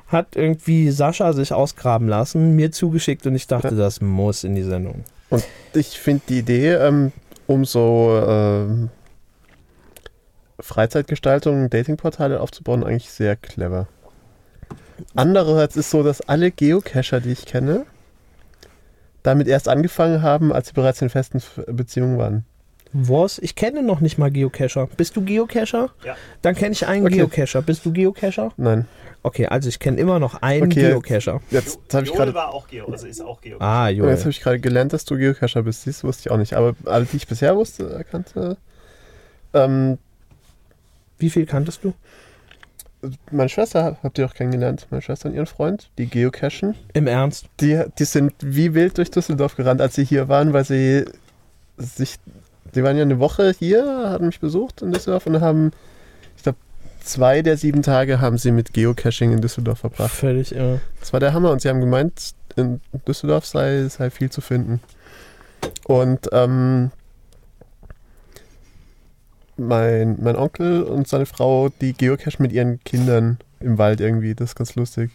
hat 0.07 0.35
irgendwie 0.35 0.91
Sascha 0.91 1.33
sich 1.33 1.51
ausgraben 1.53 2.07
lassen, 2.07 2.55
mir 2.55 2.71
zugeschickt 2.71 3.25
und 3.25 3.35
ich 3.35 3.47
dachte, 3.47 3.69
Ja. 3.69 3.75
das 3.75 3.99
muss 3.99 4.43
in 4.43 4.55
die 4.55 4.63
Sendung. 4.63 5.03
Ich 5.73 5.99
finde 5.99 6.21
die 6.29 6.39
Idee, 6.39 6.73
ähm, 6.73 7.11
um 7.47 7.65
so 7.65 8.21
ähm, 8.27 8.89
Freizeitgestaltung, 10.63 11.69
Datingportale 11.69 12.39
aufzubauen, 12.41 12.83
eigentlich 12.83 13.09
sehr 13.09 13.35
clever. 13.35 13.87
Andererseits 15.15 15.75
ist 15.75 15.89
so, 15.89 16.03
dass 16.03 16.21
alle 16.21 16.51
Geocacher, 16.51 17.19
die 17.19 17.31
ich 17.31 17.45
kenne, 17.45 17.85
damit 19.23 19.47
erst 19.47 19.67
angefangen 19.69 20.21
haben, 20.21 20.53
als 20.53 20.67
sie 20.67 20.73
bereits 20.73 21.01
in 21.01 21.09
festen 21.09 21.41
Beziehungen 21.67 22.17
waren. 22.17 22.45
Was? 22.95 23.39
Ich 23.39 23.55
kenne 23.55 23.81
noch 23.81 24.01
nicht 24.01 24.19
mal 24.19 24.29
Geocacher. 24.29 24.87
Bist 24.97 25.15
du 25.15 25.23
Geocacher? 25.23 25.89
Ja. 26.05 26.15
Dann 26.43 26.53
kenne 26.53 26.73
ich 26.73 26.85
einen 26.85 27.07
Okay. 27.07 27.15
Geocacher. 27.17 27.63
Bist 27.63 27.85
du 27.85 27.91
Geocacher? 27.91 28.51
Nein. 28.55 28.85
Okay, 29.23 29.47
also 29.47 29.67
ich 29.69 29.79
kenne 29.79 29.97
immer 29.97 30.19
noch 30.19 30.41
einen 30.43 30.67
Okay. 30.67 30.89
Geocacher. 30.89 31.41
Jetzt 31.49 31.79
habe 31.91 32.05
ich 32.05 32.13
gerade 32.13 32.33
war 32.35 32.53
auch 32.53 32.67
Geo, 32.67 32.85
also 32.91 33.07
ist 33.07 33.21
auch 33.21 33.41
Geo. 33.41 33.57
Ah, 33.59 33.87
jetzt 33.89 33.97
Joel. 33.97 34.19
habe 34.19 34.29
ich 34.29 34.41
gerade 34.41 34.59
gelernt, 34.59 34.93
dass 34.93 35.05
du 35.05 35.17
Geocacher 35.17 35.63
bist. 35.63 35.85
Dies 35.87 36.03
wusste 36.03 36.27
ich 36.27 36.31
auch 36.31 36.37
nicht. 36.37 36.53
Aber 36.53 36.75
alle, 36.85 37.05
die 37.05 37.17
ich 37.17 37.25
bisher 37.27 37.55
wusste, 37.55 37.97
äh, 37.99 38.03
kannte, 38.03 38.57
ähm, 39.53 39.97
Wie 41.23 41.29
viel 41.29 41.45
kanntest 41.45 41.85
du? 41.85 41.93
meine 43.31 43.47
Schwester 43.47 43.97
habt 44.03 44.17
ihr 44.17 44.25
auch 44.25 44.33
kennengelernt. 44.33 44.87
Meine 44.89 45.01
Schwester 45.01 45.29
und 45.29 45.35
ihren 45.35 45.45
Freund, 45.45 45.89
die 45.97 46.07
geocachen. 46.07 46.75
Im 46.93 47.07
Ernst? 47.07 47.45
Die, 47.61 47.81
die 47.97 48.03
sind 48.03 48.33
wie 48.41 48.73
wild 48.73 48.97
durch 48.97 49.09
Düsseldorf 49.09 49.55
gerannt, 49.55 49.79
als 49.79 49.95
sie 49.95 50.03
hier 50.03 50.27
waren, 50.27 50.51
weil 50.51 50.65
sie 50.65 51.05
sich. 51.77 52.17
Die 52.75 52.83
waren 52.83 52.97
ja 52.97 53.03
eine 53.03 53.19
Woche 53.19 53.53
hier, 53.57 53.85
haben 53.85 54.25
mich 54.25 54.41
besucht 54.41 54.81
in 54.81 54.91
Düsseldorf 54.91 55.25
und 55.27 55.39
haben, 55.39 55.71
ich 56.35 56.43
glaube, 56.43 56.57
zwei 57.01 57.41
der 57.41 57.55
sieben 57.55 57.83
Tage 57.83 58.19
haben 58.19 58.37
sie 58.37 58.51
mit 58.51 58.73
Geocaching 58.73 59.31
in 59.31 59.39
Düsseldorf 59.39 59.79
verbracht. 59.79 60.11
Völlig 60.11 60.53
irre. 60.53 60.81
Das 60.99 61.13
war 61.13 61.21
der 61.21 61.33
Hammer 61.33 61.51
und 61.51 61.61
sie 61.61 61.69
haben 61.69 61.79
gemeint, 61.79 62.33
in 62.57 62.81
Düsseldorf 63.07 63.45
sei, 63.45 63.87
sei 63.87 64.09
viel 64.09 64.29
zu 64.29 64.41
finden. 64.41 64.81
Und 65.85 66.29
ähm, 66.33 66.91
mein, 69.67 70.17
mein 70.21 70.35
Onkel 70.35 70.83
und 70.83 71.07
seine 71.07 71.25
Frau, 71.25 71.69
die 71.69 71.93
geocachen 71.93 72.41
mit 72.43 72.51
ihren 72.51 72.83
Kindern 72.83 73.37
im 73.59 73.77
Wald 73.77 74.01
irgendwie. 74.01 74.35
Das 74.35 74.51
ist 74.51 74.55
ganz 74.55 74.75
lustig. 74.75 75.11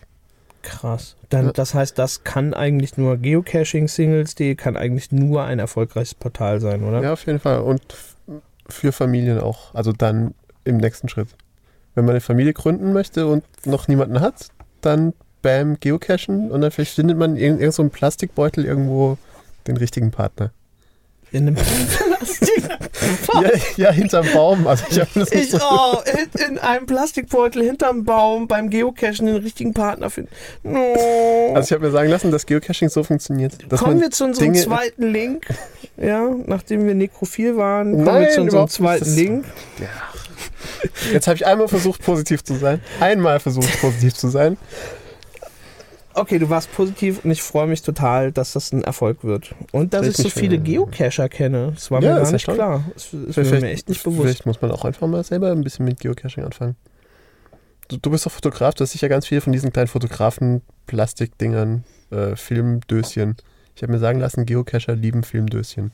Krass. 0.63 1.17
Dann, 1.29 1.47
Ja. 1.47 1.53
Das 1.53 1.75
heißt, 1.75 1.99
das 1.99 2.25
kann 2.25 2.55
eigentlich 2.55 2.97
nur 2.97 3.17
Geocaching-Singles.de 3.17 4.55
kann 4.55 4.77
eigentlich 4.77 5.13
nur 5.13 5.45
ein 5.45 5.59
erfolgreiches 5.59 6.15
Portal 6.15 6.61
sein, 6.61 6.83
oder? 6.83 7.03
Ja, 7.03 7.13
auf 7.13 7.25
jeden 7.27 7.39
Fall. 7.39 7.61
Und 7.61 7.83
für 8.69 8.93
Familien 8.93 9.39
auch. 9.39 9.75
Also 9.75 9.93
dann 9.93 10.35
im 10.65 10.79
nächsten 10.79 11.09
Schritt. 11.09 11.29
Wenn 11.95 12.05
man 12.05 12.13
eine 12.13 12.21
Familie 12.21 12.53
gründen 12.53 12.93
möchte 12.93 13.27
und 13.27 13.45
noch 13.65 13.89
niemanden 13.89 14.21
hat, 14.21 14.49
dann 14.81 15.15
bam, 15.43 15.79
geocachen 15.81 16.51
und 16.51 16.61
dann 16.61 16.71
vielleicht 16.71 16.95
findet 16.95 17.17
man 17.17 17.37
in 17.37 17.43
irgendeinem 17.43 17.73
so 17.73 17.83
einem 17.83 17.91
Plastikbeutel 17.91 18.65
irgendwo 18.65 19.19
den 19.67 19.77
richtigen 19.77 20.11
Partner. 20.11 20.51
In 21.31 21.47
einem 21.49 21.55
Plastik. 21.57 22.65
Ja, 23.35 23.51
ja 23.77 23.91
hinterm 23.93 24.27
Baum. 24.33 24.67
Also 24.67 24.85
ich 24.91 24.99
habe 24.99 25.11
das 25.15 25.31
nicht 25.31 25.45
Ich, 25.45 25.51
so. 25.51 25.59
oh, 25.61 25.99
in, 26.11 26.53
in 26.53 26.59
einem 26.59 26.87
Plastikbeutel 26.87 27.63
hinterm 27.63 28.05
Baum 28.05 28.49
beim 28.49 28.71
Geocachen 28.71 29.27
den 29.27 29.37
richtigen 29.37 29.75
Partner 29.75 30.09
finden. 30.11 30.31
No. 30.63 30.95
Also 31.55 31.67
ich 31.67 31.73
habe 31.73 31.85
mir 31.87 31.91
sagen 31.93 32.09
lassen, 32.09 32.31
dass 32.31 32.47
Geocaching 32.47 32.89
so 32.89 33.03
funktioniert. 33.05 33.53
Kommen 33.79 34.01
wir 34.01 34.11
zu 34.11 34.25
unserem 34.25 34.53
Dinge- 34.53 34.65
zweiten 34.65 35.13
Link. 35.13 35.47
Ja, 35.97 36.29
nachdem 36.47 36.87
wir 36.87 36.95
nekrophil 36.95 37.57
waren, 37.57 37.93
kommen 37.93 38.07
wir 38.07 38.13
Nein, 38.13 38.31
zu 38.33 38.41
unserem 38.43 38.69
zweiten 38.69 39.05
Das- 39.05 39.17
Link. 39.17 39.45
Jetzt 41.13 41.27
habe 41.27 41.37
ich 41.37 41.47
einmal 41.47 41.69
versucht, 41.69 42.03
positiv 42.03 42.43
zu 42.45 42.55
sein. 42.55 42.81
Einmal 43.01 43.41
versucht, 43.41 43.81
positiv 43.81 44.15
zu 44.15 44.29
sein. 44.29 44.57
Okay, 46.21 46.39
du 46.39 46.51
warst 46.51 46.73
positiv 46.73 47.25
und 47.25 47.31
ich 47.31 47.43
freue 47.43 47.67
mich 47.67 47.83
total, 47.83 48.33
dass 48.33 48.53
das 48.53 48.73
ein 48.73 48.83
Erfolg 48.83 49.25
wird. 49.25 49.55
Und 49.73 49.95
dass 49.95 50.07
ich 50.07 50.17
Vielleicht 50.17 50.35
so 50.35 50.41
viele 50.41 50.59
Geocacher 50.59 51.29
kenne. 51.29 51.73
Das 51.75 51.91
war 51.91 52.03
Ja, 52.03 52.15
mir 52.15 52.23
gar 52.23 52.33
nicht 52.33 52.47
klar. 52.47 52.85
Das 52.95 53.13
ist 53.13 53.37
mir 53.37 53.63
echt 53.69 53.89
nicht 53.89 54.03
bewusst. 54.03 54.23
Vielleicht 54.23 54.47
muss 54.47 54.61
man 54.61 54.71
auch 54.71 54.85
einfach 54.85 55.07
mal 55.07 55.23
selber 55.25 55.51
ein 55.53 55.63
bisschen 55.63 55.85
mit 55.85 56.01
Geocaching 56.01 56.45
anfangen. 56.45 56.77
Du, 57.89 57.97
du 57.97 58.11
bist 58.11 58.27
doch 58.27 58.33
Fotograf, 58.33 58.75
du 58.75 58.83
hast 58.85 58.93
sicher 58.93 59.09
ganz 59.09 59.27
viele 59.27 59.41
von 59.41 59.53
diesen 59.53 59.73
kleinen 59.73 59.89
Fotografen-Plastikdingern, 59.89 61.85
äh, 62.11 62.37
Filmdöschen. 62.37 63.37
Ich 63.75 63.83
habe 63.83 63.93
mir 63.93 63.99
sagen 63.99 64.19
lassen, 64.21 64.45
Geocacher 64.45 64.95
lieben 64.95 65.23
Filmdöschen. 65.23 65.93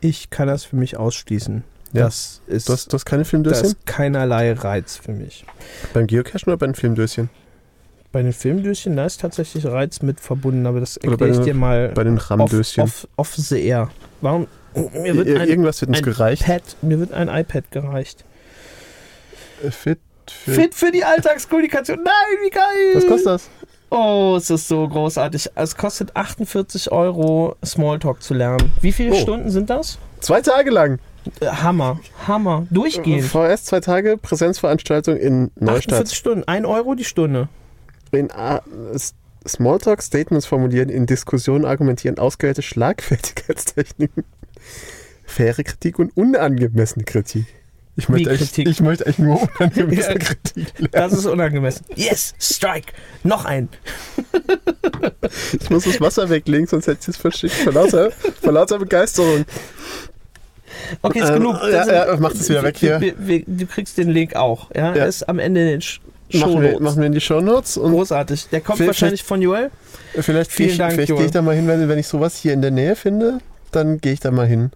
Ich 0.00 0.30
kann 0.30 0.48
das 0.48 0.64
für 0.64 0.76
mich 0.76 0.96
ausschließen. 0.96 1.64
Ja. 1.92 2.04
Das 2.04 2.40
ist, 2.46 2.68
Du 2.68 2.72
hast, 2.72 2.92
du 2.92 2.94
hast 2.94 3.04
keine 3.04 3.24
Filmdöschen? 3.24 3.66
ist 3.66 3.86
keinerlei 3.86 4.52
Reiz 4.52 4.96
für 4.96 5.12
mich. 5.12 5.44
Beim 5.92 6.06
Geocachen 6.06 6.44
oder 6.46 6.56
bei 6.56 6.66
den 6.66 6.74
Filmdöschen? 6.74 7.28
Bei 8.12 8.22
den 8.22 8.32
Filmdöschen, 8.34 8.96
da 8.96 9.06
ist 9.06 9.20
tatsächlich 9.22 9.64
Reiz 9.66 10.02
mit 10.02 10.20
verbunden, 10.20 10.66
aber 10.66 10.80
das 10.80 10.98
erkläre 10.98 11.30
ich 11.32 11.38
dir 11.38 11.54
mal 11.54 11.88
Bei 11.94 12.04
den 12.04 12.18
off, 12.18 12.30
RAM-Döschen? 12.30 12.82
off, 12.84 13.08
off 13.16 13.34
the 13.34 13.60
air. 13.64 13.88
Warum? 14.20 14.46
Mir 14.74 15.16
wird 15.16 15.28
Ir- 15.28 15.40
ein 15.40 15.48
Irgendwas 15.48 15.80
wird 15.80 15.88
uns 15.90 15.98
ein 15.98 16.04
gereicht. 16.04 16.42
iPad, 16.42 16.62
mir 16.82 17.00
wird 17.00 17.12
ein 17.12 17.28
iPad 17.28 17.70
gereicht. 17.70 18.24
Äh, 19.64 19.70
Fit 19.70 19.98
für. 20.30 20.50
Fit 20.52 20.74
für 20.74 20.90
die 20.92 21.04
Alltagskommunikation. 21.04 21.98
Nein, 22.02 22.12
wie 22.44 22.50
geil! 22.50 22.64
Was 22.94 23.06
kostet 23.06 23.26
das? 23.26 23.50
Oh, 23.90 24.34
es 24.38 24.48
ist 24.50 24.68
so 24.68 24.88
großartig. 24.88 25.50
Es 25.54 25.76
kostet 25.76 26.16
48 26.16 26.90
Euro, 26.92 27.56
Smalltalk 27.64 28.22
zu 28.22 28.32
lernen. 28.34 28.72
Wie 28.80 28.92
viele 28.92 29.12
Oh. 29.12 29.16
Stunden 29.20 29.50
sind 29.50 29.68
das? 29.70 29.98
Zwei 30.20 30.40
Tage 30.40 30.70
lang. 30.70 30.98
Äh, 31.40 31.46
Hammer, 31.46 32.00
Hammer. 32.26 32.66
Durchgehend. 32.70 33.24
VS 33.24 33.64
zwei 33.64 33.80
Tage, 33.80 34.16
Präsenzveranstaltung 34.16 35.16
in 35.16 35.50
Neustadt. 35.56 35.94
48 35.94 36.16
Stunden, 36.18 36.44
1 36.48 36.66
Euro 36.66 36.94
die 36.94 37.04
Stunde. 37.04 37.48
In 38.12 38.30
A 38.30 38.62
S- 38.94 39.14
Smalltalk 39.46 40.02
Statements 40.02 40.46
formulieren, 40.46 40.88
in 40.88 41.06
Diskussionen 41.06 41.64
argumentieren, 41.64 42.18
ausgewählte 42.18 42.62
Schlagfertigkeitstechniken, 42.62 44.24
faire 45.24 45.64
Kritik 45.64 45.98
und 45.98 46.16
unangemessene 46.16 47.04
Kritik. 47.04 47.46
Ich 47.96 48.08
möchte, 48.08 48.30
echt, 48.30 48.56
ich 48.56 48.80
möchte 48.80 49.04
echt 49.06 49.18
nur 49.18 49.40
unangemessene. 49.58 50.18
Kritik 50.18 50.78
lernen. 50.78 50.90
Das 50.92 51.12
ist 51.12 51.26
unangemessen. 51.26 51.84
Yes, 51.94 52.34
Strike. 52.38 52.92
Noch 53.24 53.44
ein. 53.44 53.68
Ich 55.60 55.70
muss 55.70 55.84
das 55.84 56.00
Wasser 56.00 56.28
weglegen, 56.28 56.66
sonst 56.66 56.86
hätte 56.86 56.98
ich 57.02 57.08
es 57.08 57.16
verschickt. 57.16 57.54
Vor 57.54 57.72
lauter, 57.72 58.10
vor 58.42 58.52
lauter 58.52 58.78
Begeisterung. 58.78 59.44
Okay, 61.00 61.20
ist 61.20 61.28
Ähm, 61.28 61.34
genug. 61.36 61.54
ja, 61.54 61.78
Also, 61.80 61.90
ja, 61.92 62.16
mach 62.18 62.32
das 62.32 62.48
wieder 62.48 62.62
weg 62.62 62.76
hier. 62.76 63.00
wir- 63.00 63.14
wir- 63.18 63.44
Du 63.46 63.66
kriegst 63.66 63.96
den 63.98 64.08
Link 64.10 64.34
auch. 64.36 64.70
Ja, 64.74 64.94
Ja. 64.94 65.04
ist 65.06 65.28
am 65.28 65.38
Ende 65.38 65.60
in 65.62 65.66
den 65.68 65.82
Sh- 66.32 66.40
Machen 66.40 66.62
wir, 66.62 66.80
machen 66.80 66.98
wir 66.98 67.06
in 67.06 67.12
die 67.12 67.20
Shownotes 67.20 67.76
und 67.76 67.92
Großartig. 67.92 68.48
Der 68.50 68.60
kommt 68.60 68.80
wahrscheinlich 68.86 69.22
von 69.22 69.42
Joel. 69.42 69.70
vielleicht 70.18 70.50
gehe 70.50 70.56
Vielen 70.56 70.70
ich, 70.70 70.78
Dank, 70.78 70.92
vielleicht 70.94 71.14
gehe 71.16 71.24
ich 71.26 71.30
da 71.30 71.42
mal 71.42 71.54
hin, 71.54 71.66
wenn, 71.68 71.88
wenn 71.88 71.98
ich 71.98 72.06
sowas 72.08 72.36
hier 72.36 72.52
in 72.52 72.62
der 72.62 72.70
Nähe 72.70 72.96
finde, 72.96 73.38
dann 73.70 73.98
gehe 74.00 74.12
ich 74.14 74.20
da 74.20 74.30
mal 74.30 74.46
hin. 74.46 74.70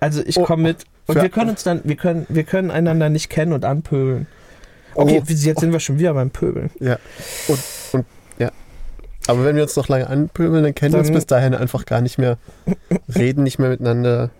Also 0.00 0.22
ich 0.24 0.36
Oh, 0.38 0.44
komme 0.44 0.62
mit. 0.62 0.84
Und 1.06 1.20
wir 1.22 1.28
können 1.28 1.50
uns 1.50 1.62
dann, 1.62 1.80
wir 1.84 1.96
können, 1.96 2.26
wir 2.28 2.42
können 2.44 2.70
einander 2.70 3.08
nicht 3.08 3.30
kennen 3.30 3.52
und 3.52 3.64
anpöbeln. 3.64 4.26
Okay, 4.94 5.20
Oh. 5.22 5.24
jetzt 5.28 5.60
sind 5.60 5.72
wir 5.72 5.80
schon 5.80 5.98
wieder 5.98 6.14
beim 6.14 6.30
Pöbeln. 6.30 6.70
Ja. 6.80 6.98
Und, 7.48 7.58
und 7.92 8.06
ja. 8.38 8.50
Aber 9.26 9.44
wenn 9.44 9.54
wir 9.56 9.62
uns 9.62 9.76
noch 9.76 9.88
lange 9.88 10.08
anpöbeln, 10.08 10.62
dann 10.64 10.74
kennen 10.74 10.94
wir 10.94 10.98
uns 11.00 11.08
Dann- 11.08 11.14
bis 11.14 11.26
dahin 11.26 11.54
einfach 11.54 11.84
gar 11.86 12.00
nicht 12.00 12.18
mehr, 12.18 12.38
reden 13.14 13.42
nicht 13.44 13.58
mehr 13.58 13.68
miteinander, 13.70 14.30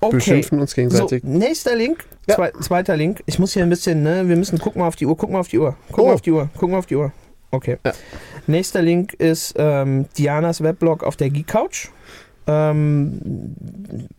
Okay. 0.00 0.16
beschimpfen 0.16 0.60
uns 0.60 0.70
So, 0.72 0.74
gegenseitig. 0.76 1.24
nächster 1.24 1.74
Link, 1.76 2.04
Ja. 2.28 2.34
zwei, 2.36 2.50
zweiter 2.60 2.96
Link. 2.96 3.22
Ich 3.26 3.38
muss 3.38 3.52
hier 3.54 3.62
ein 3.62 3.70
bisschen, 3.70 4.02
ne, 4.02 4.28
wir 4.28 4.36
müssen, 4.36 4.58
guck 4.58 4.76
mal 4.76 4.86
auf 4.86 4.96
die 4.96 5.06
Uhr, 5.06 5.16
guck 5.16 5.30
mal 5.30 5.40
auf 5.40 5.48
die 5.48 5.58
Uhr, 5.58 5.76
guck 5.90 6.04
mal 6.04 6.10
Oh. 6.10 6.14
auf 6.14 6.20
die 6.20 6.30
Uhr, 6.32 6.48
guck 6.56 6.70
mal 6.70 6.78
auf 6.78 6.86
die 6.86 6.96
Uhr. 6.96 7.12
Okay. 7.50 7.78
Ja. 7.84 7.92
Nächster 8.46 8.82
Link 8.82 9.14
ist 9.14 9.54
ähm, 9.56 10.06
Dianas 10.18 10.62
Weblog 10.62 11.02
auf 11.02 11.16
der 11.16 11.30
Geek 11.30 11.46
Couch. 11.46 11.88
Ähm, 12.46 13.54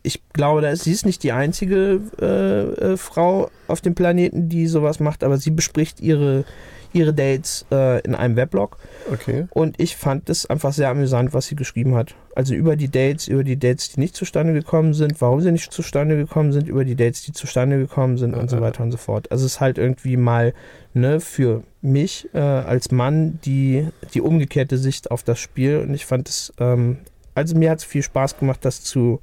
ich 0.03 0.21
glaube, 0.33 0.61
da 0.61 0.69
ist, 0.69 0.83
sie 0.83 0.91
ist 0.91 1.05
nicht 1.05 1.23
die 1.23 1.31
einzige 1.31 2.01
äh, 2.21 2.93
äh, 2.93 2.97
Frau 2.97 3.49
auf 3.67 3.81
dem 3.81 3.95
Planeten, 3.95 4.49
die 4.49 4.67
sowas 4.67 4.99
macht, 4.99 5.23
aber 5.23 5.37
sie 5.37 5.51
bespricht 5.51 5.99
ihre, 5.99 6.45
ihre 6.93 7.13
Dates 7.13 7.65
äh, 7.71 8.01
in 8.01 8.15
einem 8.15 8.35
Weblog. 8.35 8.77
Okay. 9.11 9.47
Und 9.51 9.79
ich 9.79 9.95
fand 9.95 10.29
es 10.29 10.45
einfach 10.45 10.73
sehr 10.73 10.89
amüsant, 10.89 11.33
was 11.33 11.47
sie 11.47 11.55
geschrieben 11.55 11.95
hat. 11.95 12.15
Also 12.35 12.53
über 12.53 12.75
die 12.75 12.89
Dates, 12.89 13.27
über 13.27 13.43
die 13.43 13.57
Dates, 13.57 13.89
die 13.89 13.99
nicht 13.99 14.15
zustande 14.15 14.53
gekommen 14.53 14.93
sind, 14.93 15.19
warum 15.21 15.41
sie 15.41 15.51
nicht 15.51 15.71
zustande 15.71 16.15
gekommen 16.15 16.51
sind, 16.51 16.67
über 16.67 16.85
die 16.85 16.95
Dates, 16.95 17.23
die 17.23 17.31
zustande 17.31 17.77
gekommen 17.77 18.17
sind 18.17 18.35
und 18.35 18.49
so 18.49 18.61
weiter 18.61 18.83
und 18.83 18.91
so 18.91 18.97
fort. 18.97 19.31
Also 19.31 19.45
es 19.45 19.53
ist 19.53 19.59
halt 19.59 19.77
irgendwie 19.77 20.17
mal 20.17 20.53
ne, 20.93 21.19
für 21.19 21.63
mich 21.81 22.29
äh, 22.33 22.39
als 22.39 22.91
Mann 22.91 23.39
die, 23.45 23.87
die 24.13 24.21
umgekehrte 24.21 24.77
Sicht 24.77 25.11
auf 25.11 25.23
das 25.23 25.39
Spiel. 25.39 25.79
Und 25.79 25.93
ich 25.93 26.05
fand 26.05 26.29
es, 26.29 26.53
ähm, 26.59 26.97
also 27.35 27.57
mir 27.57 27.71
hat 27.71 27.79
es 27.79 27.85
viel 27.85 28.03
Spaß 28.03 28.37
gemacht, 28.37 28.59
das 28.63 28.83
zu, 28.83 29.19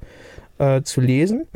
äh, 0.59 0.81
zu 0.81 1.01
lesen. 1.01 1.47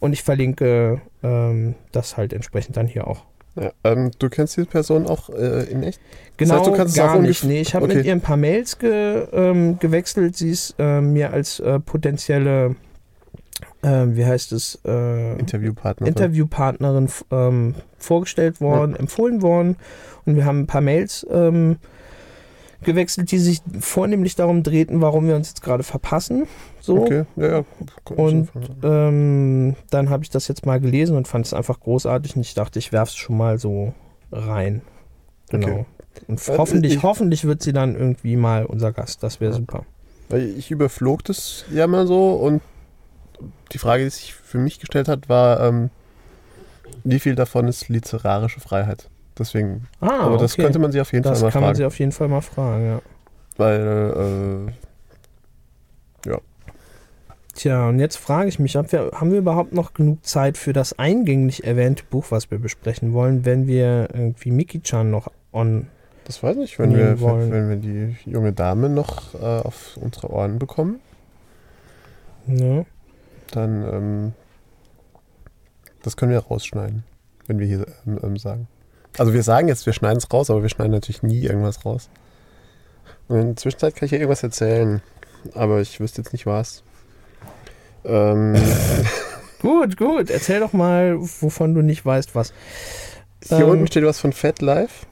Und 0.00 0.12
ich 0.12 0.22
verlinke 0.22 1.00
ähm, 1.22 1.74
das 1.92 2.16
halt 2.16 2.32
entsprechend 2.32 2.76
dann 2.76 2.86
hier 2.86 3.06
auch. 3.08 3.24
Ja, 3.60 3.72
ähm, 3.84 4.10
du 4.18 4.28
kennst 4.28 4.56
diese 4.56 4.66
Person 4.66 5.06
auch 5.06 5.30
äh, 5.30 5.64
in 5.70 5.82
echt? 5.82 6.00
Genau, 6.36 6.54
heißt, 6.56 6.66
du 6.66 6.72
kannst 6.72 6.96
es 6.96 7.02
gar 7.02 7.18
nicht. 7.18 7.42
Nee, 7.44 7.60
ich 7.60 7.74
habe 7.74 7.86
Okay. 7.86 7.96
mit 7.96 8.06
ihr 8.06 8.12
ein 8.12 8.20
paar 8.20 8.36
Mails 8.36 8.78
ge, 8.78 9.26
ähm, 9.32 9.78
gewechselt. 9.78 10.36
Sie 10.36 10.50
ist 10.50 10.74
ähm, 10.78 11.12
mir 11.12 11.32
als 11.32 11.58
äh, 11.60 11.80
potenzielle, 11.80 12.76
ähm, 13.82 14.16
wie 14.16 14.24
heißt 14.24 14.52
es, 14.52 14.78
äh, 14.86 15.38
Interviewpartner. 15.38 16.06
Interviewpartnerin 16.06 17.06
f- 17.06 17.24
ähm, 17.32 17.74
vorgestellt 17.98 18.60
worden, 18.60 18.94
empfohlen 18.94 19.42
worden. 19.42 19.76
Und 20.26 20.36
wir 20.36 20.44
haben 20.44 20.60
ein 20.60 20.66
paar 20.66 20.80
Mails 20.82 21.26
ähm, 21.30 21.76
gewechselt, 22.82 23.30
die 23.32 23.38
sich 23.38 23.60
vornehmlich 23.80 24.36
darum 24.36 24.62
drehten, 24.62 25.00
warum 25.00 25.26
wir 25.26 25.34
uns 25.36 25.48
jetzt 25.48 25.62
gerade 25.62 25.82
verpassen. 25.82 26.46
So. 26.80 27.02
Okay, 27.02 27.24
ja, 27.36 27.46
ja. 27.58 27.64
Und 28.14 28.48
ähm, 28.82 29.74
dann 29.90 30.10
habe 30.10 30.22
ich 30.22 30.30
das 30.30 30.48
jetzt 30.48 30.64
mal 30.64 30.78
gelesen 30.80 31.16
und 31.16 31.26
fand 31.28 31.44
es 31.46 31.52
einfach 31.54 31.80
großartig 31.80 32.36
und 32.36 32.42
ich 32.42 32.54
dachte, 32.54 32.78
ich 32.78 32.92
werfe 32.92 33.10
es 33.10 33.16
schon 33.16 33.36
mal 33.36 33.58
so 33.58 33.92
rein. 34.30 34.82
Genau. 35.50 35.66
Okay. 35.68 35.86
Und 36.28 36.48
Äh, 36.48 36.58
hoffentlich, 36.58 36.94
ich- 36.94 37.02
hoffentlich 37.02 37.44
wird 37.44 37.62
sie 37.62 37.72
dann 37.72 37.94
irgendwie 37.96 38.36
mal 38.36 38.64
unser 38.64 38.92
Gast. 38.92 39.22
Das 39.22 39.40
wäre 39.40 39.52
Ja. 39.52 39.58
super. 39.58 39.84
Ich 40.56 40.70
überflog 40.70 41.24
das 41.24 41.64
ja 41.72 41.86
mal 41.86 42.06
so 42.06 42.32
und 42.34 42.60
die 43.72 43.78
Frage, 43.78 44.04
die 44.04 44.10
sich 44.10 44.34
für 44.34 44.58
mich 44.58 44.78
gestellt 44.78 45.08
hat, 45.08 45.28
war, 45.28 45.60
ähm, 45.60 45.90
wie 47.04 47.18
viel 47.20 47.34
davon 47.34 47.66
ist 47.68 47.88
literarische 47.88 48.60
Freiheit? 48.60 49.08
Deswegen, 49.38 49.86
Ah, 50.00 50.20
aber 50.26 50.38
das 50.38 50.54
okay. 50.54 50.62
könnte 50.62 50.78
man 50.78 50.90
sie 50.92 51.00
auf 51.00 51.12
jeden 51.12 51.22
das 51.22 51.38
Fall 51.40 51.48
mal 51.48 51.52
kann 51.52 51.60
man 51.62 51.68
fragen. 51.68 51.76
sie 51.76 51.84
auf 51.84 51.98
jeden 51.98 52.12
Fall 52.12 52.28
mal 52.28 52.40
fragen, 52.40 52.86
ja. 52.86 53.02
weil, 53.56 54.66
äh, 56.26 56.28
ja. 56.28 56.38
Tja, 57.54 57.88
und 57.88 57.98
jetzt 57.98 58.16
frage 58.16 58.48
ich 58.48 58.58
mich, 58.58 58.76
ob 58.78 58.90
wir, 58.92 59.10
haben 59.14 59.30
wir 59.32 59.38
überhaupt 59.38 59.72
noch 59.72 59.94
genug 59.94 60.24
Zeit 60.24 60.56
für 60.56 60.72
das 60.72 60.98
eingänglich 60.98 61.64
erwähnte 61.64 62.04
Buch, 62.08 62.26
was 62.30 62.50
wir 62.50 62.58
besprechen 62.58 63.12
wollen, 63.12 63.44
wenn 63.44 63.66
wir 63.66 64.08
irgendwie 64.12 64.50
Miki-chan 64.50 65.10
noch 65.10 65.30
on. 65.52 65.88
Das 66.24 66.42
weiß 66.42 66.56
ich, 66.58 66.78
wenn 66.78 66.94
wir, 66.94 67.20
wollen. 67.20 67.50
wenn 67.50 67.68
wir 67.68 67.76
die 67.76 68.16
junge 68.30 68.52
Dame 68.52 68.88
noch 68.88 69.34
äh, 69.34 69.38
auf 69.60 69.96
unsere 70.00 70.30
Ohren 70.30 70.58
bekommen, 70.58 71.00
Ne? 72.46 72.86
dann 73.50 73.82
ähm, 73.82 74.32
das 76.02 76.16
können 76.16 76.32
wir 76.32 76.38
rausschneiden, 76.38 77.04
wenn 77.46 77.58
wir 77.58 77.66
hier 77.66 77.86
ähm, 78.06 78.18
ähm, 78.22 78.36
sagen. 78.38 78.68
Also 79.16 79.32
wir 79.32 79.42
sagen 79.42 79.68
jetzt, 79.68 79.86
wir 79.86 79.92
schneiden 79.92 80.18
es 80.18 80.32
raus, 80.32 80.50
aber 80.50 80.62
wir 80.62 80.68
schneiden 80.68 80.92
natürlich 80.92 81.22
nie 81.22 81.42
irgendwas 81.42 81.84
raus. 81.84 82.08
Und 83.28 83.40
in 83.40 83.46
der 83.48 83.56
Zwischenzeit 83.56 83.94
kann 83.96 84.06
ich 84.06 84.12
ja 84.12 84.18
irgendwas 84.18 84.42
erzählen, 84.42 85.02
aber 85.54 85.80
ich 85.80 86.00
wüsste 86.00 86.22
jetzt 86.22 86.32
nicht 86.32 86.46
was. 86.46 86.82
Ähm, 88.04 88.54
Gut, 89.60 89.96
gut. 89.96 90.30
Erzähl 90.30 90.60
doch 90.60 90.72
mal, 90.72 91.18
wovon 91.18 91.74
du 91.74 91.82
nicht 91.82 92.04
weißt, 92.04 92.34
was. 92.34 92.52
hier 93.46 93.58
Ähm, 93.58 93.70
unten 93.70 93.86
steht 93.86 94.04
was 94.04 94.20
von 94.20 94.32
Fat 94.32 94.60
Life. 94.60 95.06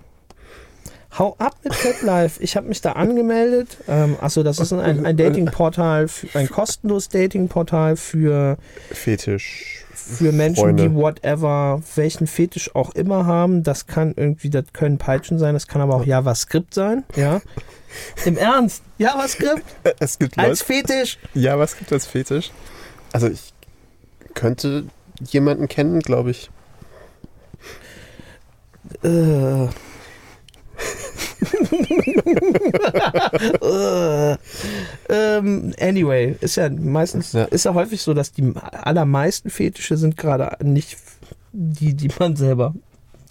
Hau 1.19 1.35
ab 1.39 1.57
mit 1.65 1.75
FatLife. 1.75 2.43
Ich 2.43 2.57
habe 2.57 2.69
mich 2.69 2.83
da 2.83 2.93
angemeldet. 2.93 3.79
Ähm, 3.89 4.17
achso, 4.21 4.43
das 4.43 4.59
ist 4.59 4.73
ein, 4.73 5.07
ein 5.07 5.17
Datingportal, 5.17 6.09
ein 6.35 6.49
kostenloses 6.49 7.09
Datingportal 7.09 7.97
für, 7.97 8.59
Fetisch. 8.91 9.76
Für 10.07 10.33
Menschen, 10.33 10.63
Freunde. 10.63 10.89
die 10.89 10.95
whatever, 10.95 11.83
welchen 11.97 12.27
Fetisch 12.27 12.75
auch 12.75 12.95
immer 12.95 13.27
haben. 13.27 13.63
Das 13.63 13.87
kann 13.87 14.15
irgendwie, 14.17 14.51
das 14.51 14.65
können 14.73 14.99
Peitschen 14.99 15.39
sein, 15.39 15.55
das 15.55 15.67
kann 15.67 15.81
aber 15.81 15.97
auch 15.97 16.05
JavaScript 16.05 16.75
sein. 16.75 17.05
Ja. 17.17 17.41
Im 18.25 18.37
Ernst? 18.37 18.83
JavaScript 18.99 19.65
Es 19.99 20.19
gibt 20.19 20.39
als 20.39 20.61
Leute. 20.61 20.87
Fetisch? 20.87 21.19
Ja, 21.35 21.59
was 21.59 21.77
gibt 21.77 21.91
es 21.91 21.93
als 21.93 22.07
Fetisch? 22.07 22.51
Also 23.13 23.29
ich 23.29 23.53
könnte 24.35 24.85
jemanden 25.21 25.69
kennen, 25.69 26.01
glaube 26.01 26.31
ich. 26.31 26.51
Äh. 29.03 29.69
Äh. 33.63 34.37
ähm, 35.09 35.75
anyway, 35.81 36.37
ist 36.41 36.57
ja 36.57 36.69
meistens, 36.71 37.33
Ja. 37.33 37.45
ist 37.45 37.65
ja 37.65 37.75
häufig 37.75 38.03
so, 38.03 38.15
dass 38.15 38.33
die 38.33 38.53
allermeisten 38.73 39.51
Fetische 39.51 39.97
sind 39.97 40.17
gerade 40.17 40.57
nicht 40.65 40.97
die, 41.53 41.95
die 41.95 42.11
man 42.19 42.37
selber 42.37 42.75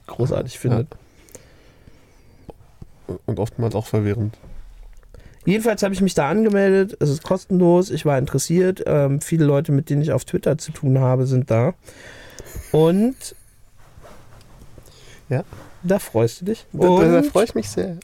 großartig 0.08 0.58
findet. 0.60 0.88
Und 3.26 3.40
oftmals 3.40 3.76
auch 3.76 3.86
verwirrend. 3.86 4.38
Jedenfalls 5.46 5.84
habe 5.84 5.94
ich 5.94 6.02
mich 6.02 6.16
da 6.16 6.28
angemeldet. 6.28 6.98
Es 7.00 7.10
ist 7.10 7.22
kostenlos. 7.24 7.92
Ich 7.92 8.04
war 8.04 8.18
interessiert. 8.18 8.84
Ähm, 8.88 9.22
viele 9.22 9.46
Leute, 9.46 9.72
mit 9.72 9.92
denen 9.92 10.02
ich 10.02 10.12
auf 10.12 10.26
Twitter 10.26 10.58
zu 10.58 10.72
tun 10.72 10.98
habe, 11.00 11.28
sind 11.28 11.52
da. 11.52 11.76
Und 12.72 13.36
Ja. 15.30 15.44
Da 15.86 16.00
freust 16.00 16.42
du 16.42 16.46
dich. 16.46 16.66
Da, 16.74 16.88
da, 16.88 17.22
da 17.22 17.24
freue 17.24 17.46
ich 17.46 17.56
mich 17.56 17.70
sehr. 17.70 17.98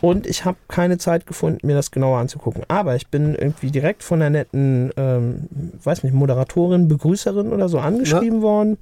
Und 0.00 0.26
ich 0.26 0.44
habe 0.44 0.56
keine 0.68 0.96
Zeit 0.96 1.26
gefunden, 1.26 1.66
mir 1.66 1.74
das 1.74 1.90
genauer 1.90 2.18
anzugucken. 2.18 2.62
Aber 2.68 2.96
ich 2.96 3.08
bin 3.08 3.34
irgendwie 3.34 3.70
direkt 3.70 4.02
von 4.02 4.20
der 4.20 4.30
netten, 4.30 4.92
ähm, 4.96 5.48
weiß 5.82 6.04
nicht, 6.04 6.14
Moderatorin, 6.14 6.88
Begrüßerin 6.88 7.52
oder 7.52 7.68
so 7.68 7.78
angeschrieben 7.78 8.40
worden, 8.40 8.78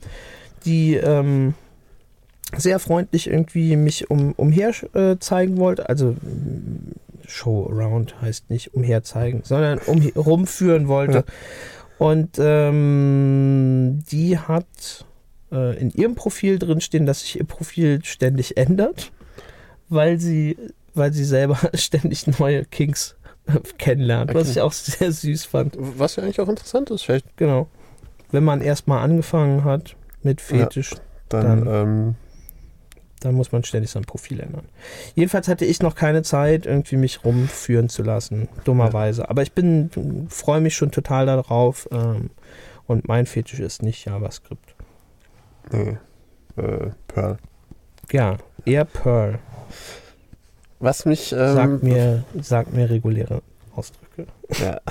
die 0.65 0.95
ähm, 0.95 1.55
sehr 2.57 2.79
freundlich 2.79 3.29
irgendwie 3.29 3.77
mich 3.77 4.11
um, 4.11 4.33
umher 4.37 4.73
äh, 4.95 5.17
zeigen 5.19 5.57
wollte. 5.57 5.89
Also 5.89 6.15
Show 7.27 7.69
around 7.71 8.21
heißt 8.23 8.49
nicht 8.51 8.75
umher 8.75 9.03
zeigen, 9.03 9.43
sondern 9.45 9.79
um 9.87 10.01
rumführen 10.17 10.87
wollte. 10.87 11.19
Ja. 11.19 11.25
Und 11.99 12.39
ähm, 12.39 14.05
die 14.11 14.39
hat 14.39 15.05
äh, 15.53 15.79
in 15.79 15.91
ihrem 15.91 16.15
Profil 16.15 16.59
drin 16.59 16.81
stehen, 16.81 17.07
dass 17.07 17.21
sich 17.21 17.39
ihr 17.39 17.45
Profil 17.45 18.01
ständig 18.05 18.57
ändert, 18.57 19.13
weil 19.89 20.19
sie, 20.19 20.57
weil 20.95 21.13
sie 21.13 21.25
selber 21.25 21.59
ständig 21.75 22.27
neue 22.39 22.65
Kinks 22.65 23.17
äh, 23.47 23.59
kennenlernt, 23.79 24.35
was 24.35 24.43
Okay. 24.49 24.51
ich 24.53 24.61
auch 24.61 24.73
sehr 24.73 25.13
süß 25.13 25.45
fand. 25.47 25.77
Was 25.79 26.17
ja 26.17 26.23
eigentlich 26.23 26.41
auch 26.41 26.49
interessant 26.49 26.91
ist. 26.91 27.03
Vielleicht 27.03 27.37
Genau. 27.37 27.69
Wenn 28.31 28.45
man 28.45 28.61
erstmal 28.61 29.03
angefangen 29.03 29.65
hat 29.65 29.97
mit 30.23 30.41
Fetisch, 30.41 30.95
dann, 31.31 31.65
Dann- 31.65 31.75
ähm, 31.75 32.15
dann 33.21 33.35
muss 33.35 33.51
man 33.51 33.65
ständig 33.65 33.91
sein 33.91 34.05
Profil 34.05 34.39
ändern. 34.41 34.67
Jedenfalls 35.17 35.49
hatte 35.49 35.65
ich 35.65 35.81
noch 35.83 35.95
keine 35.97 36.23
Zeit, 36.23 36.67
irgendwie 36.67 36.97
mich 36.97 37.25
rumführen 37.25 37.89
zu 37.89 38.03
lassen, 38.05 38.49
dummerweise. 38.65 39.29
Aber 39.29 39.43
ich 39.43 39.53
bin, 39.53 39.91
freue 40.29 40.61
mich 40.61 40.77
schon 40.77 40.93
total 40.93 41.27
darauf. 41.27 41.89
Ähm, 41.91 42.31
und 42.87 43.09
mein 43.09 43.27
Fetisch 43.27 43.59
ist 43.61 43.83
nicht 43.83 44.05
JavaScript. 44.05 44.75
Nee, 45.73 45.97
äh, 46.57 46.91
Pearl. 47.09 47.37
Ja, 48.13 48.37
eher 48.65 48.85
Perl. 48.85 49.39
Was 50.81 51.05
mich, 51.05 51.33
ähm, 51.33 51.55
Sagt 51.55 51.83
mir, 51.83 52.25
sagt 52.41 52.73
mir 52.73 52.89
reguläre 52.89 53.43
Ausdrücke. 53.75 54.27
ja, 54.61 54.81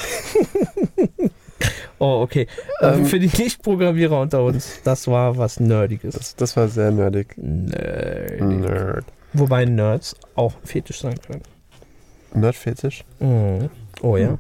Oh, 2.00 2.22
okay. 2.22 2.46
Ähm, 2.82 3.06
Für 3.08 3.20
die 3.20 3.32
Nicht-Programmierer 3.42 4.22
unter 4.22 4.44
uns, 4.44 4.82
das 4.84 5.08
war 5.08 5.38
was 5.38 5.60
Nerdiges. 5.60 6.14
das, 6.14 6.36
das 6.36 6.56
war 6.56 6.68
sehr 6.68 6.92
nerdig. 6.92 7.34
Nerdig. 7.38 8.42
Nerd. 8.42 9.06
Wobei 9.34 9.66
Nerds 9.66 10.16
auch 10.36 10.54
ein 10.54 10.68
Fetisch 10.68 11.02
sein 11.02 11.20
können. 11.20 11.42
Nerdfetisch? 12.36 13.04
Mhm. 13.20 13.70
Oh 14.02 14.16
ja. 14.16 14.38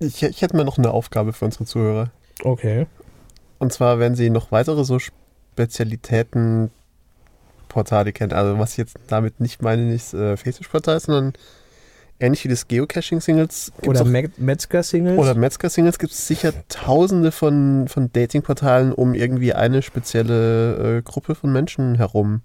Ich, 0.00 0.22
ich 0.22 0.42
hätte 0.42 0.56
mal 0.56 0.64
noch 0.64 0.78
eine 0.78 0.90
Aufgabe 0.90 1.32
für 1.32 1.44
unsere 1.44 1.64
Zuhörer. 1.64 2.10
Okay. 2.42 2.86
Und 3.58 3.72
zwar, 3.72 3.98
wenn 3.98 4.14
sie 4.14 4.30
noch 4.30 4.50
weitere 4.50 4.84
so 4.84 4.98
Spezialitäten 4.98 6.70
Portale 7.68 8.12
kennen. 8.12 8.32
Also 8.32 8.58
was 8.58 8.72
ich 8.72 8.78
jetzt 8.78 8.96
damit 9.08 9.40
nicht 9.40 9.62
meine, 9.62 9.82
nicht 9.82 10.12
äh, 10.12 10.36
Fetischportal, 10.36 11.00
sondern 11.00 11.32
ähnlich 12.18 12.44
wie 12.44 12.48
das 12.48 12.68
Geocaching-Singles 12.68 13.72
Oder 13.86 14.04
Metzger-Singles. 14.04 15.18
oder 15.18 15.34
Metzger-Singles 15.34 15.98
gibt 15.98 16.12
es 16.12 16.26
sicher 16.26 16.52
tausende 16.68 17.32
von, 17.32 17.88
von 17.88 18.12
Datingportalen 18.12 18.92
um 18.92 19.14
irgendwie 19.14 19.54
eine 19.54 19.80
spezielle 19.80 20.98
äh, 20.98 21.02
Gruppe 21.02 21.34
von 21.34 21.52
Menschen 21.52 21.94
herum. 21.94 22.42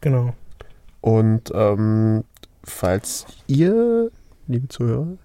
Genau. 0.00 0.34
Und 1.00 1.50
ähm, 1.52 2.24
falls 2.62 3.26
ihr, 3.48 4.10
liebe 4.46 4.68
Zuhörer, 4.68 5.16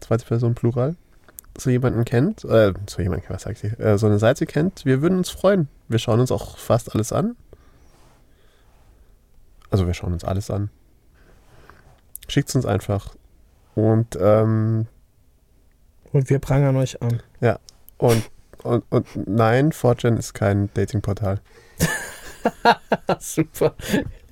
zweite 0.00 0.24
Person 0.24 0.54
Plural, 0.54 0.96
so 1.56 1.70
jemanden 1.70 2.04
kennt, 2.04 2.44
äh, 2.44 2.72
so 2.88 3.02
jemanden, 3.02 3.26
was 3.28 3.42
sag 3.42 3.62
ich, 3.62 3.78
äh, 3.78 3.98
so 3.98 4.06
eine 4.06 4.18
Seite 4.18 4.46
kennt, 4.46 4.84
wir 4.84 5.02
würden 5.02 5.18
uns 5.18 5.30
freuen. 5.30 5.68
Wir 5.88 5.98
schauen 5.98 6.20
uns 6.20 6.32
auch 6.32 6.56
fast 6.56 6.94
alles 6.94 7.12
an. 7.12 7.36
Also 9.70 9.86
wir 9.86 9.94
schauen 9.94 10.12
uns 10.12 10.24
alles 10.24 10.50
an. 10.50 10.70
Schickt 12.28 12.48
es 12.48 12.54
uns 12.54 12.66
einfach. 12.66 13.14
Und, 13.74 14.18
ähm, 14.20 14.86
Und 16.12 16.30
wir 16.30 16.38
prangern 16.38 16.76
euch 16.76 17.00
an. 17.02 17.22
und, 17.98 18.30
und, 18.62 18.84
und 18.90 19.28
nein, 19.28 19.72
4chan 19.72 20.16
ist 20.16 20.34
kein 20.34 20.72
Datingportal. 20.74 21.40
Super. 23.18 23.74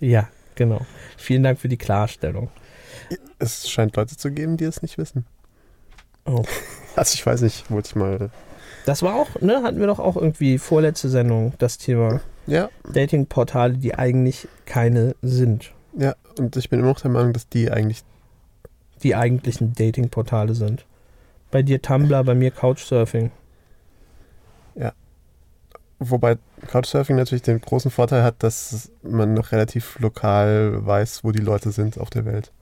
Ja, 0.00 0.28
genau. 0.54 0.86
Vielen 1.16 1.42
Dank 1.42 1.58
für 1.58 1.68
die 1.68 1.76
Klarstellung. 1.76 2.50
Es 3.38 3.68
scheint 3.68 3.96
Leute 3.96 4.16
zu 4.16 4.30
geben, 4.32 4.56
die 4.56 4.64
es 4.64 4.82
nicht 4.82 4.98
wissen. 4.98 5.24
Oh. 6.28 6.44
Also 6.96 7.14
ich 7.14 7.24
weiß 7.24 7.42
nicht, 7.42 7.70
wollte 7.70 7.90
ich 7.90 7.94
mal. 7.94 8.30
Das 8.84 9.04
war 9.04 9.14
auch, 9.14 9.40
ne, 9.40 9.62
hatten 9.62 9.78
wir 9.78 9.86
doch 9.86 10.00
auch 10.00 10.16
irgendwie 10.16 10.58
vorletzte 10.58 11.08
Sendung 11.08 11.52
das 11.58 11.78
Thema 11.78 12.20
Ja, 12.48 12.70
Datingportale, 12.92 13.74
die 13.74 13.94
eigentlich 13.94 14.48
keine 14.66 15.14
sind. 15.22 15.72
ja, 15.96 16.16
und 16.40 16.56
ich 16.56 16.70
bin 16.70 16.80
immer 16.80 16.88
noch 16.88 17.00
der 17.00 17.12
Meinung, 17.12 17.32
dass 17.32 17.48
die 17.48 17.70
eigentlich 17.70 18.02
Die 19.04 19.14
eigentlichen 19.14 19.74
Datingportale 19.74 20.54
sind. 20.54 20.86
Bei 21.52 21.62
dir 21.62 21.80
Tumblr, 21.80 22.24
bei 22.24 22.34
mir 22.34 22.50
Couchsurfing. 22.50 23.30
Wobei 26.00 26.36
Couchsurfing 26.68 27.16
natürlich 27.16 27.42
den 27.42 27.60
großen 27.60 27.90
Vorteil 27.90 28.22
hat, 28.22 28.42
dass 28.44 28.90
man 29.02 29.34
noch 29.34 29.50
relativ 29.50 29.98
lokal 29.98 30.86
weiß, 30.86 31.24
wo 31.24 31.32
die 31.32 31.42
Leute 31.42 31.72
sind 31.72 31.98
auf 31.98 32.08
der 32.10 32.24
Welt. 32.24 32.52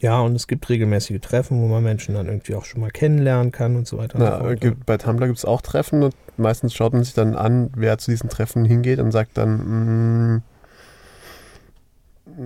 Ja, 0.00 0.20
und 0.20 0.34
es 0.34 0.46
gibt 0.48 0.68
regelmäßige 0.68 1.20
Treffen, 1.20 1.62
wo 1.62 1.66
man 1.68 1.82
Menschen 1.82 2.14
dann 2.14 2.26
irgendwie 2.26 2.54
auch 2.56 2.64
schon 2.64 2.80
mal 2.82 2.90
kennenlernen 2.90 3.52
kann 3.52 3.76
und 3.76 3.86
so 3.86 3.96
weiter. 3.98 4.16
und 4.16 4.20
so 4.22 4.26
Na, 4.30 4.38
fort. 4.38 4.60
gibt, 4.60 4.84
bei 4.86 4.96
Tumblr 4.98 5.26
gibt 5.26 5.38
es 5.38 5.44
auch 5.44 5.62
Treffen 5.62 6.02
und 6.02 6.14
meistens 6.36 6.74
schaut 6.74 6.92
man 6.92 7.04
sich 7.04 7.14
dann 7.14 7.34
an, 7.36 7.70
wer 7.76 7.96
zu 7.98 8.10
diesen 8.10 8.28
Treffen 8.28 8.64
hingeht 8.64 8.98
und 8.98 9.12
sagt 9.12 9.38
dann, 9.38 10.42
mm, 12.26 12.40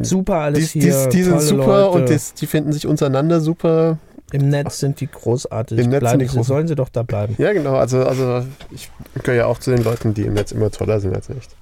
mm, 0.00 0.04
Super 0.04 0.34
alles 0.36 0.72
die, 0.72 0.80
hier. 0.80 1.04
die, 1.08 1.16
die 1.16 1.22
sind 1.22 1.40
super 1.40 1.66
Leute. 1.66 1.90
und 1.90 2.10
das, 2.10 2.34
die 2.34 2.46
finden 2.46 2.72
sich 2.72 2.86
untereinander 2.86 3.40
super. 3.40 3.98
Im 4.32 4.48
Netz 4.48 4.80
sind 4.80 5.00
die 5.00 5.06
großartig. 5.06 5.78
Im 5.78 5.90
Netz 5.90 6.00
Bleiben 6.00 6.18
sind 6.20 6.28
die 6.30 6.34
sie, 6.34 6.40
groß- 6.40 6.44
sollen 6.44 6.66
sie 6.66 6.74
doch 6.74 6.88
da 6.88 7.04
bleiben. 7.04 7.36
Ja, 7.38 7.52
genau. 7.52 7.76
Also, 7.76 8.02
also 8.04 8.44
ich 8.72 8.90
gehöre 9.22 9.36
ja 9.38 9.46
auch 9.46 9.58
zu 9.60 9.70
den 9.70 9.84
Leuten, 9.84 10.14
die 10.14 10.22
im 10.22 10.34
Netz 10.34 10.50
immer 10.50 10.70
toller 10.70 10.98
sind 10.98 11.14
als 11.14 11.30
echt. 11.30 11.54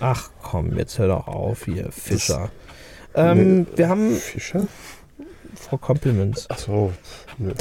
Ach 0.00 0.30
komm, 0.42 0.76
jetzt 0.76 0.98
hör 0.98 1.08
doch 1.08 1.26
auf 1.26 1.64
hier, 1.64 1.90
Fischer. 1.90 2.50
Ähm, 3.14 3.60
Nee, 3.62 3.66
wir 3.76 3.88
haben 3.88 4.14
Fischer? 4.16 4.66
Frau 5.54 5.76
Compliments. 5.76 6.48
Achso. 6.50 6.92
Nö. 7.38 7.52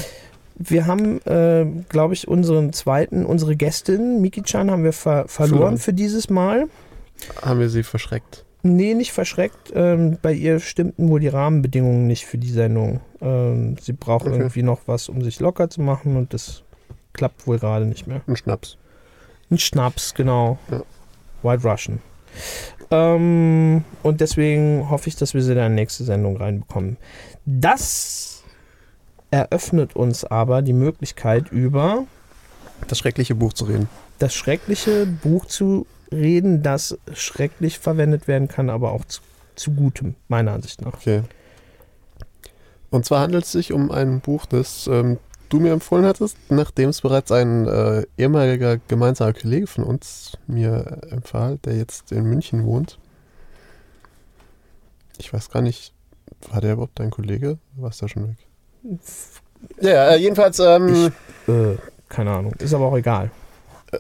Wir 0.56 0.86
haben, 0.86 1.20
äh, 1.26 1.66
glaube 1.90 2.14
ich, 2.14 2.28
unseren 2.28 2.74
zweiten, 2.74 3.26
unsere 3.26 3.56
Gästin, 3.56 4.22
Miki-chan, 4.22 4.70
haben 4.72 4.84
wir 4.84 4.94
ver 4.94 5.28
verloren 5.28 5.58
Verloren. 5.60 5.78
für 5.78 5.94
dieses 5.94 6.30
Mal. 6.30 6.68
Haben 7.42 7.60
wir 7.60 7.70
sie 7.70 7.84
verschreckt. 7.84 8.46
Nee, 8.62 8.94
nicht 8.94 9.12
verschreckt. 9.12 9.72
Ähm, 9.76 10.18
bei 10.22 10.32
ihr 10.32 10.60
stimmten 10.60 11.10
wohl 11.10 11.20
die 11.20 11.28
Rahmenbedingungen 11.28 12.08
nicht 12.08 12.26
für 12.26 12.38
die 12.38 12.50
Sendung. 12.52 13.02
Ähm, 13.22 13.76
sie 13.82 13.94
braucht 13.94 14.26
Okay. 14.28 14.38
irgendwie 14.38 14.64
noch 14.64 14.82
was, 14.86 15.10
um 15.10 15.22
sich 15.24 15.40
locker 15.40 15.70
zu 15.70 15.82
machen 15.82 16.16
und 16.16 16.34
das 16.34 16.64
klappt 17.14 17.46
wohl 17.46 17.60
gerade 17.60 17.86
nicht 17.86 18.08
mehr. 18.08 18.22
Ein 18.28 18.38
Schnaps. 18.38 18.78
Ein 19.52 19.58
Schnaps, 19.60 20.14
genau. 20.14 20.58
Ja. 20.72 20.82
White 21.42 21.68
Russian. 21.68 22.00
Ähm, 22.92 23.84
und 24.04 24.22
deswegen 24.22 24.90
hoffe 24.90 25.10
ich, 25.10 25.16
dass 25.16 25.34
wir 25.34 25.42
sie 25.42 25.52
in 25.52 25.58
der 25.58 25.70
nächste 25.70 26.04
Sendung 26.04 26.38
reinbekommen. 26.38 26.98
Das 27.46 28.44
eröffnet 29.32 29.96
uns 29.96 30.24
aber 30.26 30.62
die 30.62 30.74
Möglichkeit, 30.74 31.52
über 31.52 32.06
Das 32.88 33.00
schreckliche 33.00 33.36
Buch 33.36 33.54
zu 33.54 33.66
reden. 33.66 33.90
das 34.20 34.34
schreckliche 34.36 35.06
Buch 35.06 35.46
zu 35.46 35.86
reden, 36.12 36.62
das 36.62 36.98
schrecklich 37.14 37.80
verwendet 37.80 38.28
werden 38.28 38.48
kann, 38.48 38.70
aber 38.70 38.92
auch 38.92 39.06
zu, 39.06 39.22
zu 39.56 39.72
Gutem, 39.72 40.16
meiner 40.28 40.52
Ansicht 40.54 40.82
nach. 40.82 40.94
Okay. 40.94 41.24
Und 42.92 43.06
zwar 43.06 43.22
handelt 43.22 43.46
es 43.46 43.52
sich 43.52 43.74
um 43.74 43.90
ein 43.90 44.20
Buch, 44.20 44.46
das 44.46 44.86
ähm, 44.88 45.18
du 45.54 45.60
mir 45.60 45.72
empfohlen 45.72 46.06
hattest, 46.06 46.38
nachdem 46.50 46.90
es 46.90 47.02
bereits 47.02 47.32
ein 47.32 47.68
äh, 47.68 48.06
ehemaliger 48.18 48.78
gemeinsamer 48.88 49.34
Kollege 49.34 49.68
von 49.68 49.84
uns 49.84 50.38
mir 50.48 51.00
empfahl, 51.12 51.60
der 51.60 51.76
jetzt 51.78 52.12
in 52.12 52.24
München 52.24 52.66
wohnt. 52.66 52.98
Ich 55.20 55.32
weiß 55.32 55.50
gar 55.52 55.62
nicht, 55.62 55.94
war 56.52 56.60
der 56.60 56.74
überhaupt 56.74 57.00
dein 57.00 57.12
Kollege? 57.12 57.60
War 57.76 57.92
es 57.92 57.98
da 58.00 58.08
schon 58.10 58.30
weg? 58.30 58.38
Ja, 59.80 60.10
äh, 60.10 60.18
jedenfalls 60.18 60.60
ähm, 60.60 61.12
Äh, 61.48 61.76
keine 62.10 62.32
Ahnung, 62.32 62.54
ist 62.60 62.74
aber 62.74 62.86
auch 62.88 62.98
egal. 62.98 63.30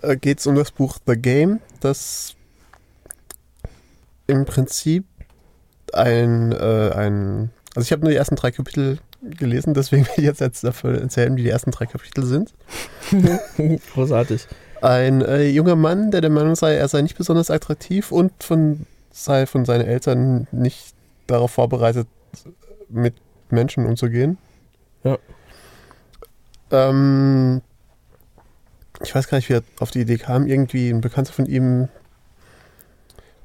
äh, 0.01 0.17
geht 0.17 0.39
es 0.39 0.47
um 0.47 0.55
das 0.55 0.71
Buch 0.71 0.97
The 1.05 1.15
Game, 1.15 1.59
das 1.81 2.35
im 4.27 4.45
Prinzip 4.45 5.05
ein, 5.93 6.51
äh, 6.51 6.91
ein 6.95 7.51
also 7.75 7.85
ich 7.85 7.91
habe 7.91 8.01
nur 8.01 8.11
die 8.11 8.17
ersten 8.17 8.35
drei 8.35 8.51
Kapitel 8.51 8.99
gelesen, 9.37 9.73
deswegen 9.73 10.05
will 10.05 10.13
ich 10.17 10.23
jetzt, 10.23 10.41
jetzt 10.41 10.63
dafür 10.63 10.99
erzählen, 11.01 11.35
wie 11.35 11.43
die 11.43 11.49
ersten 11.49 11.71
drei 11.71 11.85
Kapitel 11.85 12.25
sind. 12.25 12.53
Großartig. 13.93 14.47
Ein 14.81 15.21
äh, 15.21 15.47
junger 15.47 15.75
Mann, 15.75 16.11
der 16.11 16.21
der 16.21 16.29
Meinung 16.29 16.55
sei, 16.55 16.75
er 16.75 16.87
sei 16.87 17.01
nicht 17.01 17.17
besonders 17.17 17.49
attraktiv 17.49 18.11
und 18.11 18.31
von, 18.43 18.85
sei 19.11 19.45
von 19.45 19.65
seinen 19.65 19.85
Eltern 19.85 20.47
nicht 20.51 20.93
darauf 21.27 21.51
vorbereitet, 21.51 22.07
mit 22.89 23.15
Menschen 23.49 23.85
umzugehen. 23.85 24.37
Ja. 25.03 25.17
Ähm, 26.71 27.61
ich 29.01 29.13
weiß 29.15 29.27
gar 29.27 29.37
nicht, 29.37 29.49
wie 29.49 29.53
er 29.53 29.63
auf 29.79 29.91
die 29.91 30.01
Idee 30.01 30.17
kam. 30.17 30.47
Irgendwie 30.47 30.89
ein 30.89 31.01
Bekannter 31.01 31.33
von 31.33 31.45
ihm 31.45 31.89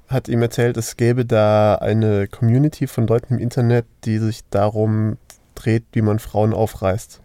hat 0.09 0.29
ihm 0.29 0.41
erzählt, 0.41 0.77
es 0.77 0.97
gäbe 0.97 1.25
da 1.27 1.75
eine 1.77 2.29
Community 2.29 2.87
von 2.87 3.07
Leuten 3.07 3.35
im 3.35 3.41
Internet, 3.41 3.85
die 4.05 4.19
sich 4.19 4.41
darum 4.49 5.19
dreht, 5.65 5.85
wie 5.93 6.03
man 6.03 6.19
Frauen 6.19 6.53
aufreißt. 6.55 7.21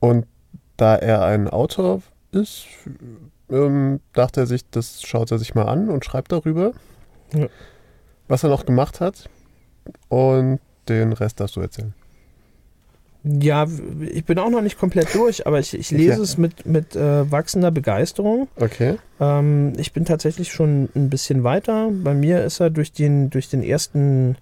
Und 0.00 0.26
da 0.76 0.96
er 0.96 1.22
ein 1.24 1.48
Autor 1.48 2.02
ist, 2.32 2.64
ähm, 3.50 4.00
dachte 4.12 4.40
er 4.40 4.46
sich, 4.46 4.68
das 4.70 5.02
schaut 5.02 5.30
er 5.30 5.38
sich 5.38 5.54
mal 5.54 5.66
an 5.66 5.88
und 5.90 6.04
schreibt 6.04 6.32
darüber, 6.32 6.72
Ja. 7.34 7.48
was 8.28 8.42
er 8.44 8.48
noch 8.50 8.64
gemacht 8.64 9.00
hat. 9.00 9.28
Und 10.08 10.60
den 10.88 11.12
Rest 11.12 11.40
darfst 11.40 11.56
du 11.56 11.60
erzählen. 11.60 11.94
Ja, 13.22 13.66
ich 14.00 14.24
bin 14.24 14.38
auch 14.38 14.48
noch 14.48 14.62
nicht 14.62 14.78
komplett 14.78 15.14
durch, 15.14 15.46
aber 15.46 15.58
ich, 15.58 15.74
ich 15.74 15.90
lese 15.90 16.16
Ja. 16.16 16.22
es 16.22 16.38
mit, 16.38 16.64
mit 16.64 16.96
äh, 16.96 17.30
wachsender 17.30 17.70
Begeisterung. 17.70 18.48
Okay. 18.56 18.96
Ähm, 19.20 19.74
ich 19.76 19.92
bin 19.92 20.06
tatsächlich 20.06 20.50
schon 20.50 20.88
ein 20.94 21.10
bisschen 21.10 21.44
weiter. 21.44 21.90
Bei 21.92 22.14
mir 22.14 22.42
ist 22.44 22.60
er 22.60 22.70
durch 22.70 22.92
den, 22.92 23.28
durch 23.28 23.50
den 23.50 23.62
ersten 23.62 24.36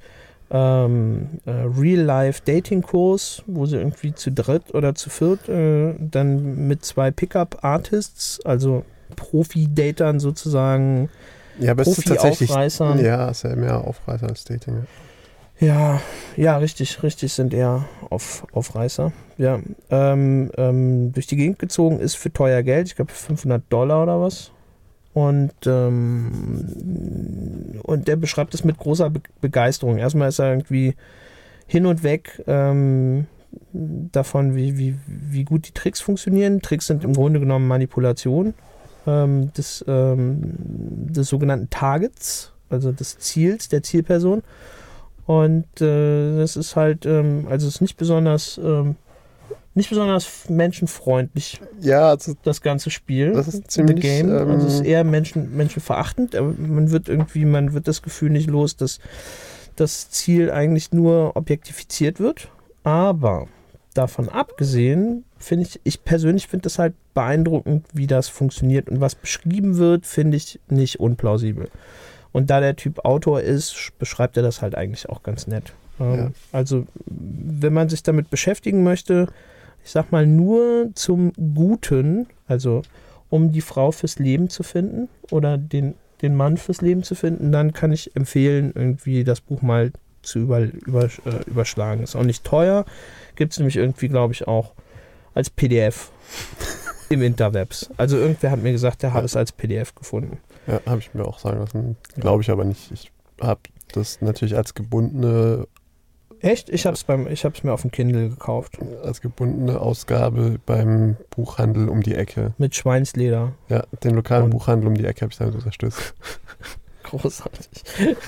ähm, 0.51 1.41
äh, 1.45 1.51
Real-Life-Dating-Kurs, 1.51 3.43
wo 3.47 3.67
sie 3.67 3.77
irgendwie 3.77 4.15
zu 4.15 4.33
dritt 4.33 4.75
oder 4.75 4.95
zu 4.95 5.11
viert 5.11 5.49
äh, 5.49 5.95
dann 5.99 6.67
mit 6.69 6.85
zwei 6.85 7.11
Pickup-Artists, 7.11 8.41
also 8.45 8.85
Profi-Datern 9.17 10.21
sozusagen, 10.21 11.11
Ja, 11.59 11.73
aber 11.73 11.83
ist 11.83 11.97
tatsächlich. 12.07 12.51
Profi-Aufreißern. 12.51 13.05
Ja, 13.05 13.29
ist 13.29 13.45
ja 13.45 13.57
mehr 13.57 13.79
Aufreißer 13.87 14.29
als 14.29 14.45
Dating. 14.45 14.75
Ja. 14.75 14.83
Ja, 15.61 16.01
ja, 16.37 16.57
richtig, 16.57 17.03
richtig 17.03 17.33
sind 17.33 17.53
eher 17.53 17.85
auf, 18.11 18.47
Aufreißer. 18.53 19.13
Ja, 19.39 19.59
ähm, 19.91 20.53
ähm, 20.57 21.13
durch 21.13 21.27
die 21.27 21.37
Gegend 21.37 21.59
gezogen 21.59 21.99
ist 21.99 22.17
für 22.17 22.33
teuer 22.33 22.63
Geld, 22.63 22.87
ich 22.87 22.95
glaube 22.97 23.13
500 23.13 23.63
Dollar 23.69 24.05
oder 24.05 24.21
was. 24.21 24.53
Und, 25.15 25.53
ähm, 25.67 26.71
und 27.83 28.09
der 28.09 28.17
beschreibt 28.17 28.55
es 28.55 28.65
mit 28.65 28.79
großer 28.79 29.11
Be 29.11 29.21
Begeisterung. 29.41 29.99
Erstmal 29.99 30.29
ist 30.29 30.39
er 30.39 30.51
irgendwie 30.51 30.95
hin 31.67 31.87
und 31.87 32.03
weg 32.03 32.43
ähm, 32.47 33.27
davon, 33.73 34.55
wie, 34.55 34.79
wie, 34.79 34.97
wie 35.07 35.45
gut 35.45 35.67
die 35.67 35.73
Tricks 35.73 36.01
funktionieren. 36.01 36.61
Tricks 36.61 36.87
sind 36.87 37.05
im 37.05 37.15
Grunde 37.15 37.41
genommen 37.41 37.67
Manipulation 37.67 38.55
ähm, 39.07 39.53
des, 39.55 39.85
ähm, 39.89 40.41
des 41.13 41.29
sogenannten 41.29 41.71
Targets, 41.71 42.53
also 42.71 42.93
des 42.93 43.19
Ziels, 43.19 43.69
der 43.69 43.83
Zielperson. 43.83 44.43
Und 45.27 45.81
äh, 45.81 46.39
das 46.39 46.57
ist 46.57 46.77
halt, 46.77 47.07
ähm, 47.07 47.47
also 47.51 47.67
es 47.67 47.77
ist 47.77 47.81
nicht 47.81 47.97
besonders, 47.97 48.59
ähm, 48.63 48.97
nicht 49.79 49.89
besonders 49.89 50.49
menschenfreundlich, 50.51 51.61
Ja, 51.81 52.11
also 52.11 52.35
das 52.43 52.61
ganze 52.61 52.91
Spiel. 52.91 53.33
Das 53.33 53.49
ist 53.49 53.71
ziemlich, 53.71 54.01
Game. 54.01 54.29
ähm, 54.31 54.49
also 54.51 54.67
es 54.67 54.75
ist 54.75 54.85
eher 54.85 55.05
Menschen, 55.05 55.57
menschenverachtend, 55.57 56.35
aber 56.35 56.53
man 56.59 56.91
wird 56.91 57.09
irgendwie, 57.09 57.45
man 57.45 57.73
wird 57.73 57.89
das 57.89 58.03
Gefühl 58.03 58.31
nicht 58.31 58.49
los, 58.51 58.77
dass 58.77 58.99
das 59.77 60.11
Ziel 60.11 60.51
eigentlich 60.51 60.93
nur 60.93 61.37
objektifiziert 61.37 62.21
wird. 62.21 62.49
Aber 62.85 63.49
davon 63.95 64.29
abgesehen, 64.29 65.25
finde 65.39 65.67
ich, 65.67 65.81
ich 65.85 66.05
persönlich 66.05 66.47
finde 66.49 66.65
das 66.65 66.79
halt 66.79 66.95
beeindruckend, 67.15 67.87
wie 67.93 68.07
das 68.07 68.29
funktioniert 68.29 68.89
und 68.89 69.01
was 69.01 69.15
beschrieben 69.15 69.77
wird, 69.77 70.07
finde 70.07 70.37
ich 70.37 70.61
nicht 70.69 71.01
unplausibel. 71.01 71.69
Und 72.33 72.51
da 72.51 72.61
der 72.61 72.77
Typ 72.77 73.05
Autor 73.05 73.41
ist, 73.41 73.73
sch- 73.75 73.93
beschreibt 73.99 74.37
er 74.37 74.43
das 74.43 74.61
halt 74.63 74.75
eigentlich 74.75 75.09
auch 75.09 75.23
ganz 75.23 75.47
nett. 75.47 75.73
Ähm, 75.99 76.15
Ja. 76.15 76.31
Also, 76.53 76.87
wenn 77.07 77.73
man 77.73 77.89
sich 77.89 78.03
damit 78.03 78.31
beschäftigen 78.31 78.83
möchte, 78.85 79.29
ich 79.89 79.93
sag 79.93 80.13
mal 80.13 80.27
nur 80.27 80.91
zum 80.95 81.33
Guten, 81.55 82.27
also 82.47 82.83
um 83.31 83.53
die 83.53 83.63
Frau 83.63 83.91
fürs 83.91 84.19
Leben 84.19 84.51
zu 84.51 84.63
finden 84.63 85.09
oder 85.31 85.57
den, 85.57 85.95
den 86.21 86.35
Mann 86.37 86.59
fürs 86.59 86.83
Leben 86.83 87.03
zu 87.05 87.15
finden, 87.15 87.53
dann 87.53 87.73
kann 87.73 87.91
ich 87.91 88.15
empfehlen, 88.15 88.73
irgendwie 88.75 89.25
das 89.25 89.41
Buch 89.41 89.63
mal 89.63 89.93
zu 90.21 90.41
über, 90.41 90.61
über, 90.61 91.05
äh, 91.05 91.09
überschlagen. 91.47 92.03
Ist 92.03 92.17
auch 92.17 92.23
nicht 92.23 92.45
teuer. 92.45 92.85
Gibt 93.35 93.53
es 93.55 93.59
nämlich 93.61 93.77
irgendwie, 93.77 94.09
glaube 94.09 94.35
ich, 94.35 94.47
auch 94.47 94.75
als 95.33 95.49
PDF 95.49 96.13
im 97.09 97.23
Interwebs. 97.23 97.89
Also 97.97 98.19
irgendwer 98.19 98.51
hat 98.51 98.63
mir 98.63 98.73
gesagt, 98.73 99.03
der 99.03 99.15
hat 99.15 99.21
Ja. 99.23 99.25
es 99.25 99.37
als 99.37 99.53
PDF 99.53 99.95
gefunden. 99.95 100.37
Ja, 100.67 100.83
habe 100.85 100.99
ich 101.01 101.15
mir 101.15 101.25
auch 101.25 101.39
sagen 101.39 101.61
lassen. 101.61 101.97
Glaube 102.17 102.43
ich 102.43 102.51
aber 102.51 102.65
nicht. 102.67 102.91
Ich 102.93 103.11
habe 103.41 103.61
das 103.93 104.21
natürlich 104.21 104.55
als 104.55 104.75
gebundene, 104.75 105.67
Echt? 106.41 106.69
Ich 106.71 106.87
habe 106.87 106.95
es 106.95 107.05
beim, 107.05 107.27
ich 107.27 107.45
habe 107.45 107.55
es 107.57 107.65
mir 107.65 107.73
auf 107.73 107.83
dem 107.83 107.91
Kindle 107.91 108.29
gekauft 108.31 108.79
als 109.03 109.21
gebundene 109.21 109.81
Ausgabe 109.81 110.59
beim 110.67 111.17
Buchhandel 111.31 111.89
um 111.89 112.03
die 112.03 112.15
Ecke. 112.15 112.53
mit 112.59 112.75
Schweinsleder. 112.77 113.53
Ja, 113.69 113.85
den 114.05 114.15
lokalen 114.15 114.45
Und- 114.45 114.51
Buchhandel 114.51 114.87
um 114.89 114.95
die 114.95 115.05
Ecke 115.05 115.23
habe 115.23 115.33
ich 115.33 115.39
damit 115.39 115.55
unterstützt. 115.55 116.15
Großartig. 117.05 117.69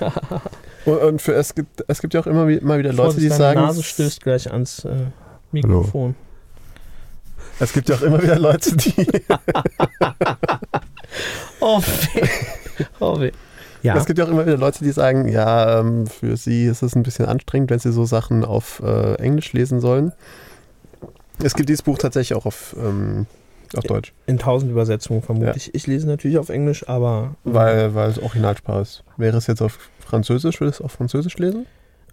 Und, 0.87 0.97
und 0.97 1.21
für 1.23 1.35
es 1.35 1.55
gibt 1.55 1.85
es 1.87 2.01
gibt 2.01 2.15
ja 2.15 2.21
auch 2.21 2.27
immer 2.27 2.49
wie- 2.49 2.61
mal 2.61 2.79
wieder 2.79 2.95
Leute, 2.95 3.03
Vorsicht, 3.13 3.25
die 3.27 3.29
deine 3.29 3.39
sagen, 3.39 3.61
Nase 3.61 3.83
stößt 3.83 4.23
gleich 4.23 4.51
ans 4.51 4.87
äh, 4.87 5.09
Mikrofon. 5.53 6.15
es 7.59 7.75
gibt 7.75 7.91
ja 7.91 7.97
auch 7.97 8.01
immer 8.03 8.23
wieder 8.23 8.39
Leute, 8.39 8.75
die 8.75 8.95
Oh 11.61 11.83
weh. 11.83 12.23
Oh 13.01 13.21
weh. 13.21 13.33
Ja. 13.83 13.97
es 13.97 14.07
gibt 14.07 14.19
ja 14.19 14.25
auch 14.25 14.29
immer 14.29 14.47
wieder 14.47 14.59
Leute, 14.59 14.85
die 14.85 14.91
sagen, 14.91 15.29
ja, 15.29 15.81
ähm, 15.81 16.07
für 16.07 16.37
sie 16.37 16.67
ist 16.67 16.83
es 16.83 16.95
ein 16.95 17.03
bisschen 17.03 17.27
anstrengend, 17.27 17.71
wenn 17.71 17.79
sie 17.79 17.93
so 17.93 18.05
Sachen 18.05 18.45
auf 18.45 18.83
äh, 18.85 19.15
Englisch 19.15 19.53
lesen 19.53 19.81
sollen. 19.81 20.13
Es 21.43 21.55
gibt 21.55 21.69
dieses 21.69 21.83
Buch 21.83 21.97
tatsächlich 21.97 22.37
auch 22.37 22.45
auf, 22.45 22.77
ähm, 22.79 23.27
auf 23.75 23.85
Deutsch, 23.85 24.13
In 24.27 24.39
tausend 24.39 24.71
Übersetzungen 24.71 25.23
vermutlich. 25.23 25.67
Ja. 25.67 25.73
Ich 25.75 25.87
lese 25.87 26.07
natürlich 26.07 26.39
auf 26.39 26.51
Englisch, 26.51 26.89
aber 26.89 27.35
weil, 27.45 27.95
weil 27.95 28.11
es 28.11 28.19
Originalsprache 28.19 28.83
ist. 28.83 29.05
Wäre 29.17 29.39
es 29.39 29.47
jetzt 29.47 29.63
auf 29.63 29.79
Französisch, 29.99 30.61
würde 30.61 30.71
es 30.71 30.81
auf 30.81 30.93
Französisch 30.93 31.39
lesen? 31.39 31.67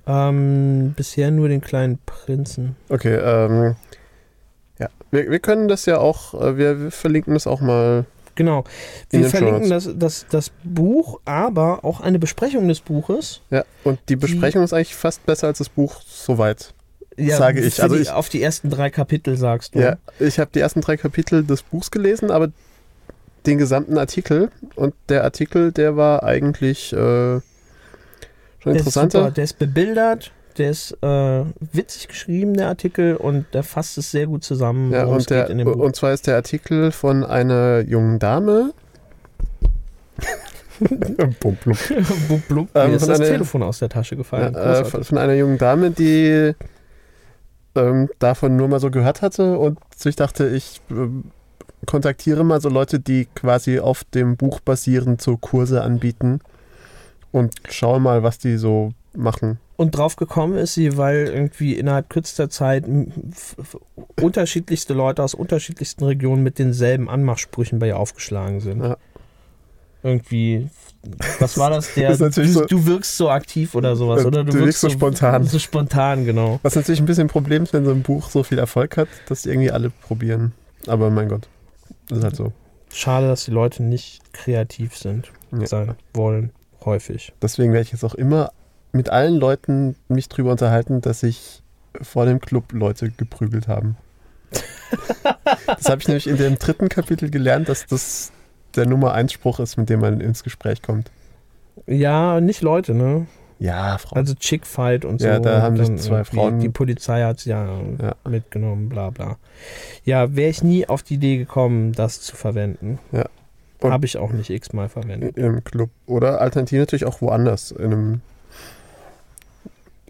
ähm, 0.07 0.93
bisher 0.95 1.31
nur 1.31 1.49
den 1.49 1.61
kleinen 1.61 1.99
Prinzen. 2.05 2.75
Okay, 2.89 3.15
ähm, 3.15 3.75
ja. 4.79 4.87
Wir, 5.11 5.29
wir 5.29 5.39
können 5.39 5.67
das 5.67 5.85
ja 5.85 5.97
auch, 5.97 6.33
äh, 6.33 6.57
wir, 6.57 6.81
wir 6.81 6.91
verlinken 6.91 7.33
das 7.33 7.45
auch 7.45 7.61
mal 7.61 8.05
Genau. 8.37 8.63
Wir 9.09 9.29
verlinken 9.29 9.69
das, 9.69 9.89
das, 9.95 10.25
das 10.29 10.51
Buch, 10.63 11.19
aber 11.25 11.83
auch 11.83 11.99
eine 11.99 12.19
Besprechung 12.19 12.67
des 12.69 12.79
Buches. 12.79 13.41
Ja, 13.49 13.65
und 13.83 13.99
die 14.07 14.15
Besprechung 14.15 14.63
ist 14.63 14.71
eigentlich 14.71 14.95
fast 14.95 15.25
besser 15.25 15.47
als 15.47 15.57
das 15.57 15.67
Buch 15.67 15.99
soweit. 16.05 16.73
Ja, 17.17 17.35
Sage 17.37 17.61
ich. 17.61 17.81
Also 17.83 17.95
die, 17.95 18.03
ich- 18.03 18.11
auf 18.11 18.29
die 18.29 18.41
ersten 18.41 18.69
drei 18.69 18.89
Kapitel 18.91 19.35
sagst 19.37 19.75
du. 19.75 19.79
Ja, 19.79 19.97
ich 20.19 20.39
habe 20.39 20.51
die 20.53 20.59
ersten 20.59 20.81
drei 20.81 20.95
Kapitel 20.97 21.43
des 21.43 21.63
Buchs 21.63 21.91
gelesen, 21.91 22.31
aber 22.31 22.49
den 23.47 23.57
gesamten 23.57 23.97
Artikel. 23.97 24.51
Und 24.75 24.93
der 25.09 25.23
Artikel, 25.23 25.71
der 25.71 25.97
war 25.97 26.21
eigentlich 26.23 26.93
äh, 26.93 26.95
schon 28.59 28.75
interessanter. 28.75 29.31
der 29.31 29.43
ist 29.45 29.57
bebildert, 29.57 30.31
der 30.57 30.71
ist 30.71 30.91
äh, 31.01 31.43
witzig 31.71 32.07
geschrieben, 32.07 32.53
der 32.55 32.67
Artikel, 32.69 33.15
und 33.15 33.45
der 33.53 33.63
fasst 33.63 33.97
es 33.97 34.11
sehr 34.11 34.27
gut 34.27 34.43
zusammen, 34.43 34.91
Ja, 34.91 35.03
worum 35.05 35.17
es 35.17 35.23
und, 35.23 35.29
der, 35.31 35.41
geht 35.43 35.51
in 35.51 35.57
dem 35.59 35.65
Buch. 35.71 35.75
und 35.83 35.95
zwar 35.95 36.13
ist 36.13 36.27
der 36.27 36.35
Artikel 36.35 36.91
von 36.91 37.23
einer 37.23 37.81
jungen 37.81 38.19
Dame. 38.19 38.73
Blub, 40.79 41.39
blub. 41.39 41.59
blub, 41.63 42.47
blub, 42.47 42.69
Ähm, 42.75 42.89
mir 42.91 42.95
ist 42.97 43.01
von 43.03 43.09
das 43.09 43.19
einer- 43.19 43.29
Telefon 43.29 43.63
aus 43.63 43.79
der 43.79 43.89
Tasche 43.89 44.13
Ja, 44.15 44.19
gefallen. 44.19 44.53
äh, 44.53 44.57
Großartig. 44.59 44.91
von, 44.91 45.03
von 45.05 45.17
einer 45.17 45.33
jungen 45.33 45.57
Dame, 45.57 45.89
die 45.91 46.53
ähm, 47.75 48.09
davon 48.19 48.55
nur 48.55 48.67
mal 48.67 48.79
so 48.79 48.91
gehört 48.91 49.21
hatte 49.23 49.57
und 49.57 49.79
sich 49.95 50.15
dachte, 50.15 50.47
ich 50.49 50.81
ähm, 50.91 51.31
kontaktiere 51.87 52.43
mal 52.43 52.61
so 52.61 52.69
Leute, 52.69 52.99
die 52.99 53.25
quasi 53.33 53.79
auf 53.79 54.03
dem 54.03 54.37
Buch 54.37 54.59
basierend 54.59 55.19
so 55.21 55.37
Kurse 55.37 55.81
anbieten 55.81 56.41
und 57.31 57.53
schaue 57.69 57.99
mal, 57.99 58.21
was 58.23 58.37
die 58.37 58.57
so 58.57 58.91
machen. 59.15 59.59
Und 59.77 59.91
drauf 59.91 60.15
gekommen 60.15 60.57
ist 60.57 60.73
sie, 60.73 60.97
weil 60.97 61.27
irgendwie 61.27 61.73
innerhalb 61.75 62.09
kürzester 62.09 62.49
Zeit 62.49 62.85
unterschiedlichste 64.19 64.93
Leute 64.93 65.23
aus 65.23 65.33
unterschiedlichsten 65.33 66.03
Regionen 66.03 66.43
mit 66.43 66.59
denselben 66.59 67.09
Anmachsprüchen 67.09 67.79
bei 67.79 67.87
ihr 67.87 67.97
aufgeschlagen 67.99 68.59
sind. 68.59 68.83
Ja. 68.83 68.97
Irgendwie, 70.03 70.69
was 71.39 71.57
war 71.57 71.69
das? 71.69 71.93
Der, 71.95 72.09
Das 72.17 72.35
du, 72.35 72.47
so- 72.47 72.65
du 72.65 72.85
wirkst 72.85 73.17
so 73.17 73.29
aktiv 73.29 73.75
oder 73.75 73.95
sowas, 73.95 74.23
Äh, 74.23 74.27
oder? 74.27 74.43
du 74.43 74.53
wirkst 74.53 74.81
so 74.81 74.89
spontan. 74.89 75.43
So 75.43 75.59
spontan, 75.59 76.25
genau. 76.25 76.59
Was 76.63 76.75
natürlich 76.75 76.99
ein 76.99 77.05
bisschen 77.05 77.25
ein 77.27 77.29
Problem 77.31 77.63
ist, 77.63 77.73
wenn 77.73 77.85
so 77.85 77.91
ein 77.91 78.03
Buch 78.03 78.29
so 78.29 78.43
viel 78.43 78.59
Erfolg 78.59 78.97
hat, 78.97 79.07
dass 79.27 79.43
die 79.43 79.49
irgendwie 79.49 79.71
alle 79.71 79.89
probieren. 79.89 80.53
Aber 80.87 81.09
mein 81.09 81.29
Gott, 81.29 81.47
das 82.09 82.19
ist 82.19 82.23
halt 82.23 82.35
so. 82.35 82.53
Schade, 82.93 83.27
dass 83.27 83.45
die 83.45 83.51
Leute 83.51 83.83
nicht 83.83 84.21
kreativ 84.33 84.95
sind, 84.97 85.31
Ja. 85.51 85.65
sein 85.67 85.95
wollen, 86.13 86.51
häufig. 86.85 87.33
Deswegen 87.41 87.73
werde 87.73 87.83
ich 87.83 87.91
jetzt 87.91 88.03
auch 88.05 88.15
immer 88.15 88.51
mit 88.97 89.09
allen 89.09 89.35
Leuten 89.35 89.95
mich 90.09 90.27
drüber 90.27 90.51
unterhalten, 90.51 90.99
dass 91.01 91.21
sich 91.21 91.61
vor 92.01 92.25
dem 92.25 92.41
Club 92.41 92.73
Leute 92.73 93.09
geprügelt 93.11 93.67
haben. 93.69 93.95
das 95.67 95.89
habe 95.89 96.01
ich 96.01 96.07
nämlich 96.07 96.27
in 96.27 96.37
dem 96.37 96.57
dritten 96.59 96.89
Kapitel 96.89 97.29
gelernt, 97.29 97.69
dass 97.69 97.85
das 97.85 98.31
der 98.75 98.85
Nummer 98.85 99.13
1 99.13 99.31
Spruch 99.33 99.59
ist, 99.59 99.77
mit 99.77 99.89
dem 99.89 100.01
man 100.01 100.19
ins 100.21 100.43
Gespräch 100.43 100.81
kommt. 100.81 101.09
Ja, 101.85 102.41
nicht 102.41 102.61
Leute, 102.61 102.93
ne? 102.93 103.27
Ja, 103.59 103.97
Frau. 103.97 104.15
Also 104.15 104.35
Chick-Fight 104.35 105.03
und 105.03 105.19
so. 105.19 105.27
Ja, 105.27 105.39
da 105.39 105.61
haben 105.61 105.77
sich 105.77 105.95
zwei 105.97 106.23
Frauen- 106.23 106.59
Die 106.59 106.69
Polizei 106.69 107.23
hat 107.23 107.43
ja, 107.45 107.79
Ja. 108.01 108.15
mitgenommen, 108.29 108.87
bla 108.89 109.09
bla. 109.09 109.37
Ja, 110.03 110.35
wäre 110.35 110.49
ich 110.49 110.63
nie 110.63 110.87
auf 110.87 111.01
die 111.01 111.15
Idee 111.15 111.37
gekommen, 111.37 111.93
das 111.93 112.21
zu 112.21 112.35
verwenden. 112.35 112.99
Ja. 113.11 113.25
Habe 113.83 114.05
ich 114.05 114.17
auch 114.17 114.31
nicht 114.31 114.49
x-mal 114.49 114.89
verwendet. 114.89 115.37
im 115.37 115.63
Club. 115.63 115.89
Oder 116.07 116.41
alternativ 116.41 116.79
natürlich 116.79 117.05
auch 117.05 117.21
woanders. 117.21 117.71
In 117.71 117.85
einem 117.85 118.21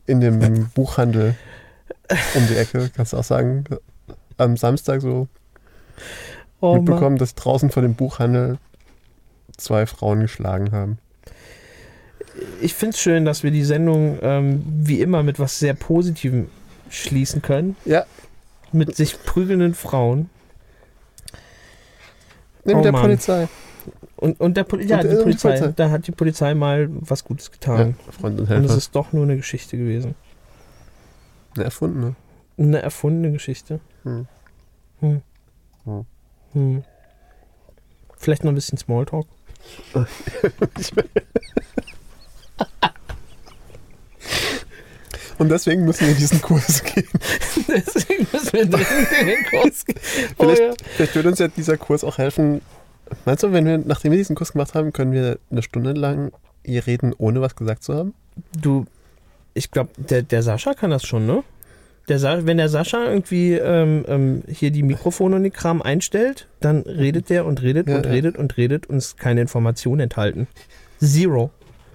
in 0.08 0.20
dem 0.22 0.70
Buchhandel 0.74 1.36
um 2.36 2.48
die 2.48 2.56
Ecke, 2.56 2.90
kannst 2.96 3.14
du 3.14 3.18
auch 3.18 3.24
sagen, 3.24 3.66
am 4.38 4.58
Samstag 4.58 5.02
so 5.02 5.28
Oh, 6.60 6.74
Mann. 6.74 6.84
mitbekommen, 6.86 7.18
dass 7.18 7.36
draußen 7.36 7.70
vor 7.70 7.84
dem 7.84 7.94
Buchhandel 7.94 8.58
zwei 9.58 9.86
Frauen 9.86 10.22
geschlagen 10.22 10.72
haben. 10.72 10.98
Ich 12.62 12.74
finde 12.74 12.96
es 12.96 13.00
schön, 13.02 13.26
dass 13.26 13.44
wir 13.44 13.52
die 13.52 13.64
Sendung 13.64 14.18
ähm, 14.22 14.64
wie 14.66 15.02
immer 15.02 15.22
mit 15.24 15.40
was 15.40 15.60
sehr 15.60 15.74
Positivem 15.76 16.50
schließen 16.90 17.42
können. 17.42 17.76
Ja. 17.86 18.06
Mit 18.72 18.96
sich 18.96 19.24
prügelnden 19.24 19.74
Frauen. 19.76 20.30
Neben 22.64 22.80
Oh 22.80 22.84
der 22.84 22.92
Mann. 22.92 23.02
Polizei. 23.04 23.48
Und, 24.18 24.40
und 24.40 24.58
der 24.58 24.64
Poli 24.64 24.86
ja, 24.86 24.98
Und, 24.98 25.04
die 25.04 25.08
äh, 25.10 25.18
die 25.18 25.24
Polizei, 25.24 25.50
Polizei. 25.50 25.74
da 25.76 25.90
hat 25.92 26.08
die 26.08 26.12
Polizei 26.12 26.54
mal 26.56 26.90
was 26.92 27.24
Gutes 27.24 27.48
Ja, 27.48 27.52
getan. 27.54 27.96
Freund 28.12 28.40
und 28.40 28.40
Und 28.40 28.44
es 28.46 28.50
Helfer. 28.50 28.78
ist 28.78 28.96
doch 28.96 29.14
nur 29.14 29.24
eine 29.24 29.38
Geschichte 29.38 29.78
gewesen. 29.78 30.16
Eine 31.56 31.66
erfundene. 31.66 32.16
Eine 32.58 32.82
erfundene 32.82 33.32
Geschichte. 33.32 33.80
Hm. 34.04 34.28
Hm. 35.02 35.22
Hm. 35.86 36.06
Hm. 36.54 36.84
Vielleicht 38.18 38.44
noch 38.44 38.52
ein 38.52 38.56
bisschen 38.56 38.78
Smalltalk. 38.80 39.28
Und 45.38 45.50
deswegen 45.50 45.86
müssen 45.86 46.08
wir 46.08 46.16
diesen 46.16 46.42
Kurs 46.42 46.84
gehen. 46.84 47.08
Deswegen 47.68 48.28
müssen 48.32 48.54
wir 48.54 48.66
den 48.66 49.46
Kurs 49.52 49.86
gehen. 49.86 50.00
Oh, 50.38 50.44
Vielleicht, 50.46 50.62
ja. 50.62 50.74
vielleicht 50.96 51.16
würde 51.16 51.30
uns 51.30 51.38
ja 51.40 51.48
dieser 51.48 51.78
Kurs 51.78 52.04
auch 52.04 52.18
helfen. 52.18 52.62
Meinst 53.26 53.44
du, 53.44 53.52
wenn 53.52 53.66
wir, 53.66 53.78
nachdem 53.78 54.12
wir 54.12 54.18
diesen 54.18 54.36
Kurs 54.36 54.52
gemacht 54.54 54.74
haben, 54.74 54.94
können 54.94 55.12
wir 55.12 55.38
eine 55.52 55.62
Stunde 55.62 55.94
lang 55.94 56.32
hier 56.64 56.86
reden, 56.86 57.14
ohne 57.18 57.42
was 57.42 57.56
gesagt 57.56 57.84
zu 57.84 57.96
haben? 57.96 58.14
Du, 58.60 58.86
ich 59.54 59.72
glaube, 59.72 59.90
der, 59.98 60.22
der 60.22 60.44
Sascha 60.44 60.74
kann 60.74 60.92
das 60.92 61.04
schon, 61.04 61.26
ne? 61.26 61.44
Der 62.08 62.20
Sa 62.20 62.46
wenn 62.46 62.58
der 62.58 62.70
Sascha 62.70 63.06
irgendwie 63.06 63.54
ähm, 63.54 64.06
ähm, 64.08 64.44
hier 64.48 64.72
die 64.72 64.84
Mikrofone 64.84 65.36
und 65.36 65.44
den 65.44 65.52
Kram 65.52 65.82
einstellt, 65.82 66.48
dann 66.62 66.82
redet 66.82 67.30
der 67.30 67.46
und 67.46 67.62
redet 67.62 67.90
Ja, 67.90 67.98
und 67.98 68.06
ja. 68.06 68.12
redet 68.12 68.38
und 68.38 68.56
redet 68.56 68.88
und 68.88 68.98
ist 68.98 69.18
keine 69.18 69.42
Information 69.42 70.00
enthalten. 70.00 70.48
Zero. 71.00 71.52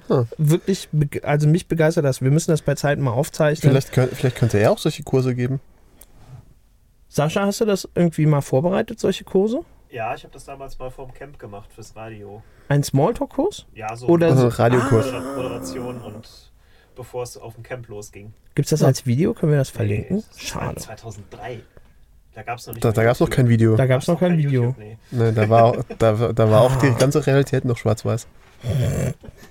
Hm. 0.09 0.27
Wirklich, 0.37 0.89
also 1.23 1.49
mich 1.49 1.67
begeistert 1.67 2.05
das. 2.05 2.21
Wir 2.21 2.31
müssen 2.31 2.51
das 2.51 2.61
bei 2.61 2.75
Zeiten 2.75 3.03
mal 3.03 3.13
aufzeichnen. 3.13 3.71
Vielleicht, 3.71 3.93
könnt, 3.93 4.13
vielleicht 4.13 4.37
könnte 4.37 4.59
er 4.59 4.73
auch 4.73 4.79
solche 4.79 5.03
Kurse 5.03 5.35
geben. 5.35 5.61
Sascha, 7.09 7.47
hast 7.47 7.61
du 7.61 7.65
das 7.65 7.89
irgendwie 7.95 8.27
mal 8.27 8.41
vorbereitet, 8.41 9.01
solche 9.01 9.25
Kurse? 9.25 9.61
Ja, 9.93 10.15
ich 10.15 10.23
habe 10.25 10.33
das 10.33 10.45
damals 10.47 10.79
mal 10.79 10.91
vorm 10.91 11.13
Camp 11.13 11.39
gemacht 11.39 11.71
fürs 11.75 11.95
Radio. 11.95 12.43
Ein 12.69 12.83
Smalltalk-Kurs? 12.83 13.67
Ja, 13.75 13.95
so 13.95 14.07
Oder 14.07 14.29
Also 14.29 14.49
Radiokurs. 14.49 15.07
Modera- 15.07 15.37
Moderation 15.37 16.01
und 16.01 16.51
bevor 16.97 17.23
es 17.25 17.37
auf 17.37 17.55
dem 17.55 17.63
Camp 17.63 17.89
losging. 17.89 18.33
Gibt 18.55 18.67
es 18.67 18.71
das 18.71 18.83
als 18.83 19.05
Video? 19.05 19.35
Können 19.35 19.53
wir 19.53 19.59
das 19.59 19.69
verlinken? 19.69 20.17
Nee, 20.17 20.23
das 20.31 20.55
war 20.55 20.63
Schade. 20.63 20.81
2003. 20.81 21.61
Da 22.35 22.43
gab 22.43 22.59
es 22.59 22.67
noch 22.67 22.73
nicht 22.75 22.83
Da, 22.85 22.93
da 22.93 23.03
gab 23.05 23.13
es 23.13 23.21
noch 23.21 23.29
kein 23.29 23.49
Video. 23.51 23.77
Da 23.77 23.85
gab 23.85 24.01
es 24.01 24.09
noch 24.09 24.19
kein 24.19 24.39
Video. 24.39 24.63
YouTube, 24.63 24.79
nee. 24.79 24.97
Ne, 25.11 25.33
da 25.35 25.51
war, 25.51 25.85
da, 25.99 26.33
da 26.33 26.51
war 26.51 26.63
auch 26.63 26.77
die 26.77 26.87
Ah. 26.89 26.97
ganze 26.99 27.27
Realität 27.27 27.67
noch 27.67 27.77
schwarz-weiß. 27.77 28.27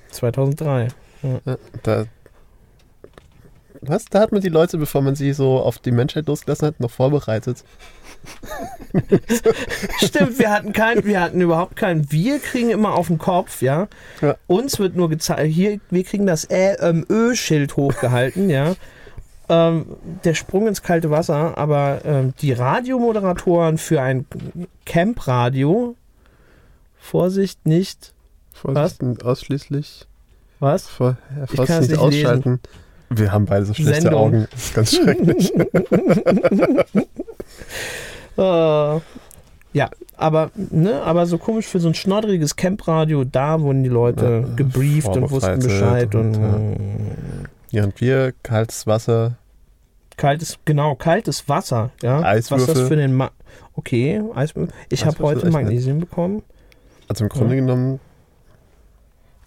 2003. 0.09 0.87
Ja, 1.21 1.57
da, 1.83 2.05
was? 3.82 4.05
Da 4.05 4.19
hat 4.19 4.32
man 4.32 4.41
die 4.41 4.49
Leute, 4.49 4.77
bevor 4.77 5.01
man 5.01 5.15
sie 5.15 5.34
so 5.34 5.59
auf 5.59 5.79
die 5.79 5.91
Menschheit 5.91 6.27
losgelassen 6.27 6.67
hat, 6.67 6.79
noch 6.79 6.91
vorbereitet. 6.91 7.63
Stimmt, 9.97 10.38
wir 10.38 10.51
hatten 10.51 10.73
kein, 10.73 11.03
wir 11.05 11.19
hatten 11.21 11.41
überhaupt 11.41 11.75
kein. 11.75 12.11
Wir 12.11 12.39
kriegen 12.39 12.69
immer 12.69 12.93
auf 12.93 13.07
den 13.07 13.17
Kopf, 13.17 13.61
ja. 13.61 13.88
Ja. 14.21 14.36
Uns 14.47 14.79
wird 14.79 14.95
nur 14.95 15.09
gezeigt, 15.09 15.51
hier, 15.51 15.79
wir 15.89 16.03
kriegen 16.03 16.27
das 16.27 16.49
Ä, 16.49 16.75
ähm, 16.79 17.05
Ö-Schild 17.09 17.75
hochgehalten, 17.75 18.49
ja. 18.49 18.75
Ähm, 19.49 19.86
der 20.23 20.36
Sprung 20.36 20.67
ins 20.67 20.84
kalte 20.84 21.09
Wasser, 21.09 21.57
aber 21.57 22.01
ähm, 22.05 22.34
die 22.41 22.53
Radiomoderatoren 22.53 23.77
für 23.77 24.01
ein 24.01 24.25
Camp-Radio, 24.86 25.95
Vorsicht, 26.99 27.65
nicht, 27.65 28.13
Vorsicht, 28.53 29.01
und 29.01 29.25
ausschließlich. 29.25 30.05
was? 30.59 30.88
Vor, 30.88 31.17
ja, 31.36 31.43
Ich 31.45 31.49
kann 31.49 31.61
es 31.61 31.67
Vorsicht, 31.67 31.82
nicht 31.82 31.89
nicht 31.89 31.99
ausschalten. 31.99 32.59
Wir 33.14 33.32
haben 33.34 33.45
beide 33.45 33.66
so 33.66 33.74
schlechte 33.74 34.01
Sendung. 34.03 34.20
Augen. 34.22 34.47
Das 34.51 34.64
ist 34.64 34.74
ganz 34.74 34.95
schrecklich. 34.95 35.53
Äh, 38.38 38.41
ja, 39.74 39.89
aber, 40.16 40.51
ne, 40.55 41.01
aber 41.03 41.26
so 41.26 41.38
komisch 41.38 41.68
für 41.68 41.80
so 41.80 41.89
ein 41.89 41.93
schnoddriges 41.93 42.55
Camp-Radio, 42.55 43.24
da 43.26 43.59
wurden 43.62 43.84
die 43.84 43.89
Leute 43.89 44.45
Ja, 44.47 44.55
gebrieft 44.55 45.09
und 45.09 45.30
wussten 45.30 45.59
Bescheid 45.59 46.16
und, 46.16 46.38
und, 46.38 46.41
ja. 46.41 46.57
äh, 46.57 46.78
Während 47.72 48.01
wir 48.01 48.34
kaltes 48.43 48.88
Wasser, 48.88 49.38
kaltes, 50.18 50.57
genau, 50.66 50.95
kaltes 50.95 51.47
Wasser, 51.49 51.91
ja. 52.01 52.22
Was 52.22 52.47
das 52.47 52.51
Eiswürfel. 52.62 52.88
für 52.88 52.95
den 52.95 53.14
Ma 53.14 53.32
Okay, 53.76 54.22
Eiswürfel. 54.36 54.74
Ich 54.89 55.01
habe 55.05 55.16
Eiswürfel 55.16 55.36
heute 55.36 55.45
nett. 55.47 55.53
Magnesium 55.53 55.99
bekommen. 55.99 56.43
also 57.07 57.26
im 57.26 57.30
Grunde 57.30 57.55
genommen, 57.55 57.99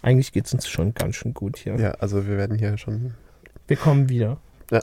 Eigentlich 0.01 0.31
geht 0.31 0.45
es 0.45 0.53
uns 0.53 0.67
schon 0.67 0.93
ganz 0.93 1.15
schön 1.15 1.33
gut 1.33 1.57
hier. 1.57 1.75
ja, 1.77 1.91
also 1.93 2.27
wir 2.27 2.37
werden 2.37 2.57
hier 2.59 2.77
schon. 2.77 3.15
Wir 3.67 3.77
kommen 3.77 4.09
wieder. 4.09 4.37
Ja. 4.71 4.81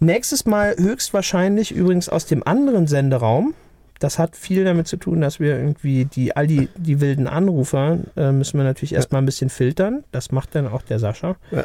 Nächstes 0.00 0.46
Mal 0.46 0.74
höchstwahrscheinlich 0.78 1.72
übrigens 1.72 2.08
aus 2.08 2.26
dem 2.26 2.46
anderen 2.46 2.86
Senderaum. 2.86 3.54
Das 4.00 4.18
hat 4.18 4.36
viel 4.36 4.64
damit 4.64 4.88
zu 4.88 4.96
tun, 4.96 5.20
dass 5.20 5.38
wir 5.40 5.56
irgendwie 5.56 6.04
die, 6.04 6.36
all 6.36 6.46
die, 6.46 6.68
die 6.76 7.00
wilden 7.00 7.26
Anrufer 7.26 7.98
äh, 8.16 8.32
müssen 8.32 8.58
wir 8.58 8.64
natürlich 8.64 8.94
erstmal 8.94 9.22
ein 9.22 9.26
bisschen 9.26 9.50
filtern. 9.50 10.04
Das 10.12 10.32
macht 10.32 10.54
dann 10.54 10.66
auch 10.66 10.82
der 10.82 10.98
Sascha. 10.98 11.36
Ja. 11.50 11.64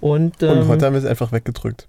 Und, 0.00 0.42
ähm, 0.42 0.58
Und 0.60 0.68
heute 0.68 0.86
haben 0.86 0.94
wir 0.94 0.98
es 0.98 1.04
einfach 1.06 1.30
weggedrückt. 1.32 1.86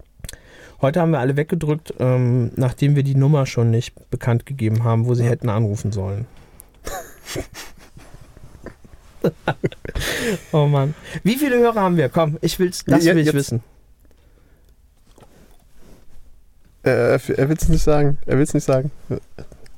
heute 0.80 1.00
haben 1.00 1.10
wir 1.10 1.18
alle 1.18 1.36
weggedrückt, 1.36 1.94
ähm, 1.98 2.52
nachdem 2.56 2.94
wir 2.96 3.02
die 3.02 3.14
Nummer 3.14 3.46
schon 3.46 3.70
nicht 3.70 4.10
bekannt 4.10 4.46
gegeben 4.46 4.84
haben, 4.84 5.06
wo 5.06 5.14
sie 5.14 5.24
Ja. 5.24 5.30
hätten 5.30 5.48
anrufen 5.48 5.92
sollen. 5.92 6.26
oh 10.52 10.66
Mann. 10.66 10.94
Wie 11.22 11.36
viele 11.36 11.58
Hörer 11.58 11.80
haben 11.80 11.96
wir? 11.96 12.08
Komm, 12.08 12.38
ich 12.40 12.58
will's, 12.58 12.84
das 12.86 13.04
will 13.04 13.18
ich 13.18 13.26
jetzt- 13.26 13.34
wissen. 13.34 13.62
Äh, 16.84 17.18
er 17.36 17.48
will 17.48 17.56
es 17.56 17.68
nicht 17.68 17.82
sagen. 17.82 18.18
Er 18.26 18.36
will 18.36 18.42
es 18.44 18.54
nicht 18.54 18.64
sagen. 18.64 18.90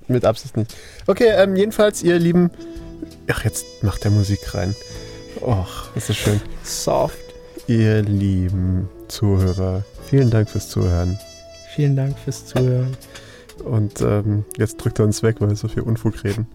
Mit 0.08 0.24
Absicht 0.24 0.56
nicht. 0.56 0.74
Okay, 1.06 1.28
ähm, 1.36 1.56
jedenfalls, 1.56 2.02
ihr 2.02 2.18
Lieben. 2.18 2.50
Ach, 3.30 3.44
jetzt 3.44 3.64
macht 3.82 4.04
der 4.04 4.10
Musik 4.10 4.54
rein. 4.54 4.74
Och, 5.40 5.88
das 5.94 6.08
ist 6.10 6.16
schön. 6.16 6.40
Soft. 6.62 7.18
Ihr 7.66 8.02
lieben 8.02 8.88
Zuhörer, 9.08 9.84
vielen 10.10 10.30
Dank 10.30 10.50
fürs 10.50 10.68
Zuhören. 10.68 11.18
Vielen 11.74 11.96
Dank 11.96 12.18
fürs 12.18 12.44
Zuhören. 12.46 12.94
Und 13.64 14.00
ähm, 14.02 14.44
jetzt 14.58 14.76
drückt 14.76 14.98
er 14.98 15.06
uns 15.06 15.22
weg, 15.22 15.36
weil 15.40 15.48
wir 15.48 15.56
so 15.56 15.68
viel 15.68 15.82
Unfug 15.82 16.22
reden. 16.24 16.46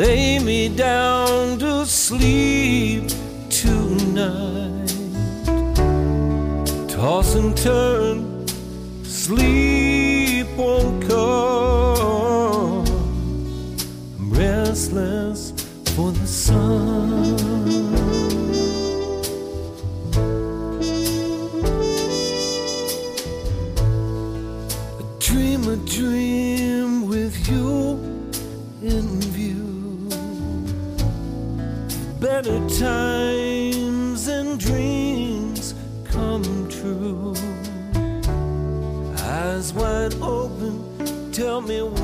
Lay 0.00 0.38
me 0.38 0.66
down 0.66 1.58
to 1.58 1.84
sleep 1.84 3.04
tonight. 3.50 4.90
Toss 6.88 7.34
and 7.34 7.54
turn, 7.54 7.99
tell 41.60 41.68
me 41.68 41.99